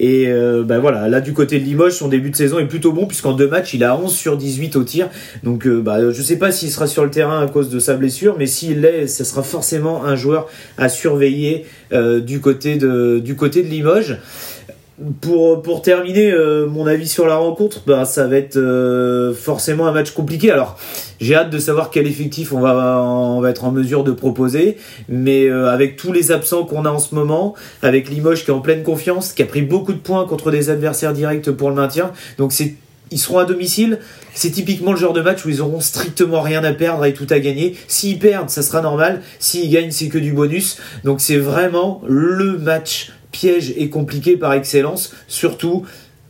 Et 0.00 0.26
euh, 0.28 0.64
ben 0.64 0.78
voilà, 0.78 1.08
là 1.08 1.20
du 1.20 1.32
côté 1.32 1.58
de 1.58 1.64
Limoges, 1.64 1.92
son 1.92 2.08
début 2.08 2.30
de 2.30 2.36
saison 2.36 2.58
est 2.58 2.66
plutôt 2.66 2.92
bon 2.92 3.06
puisqu'en 3.06 3.34
deux 3.34 3.48
matchs, 3.48 3.74
il 3.74 3.84
a 3.84 3.96
11 3.96 4.12
sur 4.12 4.36
18 4.36 4.76
au 4.76 4.84
tir. 4.84 5.08
Donc 5.42 5.66
euh, 5.66 5.80
bah, 5.80 6.10
je 6.10 6.22
sais 6.22 6.36
pas 6.36 6.50
s'il 6.50 6.70
sera 6.70 6.86
sur 6.86 7.04
le 7.04 7.10
terrain 7.10 7.42
à 7.42 7.48
cause 7.48 7.68
de 7.70 7.78
sa 7.78 7.94
blessure, 7.94 8.36
mais 8.38 8.46
s'il 8.46 8.80
l'est, 8.80 9.06
ce 9.06 9.24
sera 9.24 9.42
forcément 9.42 10.04
un 10.04 10.16
joueur 10.16 10.48
à 10.78 10.88
surveiller 10.88 11.66
du, 11.92 12.40
côté 12.40 12.76
de, 12.76 13.20
du 13.22 13.36
côté 13.36 13.62
de 13.62 13.68
Limoges. 13.68 14.16
Pour, 15.20 15.82
terminer, 15.82 16.30
euh, 16.30 16.66
mon 16.66 16.86
avis 16.86 17.08
sur 17.08 17.26
la 17.26 17.36
rencontre, 17.36 17.82
bah, 17.86 18.04
ça 18.04 18.26
va 18.26 18.36
être 18.36 18.56
euh, 18.56 19.34
forcément 19.34 19.86
un 19.86 19.92
match 19.92 20.12
compliqué. 20.12 20.50
Alors, 20.50 20.78
j'ai 21.20 21.34
hâte 21.34 21.50
de 21.50 21.58
savoir 21.58 21.90
quel 21.90 22.06
effectif 22.06 22.52
on 22.52 22.60
va, 22.60 23.40
être 23.48 23.64
en 23.64 23.72
mesure 23.72 24.04
de 24.04 24.12
proposer, 24.12 24.76
mais 25.08 25.46
euh, 25.46 25.70
avec 25.70 25.96
tous 25.96 26.12
les 26.12 26.30
absents 26.30 26.64
qu'on 26.64 26.84
a 26.84 26.90
en 26.90 26.98
ce 26.98 27.14
moment, 27.14 27.54
avec 27.82 28.10
Limoges 28.10 28.44
qui 28.44 28.50
est 28.50 28.54
en 28.54 28.60
pleine 28.60 28.82
confiance, 28.82 29.32
qui 29.32 29.42
a 29.42 29.46
pris 29.46 29.62
beaucoup 29.62 29.92
de 29.92 29.98
points 29.98 30.26
contre 30.26 30.50
des 30.50 30.70
adversaires 30.70 31.12
directs 31.12 31.50
pour 31.50 31.70
le 31.70 31.74
maintien, 31.74 32.12
donc 32.38 32.52
ils 33.10 33.18
seront 33.18 33.38
à 33.38 33.44
domicile. 33.44 33.98
C'est 34.34 34.50
typiquement 34.50 34.92
le 34.92 34.98
genre 34.98 35.12
de 35.12 35.20
match 35.20 35.44
où 35.44 35.48
ils 35.48 35.60
auront 35.60 35.80
strictement 35.80 36.40
rien 36.40 36.62
à 36.64 36.72
perdre 36.72 37.04
et 37.04 37.12
tout 37.12 37.26
à 37.30 37.40
gagner. 37.40 37.76
S'ils 37.88 38.18
perdent, 38.18 38.50
ça 38.50 38.62
sera 38.62 38.80
normal. 38.80 39.20
S'ils 39.38 39.70
gagnent, 39.70 39.90
c'est 39.90 40.08
que 40.08 40.18
du 40.18 40.32
bonus. 40.32 40.78
Donc 41.04 41.20
c'est 41.20 41.36
vraiment 41.36 42.02
le 42.06 42.56
match 42.58 43.12
piège 43.32 43.74
et 43.76 43.88
compliqué 43.88 44.36
par 44.36 44.52
excellence. 44.52 45.12
Surtout 45.26 45.84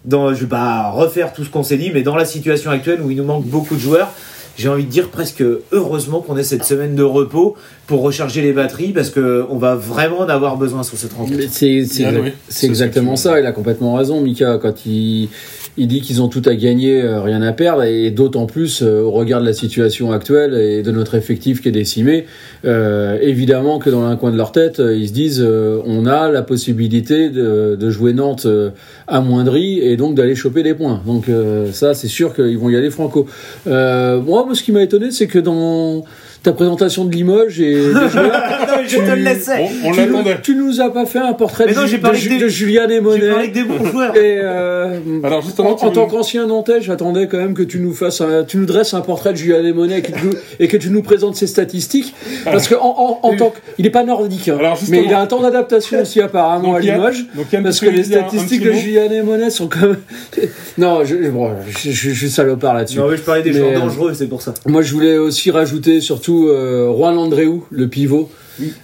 dans, 0.05 0.35
je 0.35 0.41
vais 0.41 0.47
pas 0.47 0.91
refaire 0.91 1.33
tout 1.33 1.45
ce 1.45 1.51
qu'on 1.51 1.63
s'est 1.63 1.77
dit, 1.77 1.91
mais 1.93 2.03
dans 2.03 2.17
la 2.17 2.25
situation 2.25 2.71
actuelle 2.71 3.01
où 3.03 3.11
il 3.11 3.17
nous 3.17 3.25
manque 3.25 3.45
beaucoup 3.45 3.75
de 3.75 3.81
joueurs. 3.81 4.11
J'ai 4.59 4.69
envie 4.69 4.85
de 4.85 4.91
dire 4.91 5.09
presque 5.09 5.43
heureusement 5.73 6.21
qu'on 6.21 6.37
ait 6.37 6.43
cette 6.43 6.65
semaine 6.65 6.95
de 6.95 7.03
repos 7.03 7.57
pour 7.87 8.03
recharger 8.03 8.43
les 8.43 8.53
batteries 8.53 8.93
parce 8.93 9.09
que 9.09 9.47
on 9.49 9.57
va 9.57 9.77
vraiment 9.77 10.19
en 10.19 10.29
avoir 10.29 10.59
besoin 10.59 10.83
sur 10.83 10.99
cette 10.99 11.15
rencontre. 11.15 11.45
C'est 11.51 11.87
c'est 11.87 12.07
oui. 12.07 12.33
ce 12.51 12.67
exactement 12.67 13.17
ça, 13.17 13.41
il 13.41 13.47
a 13.47 13.53
complètement 13.53 13.95
raison, 13.95 14.21
Mika, 14.21 14.59
quand 14.61 14.85
il, 14.85 15.31
il 15.77 15.89
dit 15.89 16.01
qu'ils 16.01 16.21
ont 16.21 16.29
tout 16.29 16.43
à 16.45 16.55
gagner, 16.55 17.03
euh, 17.03 17.23
rien 17.23 17.41
à 17.43 17.53
perdre, 17.53 17.85
et 17.85 18.11
d'autant 18.11 18.47
plus 18.47 18.83
euh, 18.83 19.03
au 19.03 19.11
regard 19.11 19.41
de 19.41 19.47
la 19.47 19.53
situation 19.53 20.13
actuelle 20.13 20.55
et 20.55 20.83
de 20.83 20.91
notre 20.91 21.15
effectif 21.15 21.63
qui 21.63 21.69
est 21.69 21.73
décimé, 21.73 22.27
euh, 22.65 23.19
évidemment 23.21 23.79
que 23.79 23.91
dans 23.91 24.05
un 24.05 24.17
coin 24.17 24.31
de 24.31 24.37
leur 24.37 24.53
tête, 24.53 24.81
euh, 24.81 24.95
ils 24.95 25.09
se 25.09 25.13
disent 25.13 25.43
on 25.87 26.07
a 26.07 26.31
la 26.31 26.43
possibilité 26.43 27.31
de, 27.31 27.77
de 27.79 27.91
jouer 27.91 28.13
Nantes 28.13 28.47
euh, 28.47 28.71
amoindrie 29.07 29.81
et 29.81 29.97
donc 29.97 30.15
d'aller 30.15 30.35
choper 30.35 30.63
des 30.63 30.75
points. 30.75 31.01
Donc 31.07 31.27
ça, 31.73 31.95
c'est 31.95 32.09
sûr 32.09 32.35
qu'ils 32.35 32.59
vont 32.59 32.69
y 32.71 32.77
aller 32.77 32.91
franco. 32.91 33.27
Moi, 33.67 34.49
ce 34.53 34.63
qui 34.63 34.73
m'a 34.73 34.83
étonné, 34.83 35.11
c'est 35.11 35.27
que 35.27 35.39
dans 35.39 36.05
ta 36.43 36.53
présentation 36.53 37.05
de 37.05 37.13
Limoges 37.15 37.61
et 37.61 37.75
des 37.75 37.83
joueurs, 37.93 38.15
Non, 38.15 38.75
mais 38.83 38.89
je 38.89 38.97
te 38.99 39.03
le 39.11 39.15
laissais. 39.23 39.71
On, 39.85 39.89
on 39.89 39.93
tu, 39.93 40.07
nous, 40.07 40.23
tu 40.43 40.55
nous 40.57 40.81
as 40.81 40.91
pas 40.91 41.07
fait 41.07 41.19
un 41.21 41.33
portrait 41.35 41.67
Mais 41.67 41.73
de, 41.75 41.79
non, 41.81 41.99
parlé 42.01 42.21
de, 42.21 42.29
des- 42.29 42.39
de 42.39 42.49
Julien 42.49 42.87
J'ai 42.89 43.01
parlé 43.01 43.19
Desmonet. 43.21 43.49
que 43.49 43.55
des 43.55 43.63
bons 43.65 43.85
joueurs. 43.85 44.17
Et 44.17 44.39
euh, 44.43 44.99
Alors, 45.23 45.43
justement, 45.43 45.71
en, 45.71 45.89
tu 45.89 45.93
tant 45.95 46.07
qu'ancien 46.07 46.47
Nantais, 46.47 46.81
j'attendais 46.81 47.27
quand 47.29 47.39
même 47.39 47.55
que 47.55 47.63
tu 47.63 47.79
nous 47.79 47.93
fasses, 47.95 48.21
un- 48.21 48.45
tu 48.45 48.57
nous 48.57 48.67
dresses 48.67 48.93
un 48.95 49.01
portrait 49.03 49.33
de 49.33 49.37
Julien 49.39 49.63
Desmonet 49.63 49.99
et 49.99 50.03
que 50.03 50.13
tu 50.13 50.31
et 50.59 50.69
que 50.69 50.77
tu 50.77 50.91
nous 50.91 51.03
présentes 51.03 51.37
ses 51.37 51.47
statistiques, 51.47 52.15
parce 52.45 52.67
que 52.69 52.75
en, 52.75 53.21
en, 53.23 53.29
en 53.29 53.37
tant 53.37 53.51
que, 53.51 53.59
il 53.79 53.87
est 53.87 53.91
pas 53.91 54.05
nordique, 54.05 54.49
hein, 54.49 54.59
mais 54.89 55.05
il 55.05 55.13
a 55.15 55.21
un 55.21 55.27
temps 55.27 55.41
d'adaptation 55.43 56.01
aussi 56.03 56.21
apparemment 56.21 56.69
Donc, 56.73 56.77
à 56.77 56.81
Limoges. 56.81 57.25
donc, 57.37 57.63
Parce 57.63 57.79
tu 57.79 57.87
que 57.87 57.91
les 57.91 58.03
statistiques 58.05 58.63
de 58.65 58.73
Julien 58.73 59.07
Desmonet 59.09 59.51
sont 59.51 59.69
quand 59.69 59.81
même. 59.87 59.97
Non, 60.79 61.05
je, 61.05 61.15
bon, 61.29 61.51
je, 61.69 61.91
je- 61.91 62.11
je 62.11 62.15
suis 62.15 62.31
salopard 62.31 62.75
là-dessus. 62.75 62.99
Non, 62.99 63.09
mais 63.09 63.17
je 63.19 63.23
parlais 63.23 63.43
des 63.43 63.51
Mais, 63.53 63.59
joueurs 63.59 63.71
euh, 63.73 63.79
dangereux, 63.81 64.15
c'est 64.15 64.27
pour 64.27 64.41
ça. 64.41 64.55
Moi, 64.67 64.81
je 64.81 64.93
voulais 64.95 65.19
aussi 65.19 65.51
rajouter 65.51 66.01
surtout 66.01 66.32
euh, 66.49 66.93
Juan 66.97 67.17
Andréou, 67.19 67.65
le 67.71 67.89
pivot, 67.89 68.29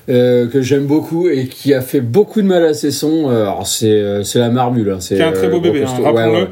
euh, 0.08 0.46
que 0.48 0.62
j'aime 0.62 0.86
beaucoup 0.86 1.28
et 1.28 1.46
qui 1.46 1.74
a 1.74 1.80
fait 1.80 2.00
beaucoup 2.00 2.40
de 2.42 2.46
mal 2.46 2.64
à 2.64 2.74
ses 2.74 2.90
sons. 2.90 3.28
Euh, 3.30 3.42
Alors, 3.42 3.66
c'est 3.66 4.22
c'est 4.24 4.38
la 4.38 4.48
marmule. 4.50 4.90
Hein, 4.90 4.96
c'est 5.00 5.20
un 5.22 5.32
très 5.32 5.48
beau 5.48 5.60
bébé, 5.60 5.84
hein. 5.84 6.00
Ouais, 6.00 6.04
rappelons-le. 6.06 6.46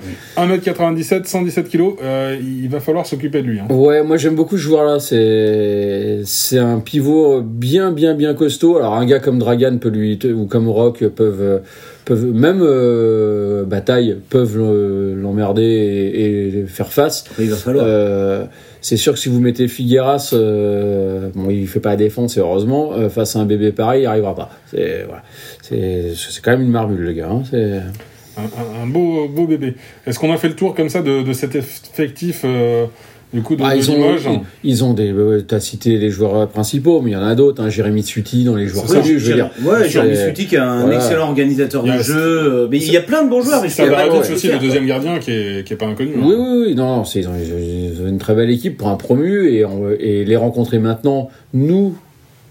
ouais. 0.53 0.57
1m97, 0.59 1.25
117 1.27 1.69
kg, 1.71 1.81
euh, 2.03 2.37
il 2.41 2.69
va 2.69 2.81
falloir 2.81 3.07
s'occuper 3.07 3.43
de 3.43 3.47
lui. 3.49 3.59
hein. 3.61 3.67
Ouais, 3.73 4.03
moi 4.03 4.17
j'aime 4.17 4.35
beaucoup 4.35 4.57
ce 4.57 4.63
joueur-là. 4.63 4.99
C'est 5.01 6.21
c'est 6.25 6.59
un 6.59 6.79
pivot 6.81 7.41
bien 7.43 7.91
bien 7.93 8.15
bien 8.15 8.35
costaud. 8.35 8.77
Alors 8.77 8.95
un 8.95 9.07
gars 9.07 9.19
comme 9.21 9.39
Dragan 9.39 9.79
peut 9.79 9.89
lui 9.89 10.19
ou 10.35 10.47
comme 10.47 10.69
Rock 10.69 11.05
peuvent 11.09 11.63
peuvent 12.07 12.25
même 12.25 12.61
euh, 12.63 13.65
bataille 13.65 14.17
peuvent 14.31 14.57
le- 14.57 15.15
l'emmerder 15.15 15.63
et, 15.63 16.47
et 16.61 16.67
faire 16.67 16.91
face. 16.93 17.25
Il 17.39 17.51
va 17.51 17.57
falloir. 17.57 17.85
Euh, 17.87 18.45
c'est 18.81 18.97
sûr 18.97 19.13
que 19.15 19.19
si 19.19 19.29
vous 19.29 19.41
mettez 19.41 19.67
Figueras, 19.69 20.31
euh, 20.33 21.29
bon, 21.35 21.51
il 21.51 21.67
fait 21.67 21.81
pas 21.81 21.91
la 21.91 21.97
défense, 21.97 22.37
et 22.37 22.41
heureusement, 22.41 22.93
euh, 22.95 23.09
face 23.09 23.35
à 23.37 23.41
un 23.41 23.45
bébé 23.45 23.73
pareil, 23.73 24.05
il 24.05 24.07
arrivera 24.07 24.35
pas. 24.35 24.51
C'est 24.71 25.05
voilà, 25.07 25.23
c'est 25.63 26.13
c'est 26.15 26.41
quand 26.43 26.53
même 26.53 26.63
une 26.63 26.71
marmule, 26.71 27.01
le 27.01 27.13
gars. 27.13 27.29
hein. 27.31 27.43
C'est- 27.51 27.83
Un, 28.39 28.43
un- 28.43 28.83
un 28.83 28.87
beau, 28.87 29.29
beau 29.29 29.47
bébé. 29.47 29.75
Est-ce 30.07 30.19
qu'on 30.19 30.31
a 30.33 30.37
fait 30.37 30.49
le 30.49 30.55
tour 30.57 30.75
comme 30.75 30.91
ça 30.91 31.01
de, 31.03 31.23
de 31.23 31.33
cet 31.33 31.55
effectif 31.57 32.43
euh, 32.45 32.85
du 33.37 33.43
coup 33.43 33.57
Ah, 33.63 33.75
de 33.75 33.79
ils, 33.79 33.91
ont, 33.91 34.17
ils, 34.65 34.71
ils 34.71 34.85
ont 34.85 34.95
des. 34.95 35.13
euh, 35.13 35.43
T'as 35.47 35.61
cité 35.61 35.99
les 35.99 36.11
joueurs 36.11 36.49
principaux, 36.49 37.01
mais 37.03 37.11
il 37.11 37.13
y 37.13 37.17
en 37.17 37.23
a 37.23 37.35
d'autres. 37.35 37.63
Hein, 37.63 37.69
Jérémy 37.69 38.03
Tsuti 38.03 38.43
dans 38.45 38.57
les 38.57 38.67
joueurs 38.67 38.87
connus, 38.87 39.21
je 39.21 39.29
veux 39.31 39.35
dire. 39.35 39.51
Ouais, 39.65 39.89
Jérémy 39.89 40.17
C'est- 40.17 40.27
Suti 40.29 40.47
qui 40.47 40.55
est 40.55 40.59
un 40.59 40.81
voilà. 40.81 40.97
excellent 40.97 41.29
organisateur 41.29 41.85
de 41.85 41.93
jeu. 41.99 42.15
euh, 42.17 42.69
Mais 42.71 42.79
il 42.79 42.91
y 42.93 42.97
a 42.97 43.03
plein 43.03 43.23
de 43.25 43.29
bons 43.31 43.43
joueurs. 43.43 43.63
mais 43.63 43.69
Ça 43.69 43.85
va 43.85 43.91
pas 43.91 43.97
raconter 43.99 44.27
quoi 44.27 44.35
aussi 44.37 44.47
faire, 44.49 44.61
le 44.61 44.67
deuxième 44.67 44.87
gardien 44.87 45.19
qui 45.19 45.31
est, 45.31 45.67
qui 45.67 45.73
est 45.75 45.77
pas 45.77 45.87
inconnu. 45.87 46.13
hein. 46.17 46.23
Oui, 46.25 46.35
oui, 46.37 46.65
oui. 46.69 46.75
Non, 46.75 46.97
non, 46.97 47.05
c'est- 47.05 47.21
ils, 47.21 47.29
ont, 47.29 47.33
ils 47.37 48.03
ont 48.03 48.09
une 48.09 48.19
très 48.19 48.35
belle 48.35 48.51
équipe 48.51 48.77
pour 48.79 48.89
un 48.89 48.97
promu 48.97 49.49
et, 49.53 49.65
on- 49.65 49.91
et 50.01 50.25
les 50.25 50.37
rencontrer 50.37 50.79
maintenant, 50.79 51.29
nous, 51.55 51.95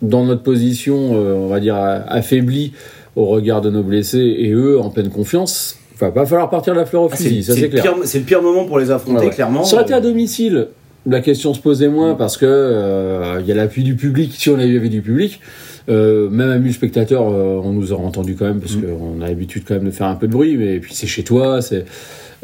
dans 0.01 0.23
notre 0.23 0.43
position, 0.43 1.11
euh, 1.13 1.33
on 1.33 1.47
va 1.47 1.59
dire, 1.59 1.75
affaiblie 1.75 2.73
au 3.15 3.25
regard 3.25 3.61
de 3.61 3.69
nos 3.69 3.81
blessés 3.81 4.35
et 4.39 4.51
eux 4.51 4.79
en 4.79 4.89
pleine 4.89 5.09
confiance, 5.09 5.77
va 5.99 6.12
pas 6.12 6.25
falloir 6.25 6.49
partir 6.49 6.73
de 6.73 6.79
la 6.79 6.86
fleur 6.86 7.03
au 7.03 7.10
Ah, 7.12 7.15
fusil, 7.15 7.43
ça 7.43 7.53
c'est 7.53 7.69
clair. 7.69 7.84
pire- 7.84 7.95
c'est 8.03 8.19
le 8.19 8.25
pire 8.25 8.41
moment 8.41 8.65
pour 8.65 8.79
les 8.79 8.91
affronter, 8.91 9.25
ouais. 9.27 9.31
clairement. 9.34 9.63
Ça 9.63 9.75
aurait 9.75 9.84
été 9.86 9.93
à 9.93 10.01
domicile. 10.01 10.67
La 11.08 11.21
question 11.21 11.53
se 11.53 11.60
posait 11.60 11.88
moins 11.88 12.15
parce 12.15 12.36
que 12.38 12.45
euh, 12.47 13.38
il 13.41 13.45
y 13.47 13.51
a 13.51 13.55
l'appui 13.55 13.84
du 13.84 13.95
public. 13.95 14.34
Si 14.36 14.49
on 14.49 14.55
avait 14.55 14.67
eu 14.67 14.89
du 14.89 15.01
public, 15.01 15.39
euh, 15.88 16.29
même 16.31 16.49
à 16.49 16.58
1000 16.58 16.73
spectateurs, 16.73 17.27
euh, 17.31 17.62
on 17.63 17.73
nous 17.73 17.93
aurait 17.93 18.03
entendu 18.05 18.36
quand 18.36 18.45
même 18.45 18.60
parce 18.60 18.75
Mm. 18.75 18.81
qu'on 18.81 19.21
a 19.21 19.27
l'habitude 19.27 19.63
quand 19.67 19.75
même 19.75 19.86
de 19.86 19.91
faire 19.91 20.08
un 20.08 20.15
peu 20.15 20.25
de 20.27 20.31
bruit. 20.31 20.58
Mais 20.58 20.79
puis 20.79 20.93
c'est 20.95 21.05
chez 21.08 21.23
toi, 21.23 21.62
c'est 21.62 21.86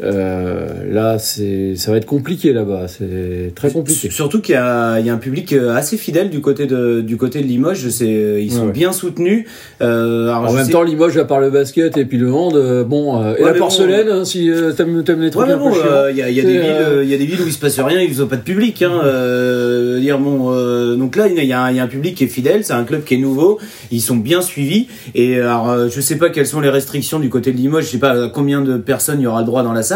euh, 0.02 0.66
là, 0.90 1.18
c'est 1.18 1.74
ça 1.76 1.90
va 1.90 1.96
être 1.98 2.06
compliqué 2.06 2.52
là-bas. 2.52 2.86
C'est 2.88 3.52
très 3.54 3.70
compliqué. 3.70 4.10
Surtout 4.10 4.40
qu'il 4.40 4.54
y, 4.54 4.58
y 4.58 4.60
a 4.60 4.94
un 5.12 5.16
public 5.18 5.52
euh, 5.52 5.74
assez 5.74 5.96
fidèle 5.96 6.30
du 6.30 6.40
côté 6.40 6.66
de, 6.66 7.00
du 7.00 7.16
côté 7.16 7.40
de 7.40 7.46
Limoges. 7.46 7.88
C'est, 7.88 8.42
ils 8.42 8.50
sont 8.50 8.60
Ouais, 8.62 8.66
ouais. 8.66 8.72
bien 8.72 8.92
soutenus. 8.92 9.46
Euh, 9.80 10.28
alors, 10.28 10.50
En 10.50 10.52
même 10.52 10.66
sais- 10.66 10.72
temps, 10.72 10.82
Limoges, 10.82 11.16
à 11.18 11.24
part 11.24 11.40
le 11.40 11.50
basket 11.50 11.96
et 11.96 12.04
puis 12.04 12.18
le 12.18 12.32
hand, 12.32 12.56
euh, 12.56 12.84
bon, 12.84 13.22
euh, 13.22 13.34
et 13.38 13.42
Ouais, 13.44 13.52
la 13.52 13.58
porcelaine, 13.58 14.08
hein, 14.08 14.24
si 14.24 14.50
t'aimes 14.76 15.02
les 15.20 15.30
trucs 15.30 15.48
un 15.48 15.56
bon, 15.56 15.70
peu 15.72 15.78
il 16.10 16.16
y 16.16 16.22
a, 16.22 16.30
y 16.30 16.40
a 16.40 16.42
des 16.42 16.48
C'est, 16.48 16.58
villes, 16.62 17.00
il 17.04 17.08
y 17.10 17.14
a 17.14 17.18
des 17.18 17.26
villes 17.26 17.40
où 17.42 17.46
il 17.46 17.52
se 17.52 17.58
passe 17.58 17.78
rien, 17.80 18.00
ils 18.00 18.22
ont 18.22 18.26
pas 18.26 18.36
de 18.36 18.42
public. 18.42 18.82
Hein, 18.82 19.00
euh, 19.04 20.00
dire 20.00 20.18
bon, 20.18 20.50
donc 20.96 21.16
là, 21.16 21.28
il 21.28 21.44
y, 21.44 21.52
a 21.52 21.62
un, 21.62 21.70
il 21.70 21.76
y 21.76 21.80
a 21.80 21.82
un 21.84 21.86
public 21.88 22.14
qui 22.14 22.24
est 22.24 22.28
fidèle, 22.28 22.64
c'est 22.64 22.72
un 22.72 22.84
club 22.84 23.04
qui 23.04 23.14
est 23.14 23.18
nouveau, 23.18 23.58
ils 23.90 24.00
sont 24.00 24.16
bien 24.16 24.42
suivis. 24.42 24.86
Et 25.14 25.38
alors, 25.40 25.88
je 25.88 26.00
sais 26.00 26.16
pas 26.16 26.30
quelles 26.30 26.46
sont 26.46 26.60
les 26.60 26.70
restrictions 26.70 27.18
du 27.20 27.28
côté 27.28 27.52
de 27.52 27.56
Limoges, 27.56 27.84
je 27.86 27.90
sais 27.90 27.98
pas 27.98 28.28
combien 28.28 28.60
de 28.62 28.76
personnes 28.78 29.20
il 29.20 29.24
y 29.24 29.26
aura 29.26 29.40
le 29.40 29.46
droit 29.46 29.62
dans 29.62 29.72
la 29.72 29.82
salle, 29.82 29.91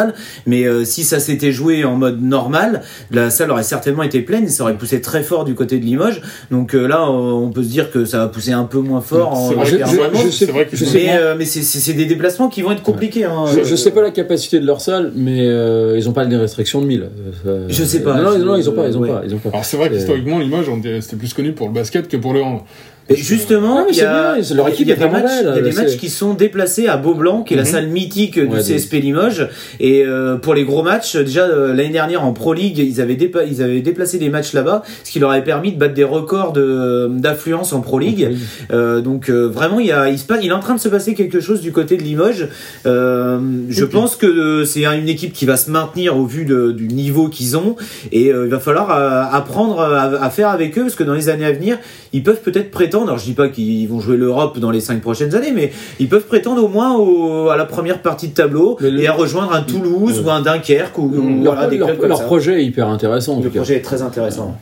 mais 0.47 0.65
euh, 0.65 0.85
si 0.85 1.05
ça 1.05 1.19
s'était 1.21 1.53
joué 1.53 1.85
en 1.85 1.97
mode 1.97 2.23
normal, 2.23 2.83
la 3.11 3.31
salle 3.31 3.51
aurait 3.51 3.63
certainement 3.63 4.03
été 4.03 4.21
pleine, 4.21 4.45
et 4.45 4.49
ça 4.49 4.63
aurait 4.65 4.77
poussé 4.77 5.01
très 5.01 5.23
fort 5.23 5.45
du 5.45 5.55
côté 5.55 5.79
de 5.79 5.85
Limoges. 5.85 6.21
Donc 6.51 6.75
euh, 6.75 6.87
là, 6.87 7.11
on 7.11 7.51
peut 7.51 7.63
se 7.63 7.69
dire 7.69 7.91
que 7.91 8.05
ça 8.05 8.19
va 8.19 8.29
pousser 8.29 8.53
un 8.53 8.65
peu 8.65 8.79
moins 8.79 9.01
fort 9.01 9.33
en 9.33 9.49
C'est 9.49 9.55
vrai, 9.55 9.67
je- 9.67 9.77
je- 9.77 10.77
je 10.77 10.93
mais, 10.95 11.17
euh, 11.17 11.35
c'est- 11.45 11.93
des 11.95 12.07
déplacements 12.07 12.49
qui 12.49 12.63
vont 12.63 12.73
être 12.73 12.83
compliqués. 12.83 13.25
Hein. 13.25 13.45
Je, 13.57 13.63
je 13.65 13.77
sais 13.77 13.91
pas 13.91 14.03
la 14.03 14.11
capacité 14.11 14.61
de 14.61 14.67
leur 14.67 14.81
salle, 14.81 15.13
mais 15.15 15.47
euh, 15.47 15.95
ils 15.97 16.09
ont 16.09 16.13
pas 16.13 16.27
des 16.27 16.37
restrictions 16.37 16.81
de 16.81 16.87
1000. 16.87 17.09
Euh, 17.47 17.67
Je 17.69 17.85
sais 17.85 18.01
pas, 18.01 18.21
Non, 18.21 18.39
non, 18.39 18.57
ils 18.57 18.69
ont 18.69 18.73
pas, 18.73 18.89
ils 18.89 18.97
ont 18.97 19.01
ouais. 19.01 19.09
pas, 19.09 19.23
ils 19.25 19.35
ont 19.35 19.39
pas. 19.39 19.49
Alors 19.51 19.65
c'est 19.65 19.77
vrai 19.77 19.89
qu'historiquement 19.91 20.39
Limoges 20.39 20.67
c'était 21.01 21.17
plus 21.17 21.33
connu 21.33 21.53
pour 21.53 21.69
le 21.69 21.73
basket 21.75 22.09
que 22.09 22.17
pour 22.17 22.33
le 22.33 22.43
hand. 22.43 22.61
Et 23.09 23.15
justement, 23.15 23.87
il 23.89 23.95
y 23.97 24.01
a, 24.03 24.35
c'est 24.43 24.49
bien, 24.49 24.57
leur 24.57 24.69
équipe 24.69 24.81
il 24.87 24.89
y 24.89 24.93
a 24.93 24.97
est 24.97 24.99
des 24.99 25.09
matchs, 25.09 25.23
belle, 25.23 25.53
il 25.53 25.57
y 25.57 25.59
a 25.59 25.63
des 25.63 25.71
c'est- 25.73 25.83
matchs 25.85 25.97
qui 25.97 26.11
sont 26.11 26.35
déplacés 26.35 26.89
à 26.89 26.97
Beaublanc, 26.97 27.43
qui 27.45 27.55
est 27.55 27.57
la 27.57 27.63
Mhm. 27.63 27.69
salle 27.69 27.87
mythique 27.87 28.37
du 28.41 28.47
Ouais, 28.49 28.61
CSP 28.61 28.95
Limoges. 29.01 29.49
Et 29.79 30.05
euh, 30.05 30.35
pour 30.39 30.55
les 30.55 30.65
gros 30.65 30.83
matchs, 30.83 31.15
déjà 31.17 31.43
euh, 31.45 31.69
l'année 31.73 31.91
dernière 31.93 32.25
en 32.25 32.33
Pro 32.33 32.53
League, 32.53 32.79
ils 32.79 33.01
avaient, 33.01 33.15
dépa- 33.15 33.45
ils 33.49 33.63
avaient 33.63 33.81
déplacé 33.81 34.19
des 34.19 34.29
matchs 34.29 34.55
là-bas, 34.55 34.83
ce 35.05 35.13
qui 35.13 35.21
leur 35.21 35.31
avait 35.31 35.45
permis 35.45 35.71
de 35.71 35.79
battre 35.79 35.95
des 35.95 36.03
records 36.03 36.53
de- 36.53 37.09
d'affluence 37.13 37.73
en 37.73 37.81
Pro 37.81 38.01
League. 38.01 38.37
Euh, 38.73 39.01
donc 39.01 39.31
euh, 39.31 39.47
vraiment, 39.47 39.79
il, 39.79 39.87
y 39.87 39.93
a, 39.93 40.09
il, 40.09 40.19
se 40.19 40.25
passe, 40.25 40.41
il 40.43 40.49
est 40.49 40.53
en 40.53 40.59
train 40.59 40.75
de 40.75 40.81
se 40.81 40.89
passer 40.89 41.15
quelque 41.15 41.39
chose 41.39 41.61
du 41.61 41.71
côté 41.71 41.97
de 41.97 42.03
Limoges. 42.03 42.49
Euh, 42.87 43.39
je 43.69 43.85
pense 43.85 44.17
que 44.17 44.65
c'est 44.65 44.85
une 44.85 45.09
équipe 45.09 45.33
qui 45.33 45.47
va 45.47 45.57
se 45.57 45.71
maintenir 45.71 46.17
au 46.17 46.27
vu 46.27 46.45
de- 46.45 46.73
du 46.73 46.89
niveau 46.89 47.29
qu'ils 47.29 47.57
ont 47.57 47.77
et 48.11 48.27
il 48.31 48.33
va 48.49 48.59
falloir 48.59 48.91
apprendre 49.33 49.79
à, 49.81 50.03
à 50.25 50.31
faire 50.31 50.49
avec 50.49 50.77
eux 50.77 50.83
parce 50.83 50.97
que 50.97 51.05
dans 51.05 51.15
les 51.15 51.29
années 51.29 51.45
à 51.47 51.53
venir, 51.53 51.79
ils 52.13 52.25
peuvent 52.25 52.41
peut-être 52.43 52.73
prétendre. 52.73 52.96
Alors 53.05 53.19
je 53.19 53.25
dis 53.25 53.33
pas 53.35 53.49
qu'ils 53.49 53.89
vont 53.89 54.01
jouer 54.01 54.17
l'Europe 54.17 54.59
dans 54.59 54.71
les 54.71 54.81
cinq 54.81 55.01
prochaines 55.01 55.35
années, 55.35 55.53
mais 55.55 55.73
ils 56.01 56.09
peuvent 56.09 56.27
prétendre 56.27 56.63
au 56.65 56.69
moins 56.69 56.97
au- 56.97 57.49
à 57.49 57.57
la 57.57 57.65
première 57.65 58.03
partie 58.03 58.29
de 58.29 58.35
tableau 58.35 58.77
le- 58.81 59.01
et 59.01 59.07
à 59.07 59.13
rejoindre 59.13 59.53
un 59.55 59.63
Toulouse 59.63 60.23
ou 60.25 60.31
un 60.31 60.41
Dunkerque 60.43 60.99
ou, 60.99 61.03
ou 61.05 61.43
Leur, 61.45 61.55
voilà, 61.55 61.69
des 61.69 61.79
leur- 61.79 61.89
clubs 61.89 62.01
comme 62.01 62.09
leur 62.09 62.19
ça. 62.19 62.25
projet 62.25 62.61
est 62.61 62.65
hyper 62.65 62.89
intéressant. 62.89 63.37
en 63.37 63.41
Le 63.41 63.51
cas. 63.51 63.61
projet 63.61 63.77
est 63.77 63.81
très 63.83 64.03
intéressant. 64.03 64.57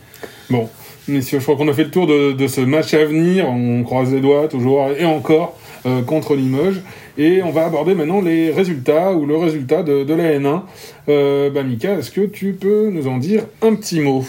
Bon, 0.51 0.69
messieurs, 1.09 1.39
je 1.39 1.45
crois 1.45 1.57
qu'on 1.57 1.69
a 1.69 1.73
fait 1.73 1.85
le 1.85 1.91
tour 1.91 2.07
de, 2.07 2.33
de 2.33 2.47
ce 2.47 2.61
match 2.61 2.93
à 2.95 3.05
venir. 3.05 3.47
On 3.49 3.83
croise 3.83 4.13
les 4.13 4.21
doigts 4.21 4.49
toujours 4.49 4.87
et 4.99 5.05
encore 5.05 5.57
euh, 5.87 6.03
contre 6.03 6.35
Limoges. 6.35 6.81
Et 7.17 7.43
on 7.43 7.51
va 7.51 7.67
aborder 7.67 7.95
maintenant 7.95 8.21
les 8.21 8.51
résultats 8.51 9.13
ou 9.13 9.25
le 9.27 9.37
résultat 9.37 9.83
de, 9.85 10.03
de 10.03 10.15
la 10.15 10.39
N1. 10.39 10.63
Euh, 11.09 11.49
bah, 11.51 11.63
Mika, 11.63 11.95
est-ce 11.99 12.11
que 12.11 12.23
tu 12.23 12.53
peux 12.55 12.89
nous 12.91 13.07
en 13.07 13.19
dire 13.19 13.43
un 13.63 13.75
petit 13.75 14.01
mot? 14.01 14.25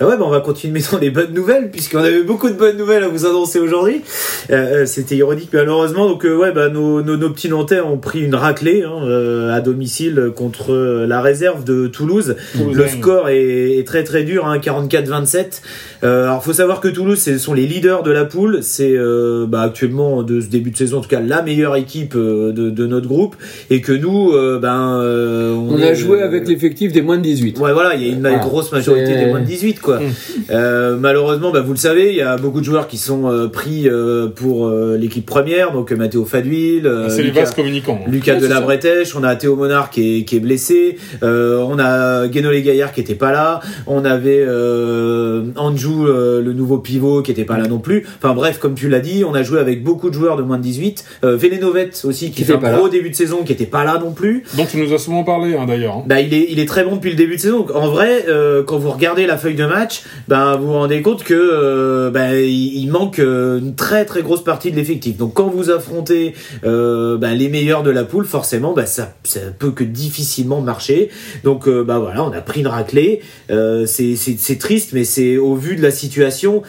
Ah 0.00 0.06
ouais, 0.06 0.16
bah 0.16 0.24
on 0.26 0.30
va 0.30 0.40
continuer 0.40 0.80
dans 0.92 0.98
les 0.98 1.10
bonnes 1.10 1.32
nouvelles, 1.34 1.70
puisqu'on 1.70 1.98
avait 1.98 2.22
beaucoup 2.22 2.48
de 2.48 2.54
bonnes 2.54 2.76
nouvelles 2.76 3.02
à 3.02 3.08
vous 3.08 3.26
annoncer 3.26 3.58
aujourd'hui. 3.58 4.02
Euh, 4.50 4.82
euh, 4.82 4.86
C'était 4.86 5.16
ironique, 5.16 5.48
mais 5.52 5.58
malheureusement, 5.60 6.08
donc 6.08 6.24
euh, 6.24 6.36
ouais, 6.36 6.52
bah 6.52 6.68
nos, 6.68 7.02
nos, 7.02 7.16
nos 7.16 7.30
petits 7.30 7.48
Nantais 7.48 7.80
ont 7.80 7.98
pris 7.98 8.20
une 8.20 8.36
raclée 8.36 8.84
hein, 8.84 8.92
euh, 9.04 9.52
à 9.52 9.60
domicile 9.60 10.30
contre 10.36 10.72
la 11.06 11.20
réserve 11.20 11.64
de 11.64 11.88
Toulouse. 11.88 12.36
Le 12.72 12.86
score 12.86 13.28
est, 13.28 13.78
est 13.78 13.86
très 13.86 14.04
très 14.04 14.22
dur, 14.22 14.46
hein, 14.46 14.58
44-27. 14.58 15.62
Euh, 16.04 16.24
alors 16.24 16.44
faut 16.44 16.52
savoir 16.52 16.80
que 16.80 16.86
Toulouse, 16.88 17.18
ce 17.20 17.36
sont 17.38 17.52
les 17.54 17.66
leaders 17.66 18.04
de 18.04 18.12
la 18.12 18.24
poule. 18.24 18.58
C'est 18.62 18.94
euh, 18.96 19.46
bah, 19.48 19.62
actuellement 19.62 20.22
de 20.22 20.40
ce 20.40 20.46
début 20.46 20.70
de 20.70 20.76
saison, 20.76 20.98
en 20.98 21.00
tout 21.00 21.08
cas, 21.08 21.20
la 21.20 21.42
meilleure 21.42 21.74
équipe 21.74 22.14
de, 22.16 22.52
de 22.52 22.86
notre 22.86 23.08
groupe, 23.08 23.34
et 23.70 23.80
que 23.80 23.92
nous, 23.92 24.30
ben, 24.60 25.00
euh, 25.00 25.54
On 25.54 25.76
est, 25.78 25.88
a 25.90 25.94
joué 25.94 26.22
avec 26.22 26.46
l'effectif 26.46 26.92
des 26.92 27.02
moins 27.02 27.16
de 27.16 27.22
18. 27.22 27.58
Ouais, 27.58 27.72
voilà, 27.72 27.94
il 27.96 28.06
y 28.06 28.10
a 28.10 28.12
une 28.12 28.20
Voilà. 28.20 28.38
grosse 28.38 28.70
majorité 28.70 29.16
des 29.16 29.26
moins 29.26 29.40
de 29.40 29.44
18, 29.46 29.80
quoi. 29.80 29.87
Mm. 29.96 30.12
Euh, 30.50 30.96
malheureusement, 30.98 31.50
bah, 31.50 31.60
vous 31.60 31.72
le 31.72 31.78
savez, 31.78 32.10
il 32.10 32.16
y 32.16 32.22
a 32.22 32.36
beaucoup 32.36 32.60
de 32.60 32.64
joueurs 32.64 32.86
qui 32.88 32.96
sont 32.98 33.30
euh, 33.30 33.48
pris 33.48 33.88
euh, 33.88 34.28
pour 34.28 34.66
euh, 34.68 34.96
l'équipe 34.98 35.26
première, 35.26 35.72
donc 35.72 35.90
Mathéo 35.92 36.24
Faduil, 36.24 36.82
euh, 36.86 37.08
C'est 37.08 37.18
les 37.22 37.28
Lucas, 37.28 37.40
vases 37.40 37.54
communicants. 37.54 38.00
hein. 38.06 38.10
Lucas 38.10 38.34
Ouais, 38.34 38.40
de 38.40 38.46
la. 38.46 38.60
Bretèche, 38.60 39.14
on 39.16 39.22
a 39.24 39.34
Théo 39.36 39.56
Monard 39.56 39.90
qui 39.90 40.18
est, 40.20 40.24
qui 40.24 40.36
est 40.36 40.40
blessé, 40.40 40.98
euh, 41.22 41.58
on 41.66 41.78
a 41.78 42.28
Guénolé 42.28 42.62
Gaillard 42.62 42.92
qui 42.92 43.00
était 43.00 43.14
pas 43.14 43.32
là, 43.32 43.60
on 43.86 44.04
avait 44.04 44.44
euh, 44.46 45.44
Anjou, 45.56 46.06
euh, 46.06 46.42
le 46.42 46.52
nouveau 46.52 46.78
pivot, 46.78 47.22
qui 47.22 47.30
était 47.30 47.44
pas 47.44 47.56
là 47.58 47.66
non 47.68 47.78
plus. 47.78 48.06
Enfin 48.22 48.34
bref, 48.34 48.58
comme 48.58 48.74
tu 48.74 48.88
l'as 48.88 49.00
dit, 49.00 49.24
on 49.24 49.34
a 49.34 49.42
joué 49.42 49.58
avec 49.60 49.82
beaucoup 49.84 50.08
de 50.10 50.14
joueurs 50.14 50.36
de 50.36 50.42
moins 50.42 50.58
de 50.58 50.62
18. 50.62 51.04
Euh, 51.24 51.36
Velenovet 51.36 51.90
aussi, 52.04 52.26
qui 52.30 52.38
Qui 52.38 52.44
fait 52.44 52.54
un 52.54 52.56
gros 52.76 52.84
là. 52.86 52.90
début 52.90 53.10
de 53.10 53.14
saison, 53.14 53.42
qui 53.44 53.52
était 53.52 53.66
pas 53.66 53.84
là 53.84 53.98
non 54.02 54.12
plus. 54.12 54.44
dont 54.56 54.66
tu 54.66 54.76
nous 54.78 54.92
as 54.92 54.98
souvent 54.98 55.24
parlé 55.24 55.54
hein, 55.56 55.64
d'ailleurs. 55.66 55.96
hein. 55.98 56.04
Bah, 56.06 56.20
il 56.20 56.34
est, 56.34 56.46
il 56.50 56.58
est 56.60 56.66
très 56.66 56.84
bon 56.84 56.96
depuis 56.96 57.10
le 57.10 57.16
début 57.16 57.36
de 57.36 57.40
saison. 57.40 57.58
Donc, 57.60 57.74
en 57.74 57.88
vrai, 57.88 58.24
euh, 58.28 58.62
quand 58.62 58.78
vous 58.78 58.90
regardez 58.90 59.26
la 59.26 59.36
feuille 59.36 59.54
de 59.54 59.64
match, 59.66 59.77
bah, 60.28 60.56
vous 60.56 60.66
vous 60.66 60.72
rendez 60.72 61.02
compte 61.02 61.24
que 61.24 61.34
euh, 61.34 62.10
bah, 62.10 62.34
il, 62.36 62.88
manque 62.90 63.18
euh, 63.18 63.58
une 63.58 63.74
très 63.74 64.04
très 64.04 64.22
grosse 64.22 64.44
partie 64.44 64.70
de 64.70 64.76
l'effectif. 64.76 65.16
Donc 65.16 65.34
quand 65.34 65.48
vous 65.48 65.70
affrontez 65.70 66.34
euh, 66.64 67.16
bah, 67.16 67.34
les 67.34 67.48
meilleurs 67.48 67.82
de 67.82 67.90
la 67.90 68.04
poule, 68.04 68.24
forcément, 68.24 68.72
bah, 68.72 68.86
ça, 68.86 69.14
ça 69.24 69.40
peut 69.58 69.70
que 69.70 69.84
difficilement 69.84 70.60
marcher. 70.60 71.10
Donc 71.44 71.68
bah 71.68 71.98
voilà, 71.98 72.24
on 72.24 72.32
a 72.32 72.40
pris 72.40 72.60
une 72.60 72.66
raclée. 72.66 73.20
C'est 73.48 74.58
triste, 74.58 74.90
mais 74.92 75.04
c'est 75.04 75.36
au 75.36 75.54
vu 75.54 75.76
de 75.76 75.82
la 75.82 75.90
situation. 75.90 76.62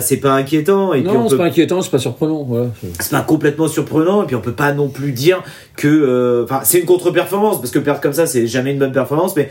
C'est 0.00 0.16
pas 0.16 0.32
inquiétant 0.32 0.94
et 0.94 1.02
puis 1.02 1.10
on 1.10 1.14
Non, 1.14 1.28
c'est 1.28 1.36
peut 1.36 1.42
pas 1.42 1.48
inquiétant, 1.48 1.82
c'est 1.82 1.90
pas 1.90 1.98
surprenant. 1.98 2.44
Voilà. 2.44 2.68
c'est 2.98 3.10
pas 3.10 3.20
complètement 3.20 3.68
surprenant 3.68 4.22
et 4.22 4.26
puis 4.26 4.34
on 4.34 4.40
peut 4.40 4.52
pas 4.52 4.72
non 4.72 4.88
plus 4.88 5.12
dire 5.12 5.42
que 5.76 5.88
euh, 5.88 6.44
enfin 6.44 6.60
c'est 6.64 6.78
une 6.80 6.86
contre-performance 6.86 7.60
parce 7.60 7.70
que 7.70 7.78
perdre 7.78 8.00
comme 8.00 8.12
ça 8.12 8.26
c'est 8.26 8.46
jamais 8.46 8.72
une 8.72 8.78
bonne 8.78 8.92
performance 8.92 9.36
mais 9.36 9.50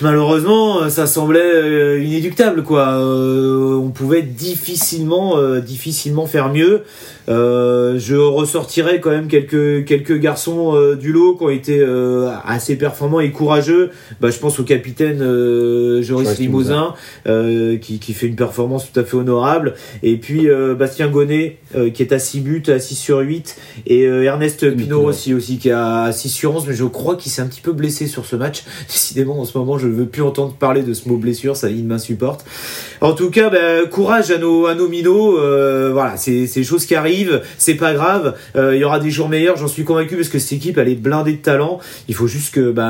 malheureusement 0.00 0.88
ça 0.90 1.06
semblait 1.06 1.40
euh, 1.40 2.02
inéductable 2.02 2.62
quoi. 2.62 2.94
Euh, 2.94 3.74
on 3.74 3.90
pouvait 3.90 4.22
difficilement 4.22 5.36
euh, 5.38 5.60
difficilement 5.60 6.26
faire 6.26 6.52
mieux 6.52 6.84
Euh, 7.28 7.98
je 7.98 8.16
ressortirais 8.16 9.00
quand 9.00 9.10
même 9.10 9.28
quelques 9.28 9.84
quelques 9.84 10.18
garçons 10.18 10.74
euh, 10.74 10.96
du 10.96 11.12
lot 11.12 11.36
qui 11.36 11.44
ont 11.44 11.50
été 11.50 11.78
euh, 11.80 12.30
assez 12.44 12.76
performants 12.76 13.20
et 13.20 13.30
courageux. 13.30 13.90
Bah, 14.20 14.30
je 14.30 14.38
pense 14.38 14.58
au 14.58 14.64
capitaine 14.64 15.18
Joris 16.02 16.38
Limousin. 16.38 16.94
Qui, 17.80 17.98
qui 17.98 18.12
fait 18.14 18.26
une 18.26 18.36
performance 18.36 18.90
tout 18.90 18.98
à 18.98 19.04
fait 19.04 19.16
honorable. 19.16 19.74
Et 20.02 20.16
puis 20.16 20.48
Bastien 20.78 21.08
Gonnet 21.08 21.58
qui 21.94 22.02
est 22.02 22.12
à 22.12 22.18
6 22.18 22.40
buts, 22.40 22.62
à 22.68 22.78
6 22.78 22.94
sur 22.94 23.18
8 23.18 23.56
et 23.86 24.02
Ernest 24.02 24.74
Pinot 24.76 25.04
aussi, 25.04 25.34
aussi 25.34 25.58
qui 25.58 25.68
est 25.68 25.72
à 25.72 26.10
6 26.12 26.28
sur 26.28 26.54
11 26.54 26.66
mais 26.68 26.74
je 26.74 26.84
crois 26.84 27.16
qu'il 27.16 27.30
s'est 27.30 27.42
un 27.42 27.46
petit 27.46 27.60
peu 27.60 27.72
blessé 27.72 28.06
sur 28.06 28.24
ce 28.26 28.36
match. 28.36 28.64
Décidément 28.88 29.40
en 29.40 29.44
ce 29.44 29.56
moment 29.56 29.78
je 29.78 29.86
ne 29.86 29.92
veux 29.92 30.06
plus 30.06 30.22
entendre 30.22 30.54
parler 30.54 30.82
de 30.82 30.94
ce 30.94 31.08
mot 31.08 31.16
blessure, 31.16 31.56
ça 31.56 31.70
il 31.70 31.84
m'insupporte. 31.84 32.44
En 33.00 33.12
tout 33.12 33.30
cas, 33.30 33.50
bah, 33.50 33.86
courage 33.90 34.30
à 34.30 34.38
nos, 34.38 34.66
à 34.66 34.74
nos 34.74 34.88
minots, 34.88 35.38
voilà, 35.92 36.16
c'est 36.16 36.46
c'est 36.46 36.62
choses 36.70 36.86
qui 36.86 36.94
arrivent, 36.94 37.09
c'est 37.58 37.74
pas 37.74 37.92
grave, 37.94 38.34
Euh, 38.56 38.74
il 38.74 38.80
y 38.80 38.84
aura 38.84 39.00
des 39.00 39.10
jours 39.10 39.28
meilleurs, 39.28 39.56
j'en 39.56 39.68
suis 39.68 39.84
convaincu 39.84 40.16
parce 40.16 40.28
que 40.28 40.38
cette 40.38 40.52
équipe 40.54 40.78
elle 40.78 40.88
est 40.88 40.94
blindée 40.94 41.32
de 41.34 41.38
talent, 41.42 41.78
il 42.08 42.14
faut 42.14 42.26
juste 42.26 42.52
que 42.54 42.70
bah, 42.70 42.84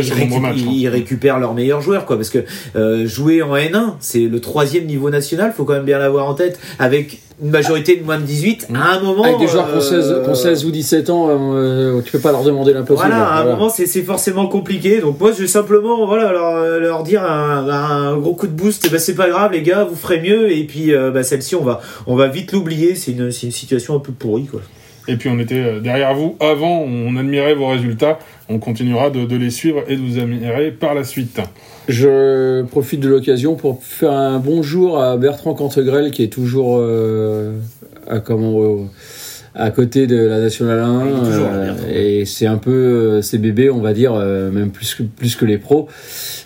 ils, 0.00 0.12
récup- 0.12 0.30
hein. 0.68 0.72
ils 0.72 0.88
récupèrent 0.88 1.38
leurs 1.38 1.54
meilleurs 1.54 1.80
joueurs 1.80 2.06
quoi. 2.06 2.16
Parce 2.16 2.30
que 2.30 2.44
euh, 2.76 3.06
jouer 3.06 3.42
en 3.42 3.54
N1 3.56 3.94
c'est 4.00 4.20
le 4.26 4.40
troisième 4.40 4.84
niveau 4.86 5.10
national 5.10 5.52
faut 5.56 5.64
quand 5.64 5.74
même 5.74 5.84
bien 5.84 5.98
l'avoir 5.98 6.26
en 6.28 6.34
tête 6.34 6.58
avec 6.78 7.20
une 7.42 7.50
majorité 7.50 7.96
de 7.96 8.04
moins 8.04 8.18
de 8.18 8.24
18 8.24 8.68
à 8.74 8.96
un 8.96 9.00
moment 9.00 9.24
Avec 9.24 9.38
des 9.38 9.48
joueurs 9.48 9.70
qui 9.70 9.76
ont 9.78 9.80
16, 9.80 10.10
euh, 10.12 10.24
qui 10.24 10.30
ont 10.30 10.34
16 10.34 10.64
ou 10.66 10.70
17 10.70 11.10
ans, 11.10 11.28
euh, 11.30 12.00
tu 12.04 12.12
peux 12.12 12.18
pas 12.18 12.32
leur 12.32 12.42
demander 12.42 12.72
l'impossible. 12.72 13.08
voilà, 13.08 13.24
à 13.28 13.38
un 13.38 13.42
Voilà. 13.42 13.56
moment 13.56 13.70
c'est 13.70 13.86
c'est 13.86 14.02
forcément 14.02 14.46
compliqué. 14.46 15.00
Donc 15.00 15.18
moi 15.18 15.32
je 15.32 15.42
vais 15.42 15.48
simplement 15.48 16.04
voilà 16.06 16.32
leur, 16.32 16.78
leur 16.80 17.02
dire 17.02 17.22
un, 17.24 17.66
un 17.68 18.16
gros 18.18 18.34
coup 18.34 18.46
de 18.46 18.52
boost. 18.52 18.84
Et 18.84 18.88
ben 18.90 18.98
c'est 18.98 19.14
pas 19.14 19.28
grave 19.28 19.52
les 19.52 19.62
gars, 19.62 19.84
vous 19.84 19.96
ferez 19.96 20.20
mieux. 20.20 20.50
Et 20.52 20.64
puis 20.64 20.92
euh, 20.94 21.10
bah, 21.10 21.22
celle-ci 21.22 21.54
on 21.54 21.64
va 21.64 21.80
on 22.06 22.16
va 22.16 22.28
vite 22.28 22.52
l'oublier. 22.52 22.94
C'est 22.94 23.12
une 23.12 23.30
c'est 23.30 23.46
une 23.46 23.52
situation 23.52 23.94
un 23.96 24.00
peu 24.00 24.12
pourrie 24.12 24.44
quoi. 24.46 24.60
Et 25.10 25.16
puis 25.16 25.28
on 25.28 25.40
était 25.40 25.56
euh, 25.56 25.80
derrière 25.80 26.14
vous 26.14 26.36
avant, 26.38 26.82
on 26.82 27.16
admirait 27.16 27.54
vos 27.54 27.66
résultats, 27.66 28.20
on 28.48 28.60
continuera 28.60 29.10
de, 29.10 29.24
de 29.24 29.36
les 29.36 29.50
suivre 29.50 29.82
et 29.88 29.96
de 29.96 30.00
vous 30.00 30.20
admirer 30.20 30.70
par 30.70 30.94
la 30.94 31.02
suite. 31.02 31.40
Je 31.88 32.62
profite 32.62 33.00
de 33.00 33.08
l'occasion 33.08 33.56
pour 33.56 33.82
faire 33.82 34.12
un 34.12 34.38
bonjour 34.38 35.02
à 35.02 35.16
Bertrand 35.16 35.54
Cantegrel 35.54 36.12
qui 36.12 36.22
est 36.22 36.32
toujours 36.32 36.76
euh, 36.78 37.58
à, 38.06 38.20
comment, 38.20 38.62
euh, 38.62 38.84
à 39.54 39.70
côté 39.70 40.06
de 40.06 40.16
la 40.16 40.38
Nationale 40.38 40.78
1. 40.78 41.04
Il 41.04 41.10
est 41.10 41.30
toujours 41.30 41.50
là, 41.50 41.56
euh, 41.56 42.20
et 42.20 42.24
c'est 42.24 42.46
un 42.46 42.58
peu 42.58 42.70
euh, 42.70 43.22
ses 43.22 43.38
bébés, 43.38 43.70
on 43.70 43.80
va 43.80 43.92
dire, 43.92 44.14
euh, 44.14 44.50
même 44.50 44.70
plus 44.70 44.94
que, 44.94 45.02
plus 45.02 45.34
que 45.34 45.44
les 45.44 45.58
pros. 45.58 45.88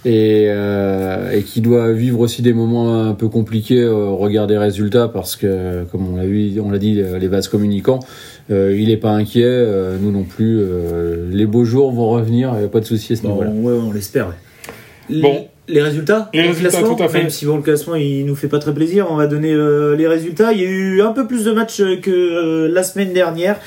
Et, 0.06 0.46
euh, 0.48 1.32
et 1.32 1.42
qui 1.42 1.60
doit 1.60 1.92
vivre 1.92 2.20
aussi 2.20 2.42
des 2.42 2.52
moments 2.52 3.08
un 3.08 3.14
peu 3.14 3.28
compliqués 3.28 3.82
euh, 3.82 3.94
au 3.94 4.16
regard 4.16 4.46
des 4.46 4.58
résultats 4.58 5.08
parce 5.08 5.36
que, 5.36 5.84
comme 5.84 6.08
on 6.08 6.16
l'a 6.16 6.26
vu, 6.26 6.58
on 6.60 6.70
l'a 6.70 6.78
dit, 6.78 7.02
les 7.20 7.28
vases 7.28 7.48
communicants, 7.48 8.00
euh, 8.50 8.76
il 8.78 8.88
n'est 8.88 8.96
pas 8.96 9.10
inquiet, 9.10 9.42
euh, 9.46 9.96
nous 10.00 10.10
non 10.10 10.24
plus. 10.24 10.58
euh, 10.60 11.28
les 11.30 11.46
beaux 11.46 11.64
jours 11.64 11.92
vont 11.92 12.10
revenir, 12.10 12.50
il 12.54 12.58
n'y 12.60 12.64
a 12.64 12.68
pas 12.68 12.80
de 12.80 12.84
souci 12.84 13.12
à 13.14 13.16
ce 13.16 13.22
Bon, 13.22 13.28
niveau-là. 13.30 13.50
ouais, 13.50 13.80
on 13.88 13.92
l'espère. 13.92 14.28
ouais. 14.28 15.20
Bon. 15.20 15.48
Les 15.66 15.80
résultats 15.80 16.28
Les 16.34 16.42
Le 16.42 16.48
résultats, 16.48 16.68
classement 16.68 16.94
tout 16.94 17.02
à 17.02 17.08
fait. 17.08 17.20
Même 17.20 17.30
si 17.30 17.46
bon, 17.46 17.56
le 17.56 17.62
classement 17.62 17.94
il 17.94 18.26
nous 18.26 18.34
fait 18.36 18.48
pas 18.48 18.58
très 18.58 18.74
plaisir, 18.74 19.06
on 19.10 19.16
va 19.16 19.26
donner 19.26 19.50
euh, 19.54 19.96
les 19.96 20.06
résultats. 20.06 20.52
Il 20.52 20.60
y 20.60 20.64
a 20.66 20.68
eu 20.68 21.00
un 21.00 21.12
peu 21.12 21.26
plus 21.26 21.44
de 21.46 21.52
matchs 21.52 21.78
que 22.02 22.10
euh, 22.10 22.68
la 22.70 22.82
semaine 22.82 23.14
dernière. 23.14 23.58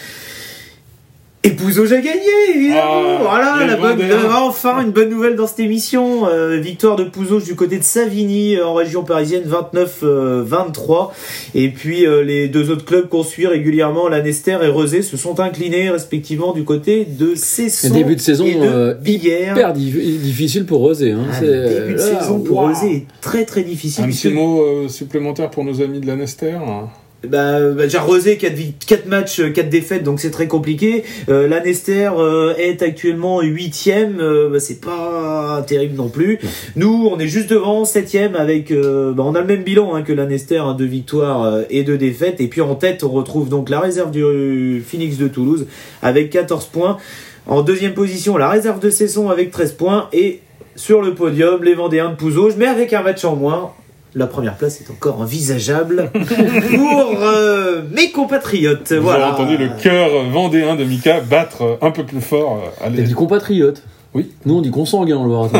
Et 1.47 1.51
Pouzauge 1.51 1.93
a 1.93 2.01
gagné, 2.01 2.19
évidemment. 2.53 2.81
Ah, 2.81 3.17
voilà, 3.21 3.65
la 3.65 3.77
bonne, 3.77 4.01
euh, 4.01 4.27
enfin 4.33 4.81
une 4.81 4.91
bonne 4.91 5.09
nouvelle 5.09 5.37
dans 5.37 5.47
cette 5.47 5.61
émission. 5.61 6.27
Euh, 6.27 6.57
victoire 6.57 6.97
de 6.97 7.05
Pouzauge 7.05 7.45
du 7.45 7.55
côté 7.55 7.77
de 7.77 7.83
Savigny 7.83 8.57
euh, 8.57 8.67
en 8.67 8.73
région 8.73 9.03
parisienne, 9.03 9.43
29-23. 9.45 11.11
Et 11.55 11.69
puis 11.69 12.05
euh, 12.05 12.21
les 12.21 12.49
deux 12.49 12.69
autres 12.69 12.83
clubs 12.83 13.07
qu'on 13.07 13.23
suit 13.23 13.47
régulièrement, 13.47 14.09
Lanester 14.09 14.57
et 14.61 14.67
Rezé, 14.67 15.01
se 15.01 15.15
sont 15.15 15.39
inclinés 15.39 15.89
respectivement 15.89 16.51
du 16.51 16.65
côté 16.65 17.05
de 17.05 17.33
Cesson 17.35 17.93
début 17.93 18.17
de 18.17 18.21
saison, 18.21 18.45
et 18.45 18.55
de 18.55 18.59
euh. 18.65 18.93
Hyper 19.05 19.71
difficile 19.73 20.65
pour 20.65 20.79
Rosé. 20.79 21.11
Hein. 21.13 21.23
Ah, 21.31 21.39
le 21.41 21.69
début 21.69 21.93
de 21.93 21.97
là, 21.99 22.19
saison 22.19 22.39
pour. 22.41 22.59
Rosé 22.59 22.93
est 22.93 23.05
très 23.21 23.45
très 23.45 23.63
difficile. 23.63 24.03
Un 24.03 24.09
petit 24.09 24.31
mot 24.31 24.61
euh, 24.61 24.89
supplémentaire 24.89 25.49
pour 25.49 25.63
nos 25.63 25.81
amis 25.81 26.01
de 26.01 26.07
la 26.07 26.17
Nester. 26.17 26.51
hein. 26.51 26.89
Bah, 27.23 27.57
Rosé 28.05 28.37
4, 28.37 29.07
matchs, 29.07 29.41
4 29.51 29.69
défaites, 29.69 30.03
donc 30.03 30.19
c'est 30.19 30.29
très 30.29 30.47
compliqué. 30.47 31.03
Euh, 31.29 31.47
Lanester 31.47 32.11
euh, 32.15 32.53
est 32.57 32.83
actuellement 32.83 33.41
8ème, 33.41 34.19
euh, 34.19 34.49
bah, 34.49 34.59
c'est 34.59 34.79
pas 34.81 35.63
terrible 35.67 35.95
non 35.95 36.09
plus. 36.09 36.39
Nous, 36.75 37.09
on 37.11 37.19
est 37.19 37.27
juste 37.27 37.49
devant, 37.49 37.83
7ème, 37.83 38.35
avec, 38.35 38.71
euh, 38.71 39.13
bah, 39.13 39.23
on 39.25 39.33
a 39.33 39.41
le 39.41 39.47
même 39.47 39.63
bilan 39.63 39.95
hein, 39.95 40.03
que 40.03 40.13
Lanester, 40.13 40.57
hein, 40.57 40.75
deux 40.77 40.85
victoires 40.85 41.63
et 41.69 41.83
deux 41.83 41.97
défaites. 41.97 42.39
Et 42.39 42.47
puis 42.47 42.61
en 42.61 42.75
tête, 42.75 43.03
on 43.03 43.09
retrouve 43.09 43.49
donc 43.49 43.69
la 43.69 43.79
réserve 43.79 44.11
du 44.11 44.83
Phoenix 44.85 45.17
de 45.17 45.27
Toulouse 45.27 45.65
avec 46.01 46.29
14 46.29 46.65
points. 46.65 46.97
En 47.47 47.61
deuxième 47.61 47.93
position, 47.93 48.37
la 48.37 48.49
réserve 48.49 48.79
de 48.79 48.89
Cesson 48.89 49.29
avec 49.29 49.51
13 49.51 49.71
points. 49.73 50.09
Et 50.13 50.41
sur 50.75 51.01
le 51.01 51.15
podium, 51.15 51.63
les 51.63 51.73
Vendéens 51.73 52.11
de 52.11 52.15
Pouzauge, 52.15 52.53
mais 52.57 52.67
avec 52.67 52.93
un 52.93 53.01
match 53.01 53.25
en 53.25 53.35
moins 53.35 53.71
la 54.17 54.25
première 54.27 54.55
place 54.55 54.81
est 54.81 54.91
encore 54.91 55.21
envisageable 55.21 56.09
pour 56.75 57.17
euh, 57.21 57.83
mes 57.91 58.11
compatriotes. 58.11 58.91
Vous 58.91 59.03
voilà. 59.03 59.27
avez 59.27 59.33
entendu 59.33 59.57
le 59.57 59.69
cœur 59.81 60.09
vendéen 60.31 60.75
de 60.75 60.83
Mika 60.83 61.21
battre 61.21 61.77
un 61.81 61.91
peu 61.91 62.03
plus 62.03 62.21
fort. 62.21 62.73
Euh, 62.81 62.89
T'as 62.95 63.01
dit 63.01 63.13
compatriote 63.13 63.83
oui. 64.13 64.31
Nous, 64.45 64.55
on 64.55 64.61
dit 64.61 64.71
consanguin, 64.71 65.17
on 65.17 65.25
le 65.27 65.49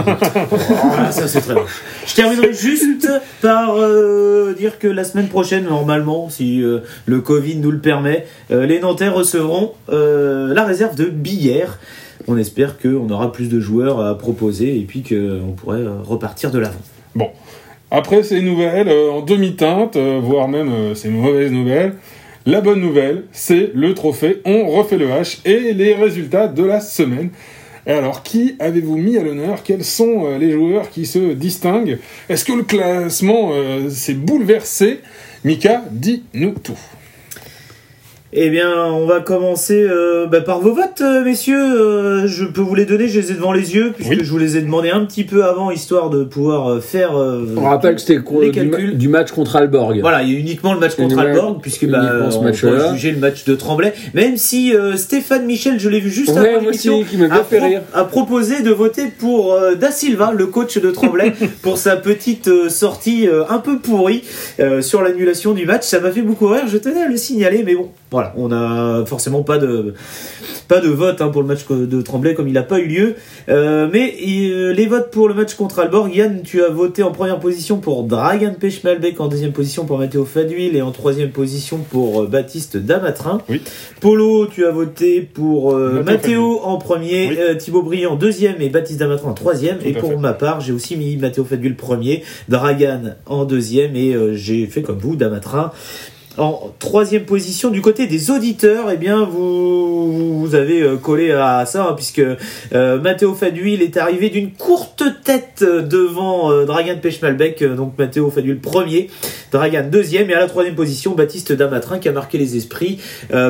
ah, 0.98 1.12
ça, 1.12 1.28
c'est 1.28 1.42
très 1.42 1.54
bon. 1.54 1.62
Je 2.08 2.16
terminerai 2.16 2.54
juste 2.54 3.08
par 3.42 3.76
euh, 3.76 4.56
dire 4.58 4.80
que 4.80 4.88
la 4.88 5.04
semaine 5.04 5.28
prochaine, 5.28 5.66
normalement, 5.66 6.30
si 6.30 6.64
le 7.06 7.22
Covid 7.22 7.58
nous 7.58 7.70
le 7.70 7.80
permet, 7.80 8.26
les 8.50 8.80
Nantais 8.80 9.10
recevront 9.10 9.74
la 9.90 10.64
réserve 10.64 10.96
de 10.96 11.06
billets. 11.06 11.68
On 12.28 12.38
espère 12.38 12.80
qu'on 12.80 13.08
aura 13.12 13.32
plus 13.32 13.50
de 13.50 13.60
joueurs 13.60 14.00
à 14.00 14.18
proposer 14.18 14.80
et 14.80 14.86
puis 14.86 15.04
qu'on 15.04 15.52
pourrait 15.52 15.84
repartir 16.06 16.50
de 16.50 16.58
l'avant. 16.58 16.80
Bon, 17.16 17.30
après 17.90 18.24
ces 18.24 18.42
nouvelles 18.42 18.90
euh, 18.90 19.12
en 19.12 19.22
demi-teinte, 19.22 19.96
euh, 19.96 20.20
voire 20.22 20.48
même 20.48 20.72
euh, 20.72 20.96
ces 20.96 21.10
mauvaises 21.10 21.52
nouvelles, 21.52 21.94
la 22.46 22.62
bonne 22.62 22.82
nouvelle, 22.82 23.24
c'est 23.32 23.72
le 23.74 23.94
trophée 23.94 24.42
On 24.46 24.68
refait 24.68 24.98
le 24.98 25.08
H 25.08 25.40
et 25.46 25.74
les 25.74 25.94
résultats 25.94 26.48
de 26.48 26.64
la 26.64 26.80
semaine. 26.80 27.30
Et 27.86 27.92
alors, 27.92 28.24
qui 28.24 28.56
avez-vous 28.60 28.98
mis 28.98 29.18
à 29.18 29.24
l'honneur? 29.24 29.64
Quels 29.64 29.84
sont 29.84 30.38
les 30.38 30.52
joueurs 30.52 30.90
qui 30.90 31.06
se 31.06 31.34
distinguent? 31.34 32.00
Est-ce 32.28 32.44
que 32.44 32.52
le 32.54 32.64
classement 32.64 33.52
s'est 33.90 34.14
bouleversé? 34.14 35.00
Mika, 35.46 35.84
dis-nous 35.92 36.56
tout. 36.62 36.78
Eh 38.34 38.50
bien, 38.50 38.70
on 38.88 39.06
va 39.06 39.22
commencer 39.22 39.88
euh, 39.90 40.28
bah, 40.28 40.42
par 40.42 40.60
vos 40.60 40.74
votes, 40.74 41.00
euh, 41.00 41.24
messieurs. 41.24 41.58
Euh, 41.58 42.28
je 42.28 42.44
peux 42.44 42.60
vous 42.60 42.76
les 42.76 42.84
donner, 42.84 43.08
je 43.08 43.22
les 43.22 43.32
ai 43.32 43.36
devant 43.36 43.54
les 43.54 43.74
yeux, 43.74 43.94
puisque 43.96 44.22
je 44.22 44.30
vous 44.30 44.38
les 44.38 44.58
ai 44.58 44.62
demandés 44.62 44.90
un 44.90 45.06
petit 45.06 45.24
peu 45.24 45.46
avant, 45.46 45.72
histoire 45.72 46.10
de 46.10 46.26
pouvoir 46.26 46.84
faire. 46.84 47.14
on 47.14 47.62
rappelle 47.62 47.96
que 47.96 48.02
c'était 48.02 48.20
du, 48.20 48.96
du, 48.96 49.08
match 49.08 49.32
contre 49.32 49.56
Alborg. 49.56 50.02
Voilà, 50.02 50.24
il 50.24 50.34
y 50.34 50.36
a 50.36 50.40
uniquement 50.40 50.74
le 50.74 50.80
match 50.82 50.96
contre 50.96 51.18
Alborg, 51.18 51.62
puisque 51.62 51.88
bah, 51.88 52.28
on 52.36 52.42
va 52.42 52.92
juger 52.94 53.12
le 53.12 53.20
match 53.20 53.46
de 53.46 53.56
Tremblay. 53.56 53.94
Même 54.14 54.36
si 54.36 54.74
Stéphane 54.98 55.46
Michel, 55.46 55.80
je 55.80 55.88
l'ai 55.88 56.02
vu 56.02 56.10
juste 56.10 56.36
avant 56.36 56.60
l'émission, 56.60 57.02
a, 57.32 58.00
a, 58.00 58.04
proposé 58.04 58.62
de 58.62 58.72
voter 58.72 59.06
pour 59.08 59.58
Da 59.80 59.90
Silva, 59.90 60.34
le 60.36 60.48
coach 60.48 60.78
de 60.78 60.92
Tremblay, 60.92 61.32
pour 61.62 61.78
sa 61.78 61.96
petite 61.96 62.70
sortie 62.70 63.26
un 63.48 63.60
peu 63.60 63.80
pourrie 63.80 64.24
sur 64.82 65.02
l'annulation 65.02 65.54
du 65.54 65.66
match. 65.66 65.86
Ça 65.86 66.02
m'a 66.02 66.12
fait 66.12 66.22
beaucoup 66.22 66.48
rire, 66.48 66.64
je 66.68 66.78
tenais 66.78 67.04
à 67.04 67.08
le 67.08 67.16
signaler, 67.16 67.64
mais 67.66 67.76
bon. 67.76 67.90
Voilà, 68.10 68.34
on 68.38 68.48
n'a 68.48 69.06
forcément 69.06 69.44
pas 69.44 69.58
de 69.58 69.94
pas 70.70 70.80
de 70.80 70.88
vote 70.88 71.22
hein, 71.22 71.30
pour 71.30 71.42
le 71.42 71.48
match 71.48 71.66
de 71.70 72.02
Tremblay 72.02 72.34
comme 72.36 72.48
il 72.48 72.54
n'a 72.54 72.64
pas 72.64 72.80
eu 72.80 72.88
lieu. 72.88 73.16
Euh, 73.50 73.90
mais 73.92 74.16
euh, 74.26 74.74
les 74.74 74.86
votes 74.86 75.12
pour 75.12 75.28
le 75.28 75.34
match 75.34 75.56
contre 75.56 75.80
Alborg, 75.80 76.14
Yann, 76.14 76.42
tu 76.42 76.64
as 76.64 76.70
voté 76.70 77.04
en 77.04 77.12
première 77.12 77.40
position 77.40 77.80
pour 77.80 78.04
Dragan 78.04 78.54
Pechmalbeck, 78.60 79.20
en 79.20 79.28
deuxième 79.28 79.52
position 79.52 79.86
pour 79.86 79.98
Matteo 79.98 80.24
Faduil 80.24 80.76
et 80.76 80.82
en 80.82 80.92
troisième 80.92 81.32
position 81.32 81.80
pour 81.90 82.24
euh, 82.24 82.28
Baptiste 82.28 82.78
Damatrin. 82.78 83.42
Oui. 83.50 83.62
Polo, 84.00 84.48
tu 84.48 84.66
as 84.66 84.72
voté 84.72 85.22
pour 85.22 85.76
Matteo 85.76 86.62
en 86.64 86.78
premier, 86.78 87.58
Thibaut 87.58 87.82
Briand 87.82 88.14
en 88.14 88.16
deuxième 88.16 88.62
et 88.62 88.70
Baptiste 88.70 89.00
Damatrin 89.00 89.32
en 89.32 89.34
troisième. 89.34 89.80
et 89.84 89.94
pour 89.94 90.18
ma 90.20 90.34
part, 90.34 90.62
j'ai 90.62 90.72
aussi 90.72 90.96
mis 90.96 91.18
Matteo 91.18 91.44
Faduil 91.44 91.74
premier, 91.74 92.24
Dragan 92.48 93.16
en 93.26 93.46
deuxième 93.46 93.96
et 93.96 94.16
j'ai 94.34 94.66
fait 94.68 94.82
comme 94.82 95.00
vous, 95.00 95.16
Damatrin 95.16 95.72
en 96.38 96.72
troisième 96.80 97.24
position 97.24 97.70
du 97.70 97.82
côté 97.82 98.08
des 98.08 98.32
auditeurs, 98.32 98.90
eh 98.92 98.98
bien 98.98 99.24
vous, 99.26 100.40
vous 100.40 100.56
avez 100.56 100.82
euh, 100.82 100.98
collé 100.98 101.32
à 101.32 101.66
ça 101.66 101.88
hein, 101.88 101.94
puisque 101.94 102.22
euh, 102.74 103.02
Matteo 103.02 103.34
Faduil 103.34 103.82
est 103.82 103.98
arrivé 103.98 104.30
d'une 104.30 104.52
courte 104.52 105.04
tête 105.24 105.64
devant 105.64 106.52
euh, 106.52 106.66
Dragan 106.66 106.98
Pechmalbeck, 107.02 107.62
euh, 107.62 107.76
donc 107.76 107.98
Matteo 107.98 108.30
Faduil 108.30 108.56
premier, 108.56 109.10
Dragan 109.52 109.90
deuxième 109.90 110.30
et 110.30 110.34
à 110.34 110.40
la 110.40 110.48
troisième 110.48 110.76
position 110.76 111.16
Baptiste 111.16 111.52
Damatrin 111.54 111.98
qui 111.98 112.08
a 112.08 112.12
marqué 112.12 112.38
les 112.38 112.56
esprits 112.56 113.00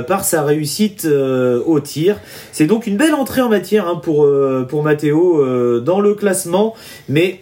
par 0.07 0.23
sa 0.23 0.43
réussite 0.43 1.05
au 1.05 1.79
tir. 1.79 2.19
C'est 2.51 2.65
donc 2.65 2.87
une 2.87 2.97
belle 2.97 3.13
entrée 3.13 3.41
en 3.41 3.49
matière 3.49 3.87
hein, 3.87 3.95
pour 3.95 4.27
pour 4.69 4.83
Matteo 4.83 5.79
dans 5.81 5.99
le 5.99 6.13
classement, 6.13 6.75
mais 7.09 7.41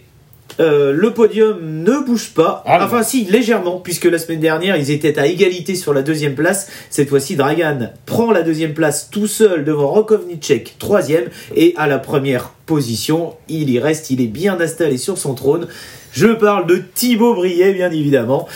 euh, 0.60 0.94
le 0.94 1.12
podium 1.14 1.58
ne 1.62 2.06
bouge 2.06 2.32
pas. 2.34 2.64
Ah 2.66 2.84
enfin, 2.86 3.04
si, 3.04 3.26
légèrement, 3.26 3.80
puisque 3.80 4.06
la 4.06 4.18
semaine 4.18 4.40
dernière, 4.40 4.78
ils 4.78 4.92
étaient 4.92 5.20
à 5.20 5.28
égalité 5.28 5.76
sur 5.76 5.94
la 5.94 6.02
deuxième 6.02 6.36
place. 6.36 6.70
Cette 6.90 7.10
fois-ci, 7.10 7.36
Dragan 7.36 7.90
prend 8.06 8.32
la 8.32 8.42
deuxième 8.42 8.74
place 8.74 9.10
tout 9.10 9.28
seul 9.28 9.66
devant 9.66 9.88
Rokovnicek, 9.88 10.76
troisième. 10.80 11.26
Et 11.56 11.74
à 11.78 11.88
la 11.88 12.00
première 12.00 12.50
position, 12.66 13.34
il 13.50 13.70
y 13.70 13.80
reste, 13.80 14.10
il 14.10 14.22
est 14.22 14.28
bien 14.28 14.60
installé 14.60 14.98
sur 14.98 15.18
son 15.18 15.34
trône. 15.34 15.68
Je 16.12 16.28
parle 16.28 16.68
de 16.68 16.82
Thibaut 16.94 17.36
Briet, 17.36 17.74
bien 17.74 17.92
évidemment. 17.92 18.48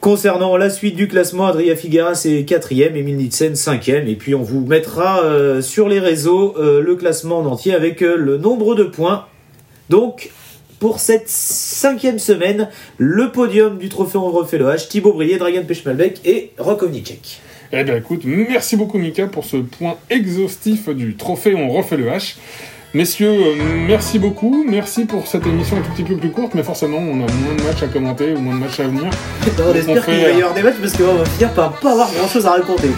Concernant 0.00 0.56
la 0.56 0.70
suite 0.70 0.96
du 0.96 1.08
classement, 1.08 1.48
Adria 1.48 1.76
Figueras 1.76 2.22
est 2.24 2.46
quatrième, 2.46 2.96
Emile 2.96 3.18
Nitzen 3.18 3.54
cinquième, 3.54 4.08
et 4.08 4.14
puis 4.14 4.34
on 4.34 4.42
vous 4.42 4.64
mettra 4.64 5.22
euh, 5.24 5.60
sur 5.60 5.90
les 5.90 6.00
réseaux 6.00 6.54
euh, 6.58 6.80
le 6.80 6.96
classement 6.96 7.40
en 7.40 7.44
entier 7.44 7.74
avec 7.74 8.00
le 8.00 8.38
nombre 8.38 8.74
de 8.74 8.84
points. 8.84 9.26
Donc 9.90 10.30
pour 10.80 10.98
cette 10.98 11.28
cinquième 11.28 12.18
semaine, 12.18 12.68
le 12.96 13.30
podium 13.30 13.78
du 13.78 13.88
trophée 13.90 14.18
On 14.18 14.30
refait 14.30 14.58
le 14.58 14.64
H, 14.64 14.88
Thibaut 14.88 15.12
Brier, 15.12 15.36
Dragan 15.36 15.62
Pechmalbeck 15.64 16.20
et 16.24 16.52
Rokovnicek. 16.58 17.40
Eh 17.72 17.84
bien 17.84 17.96
écoute, 17.96 18.22
merci 18.24 18.76
beaucoup 18.76 18.98
Mika 18.98 19.28
pour 19.28 19.44
ce 19.44 19.58
point 19.58 19.96
exhaustif 20.08 20.88
du 20.88 21.16
trophée 21.16 21.54
On 21.54 21.68
refait 21.68 21.98
le 21.98 22.06
H. 22.06 22.36
Messieurs, 22.92 23.30
euh, 23.30 23.54
merci 23.86 24.18
beaucoup. 24.18 24.64
Merci 24.68 25.04
pour 25.04 25.28
cette 25.28 25.46
émission 25.46 25.76
un 25.76 25.80
tout 25.80 25.92
petit 25.92 26.02
peu 26.02 26.16
plus 26.16 26.30
courte, 26.30 26.54
mais 26.56 26.64
forcément, 26.64 26.98
on 26.98 27.14
a 27.14 27.32
moins 27.32 27.54
de 27.56 27.62
matchs 27.62 27.84
à 27.84 27.86
commenter 27.86 28.34
ou 28.34 28.40
moins 28.40 28.54
de 28.54 28.58
matchs 28.58 28.80
à 28.80 28.88
venir. 28.88 29.10
on 29.46 29.74
espère 29.74 30.04
qu'il 30.04 30.14
va 30.14 30.30
y 30.30 30.32
avoir 30.32 30.54
des 30.54 30.62
matchs 30.64 30.74
parce 30.80 30.96
qu'on 30.96 31.14
va 31.14 31.24
finir 31.24 31.50
par 31.50 31.72
pas 31.74 31.92
avoir 31.92 32.12
grand 32.12 32.26
chose 32.26 32.46
à 32.46 32.50
raconter. 32.50 32.90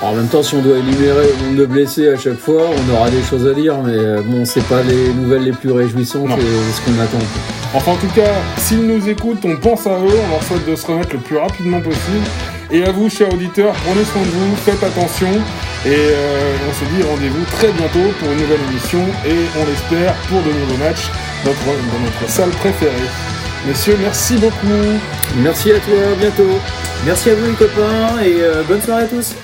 En 0.00 0.14
même 0.14 0.26
temps, 0.28 0.42
si 0.42 0.54
on 0.54 0.62
doit 0.62 0.78
énumérer 0.78 1.26
le 1.26 1.44
nombre 1.44 1.58
de 1.58 1.66
blessés 1.66 2.08
à 2.08 2.16
chaque 2.16 2.38
fois, 2.38 2.62
on 2.64 2.94
aura 2.94 3.10
des 3.10 3.22
choses 3.22 3.46
à 3.46 3.52
dire, 3.52 3.76
mais 3.84 3.92
euh, 3.92 4.22
bon, 4.22 4.46
c'est 4.46 4.64
pas 4.64 4.82
les 4.82 5.12
nouvelles 5.12 5.44
les 5.44 5.52
plus 5.52 5.72
réjouissantes 5.72 6.30
et 6.30 6.72
ce 6.72 6.80
qu'on 6.80 6.98
attend. 6.98 7.24
Enfin, 7.74 7.92
en 7.92 7.96
tout 7.96 8.14
cas, 8.14 8.32
s'ils 8.56 8.86
nous 8.86 9.06
écoutent, 9.06 9.44
on 9.44 9.56
pense 9.56 9.86
à 9.86 9.98
eux, 9.98 10.18
on 10.26 10.30
leur 10.30 10.42
souhaite 10.42 10.66
de 10.66 10.74
se 10.74 10.86
remettre 10.86 11.12
le 11.12 11.20
plus 11.20 11.36
rapidement 11.36 11.80
possible. 11.82 12.24
Et 12.72 12.84
à 12.84 12.92
vous, 12.92 13.10
chers 13.10 13.32
auditeurs, 13.32 13.72
prenez 13.84 14.04
soin 14.04 14.22
de 14.22 14.28
vous, 14.28 14.56
faites 14.56 14.82
attention. 14.82 15.32
Et 15.84 15.88
euh, 15.88 16.56
on 16.68 16.72
se 16.72 16.84
dit 16.94 17.02
rendez-vous 17.02 17.44
très 17.46 17.72
bientôt 17.72 18.12
pour 18.20 18.30
une 18.30 18.38
nouvelle 18.38 18.60
émission 18.70 19.00
et 19.26 19.58
on 19.58 19.66
l'espère 19.66 20.14
pour 20.28 20.40
de 20.42 20.52
nouveaux 20.52 20.76
matchs 20.76 21.10
dans 21.44 21.50
notre 21.50 22.30
salle 22.30 22.50
préférée. 22.50 22.92
Messieurs, 23.66 23.96
merci 24.00 24.36
beaucoup. 24.36 25.00
Merci 25.38 25.72
à 25.72 25.80
toi, 25.80 26.12
à 26.12 26.14
bientôt. 26.14 26.60
Merci 27.04 27.30
à 27.30 27.34
vous 27.34 27.46
les 27.46 27.56
copains 27.56 28.22
et 28.22 28.36
euh, 28.40 28.62
bonne 28.68 28.82
soirée 28.82 29.04
à 29.04 29.06
tous. 29.06 29.34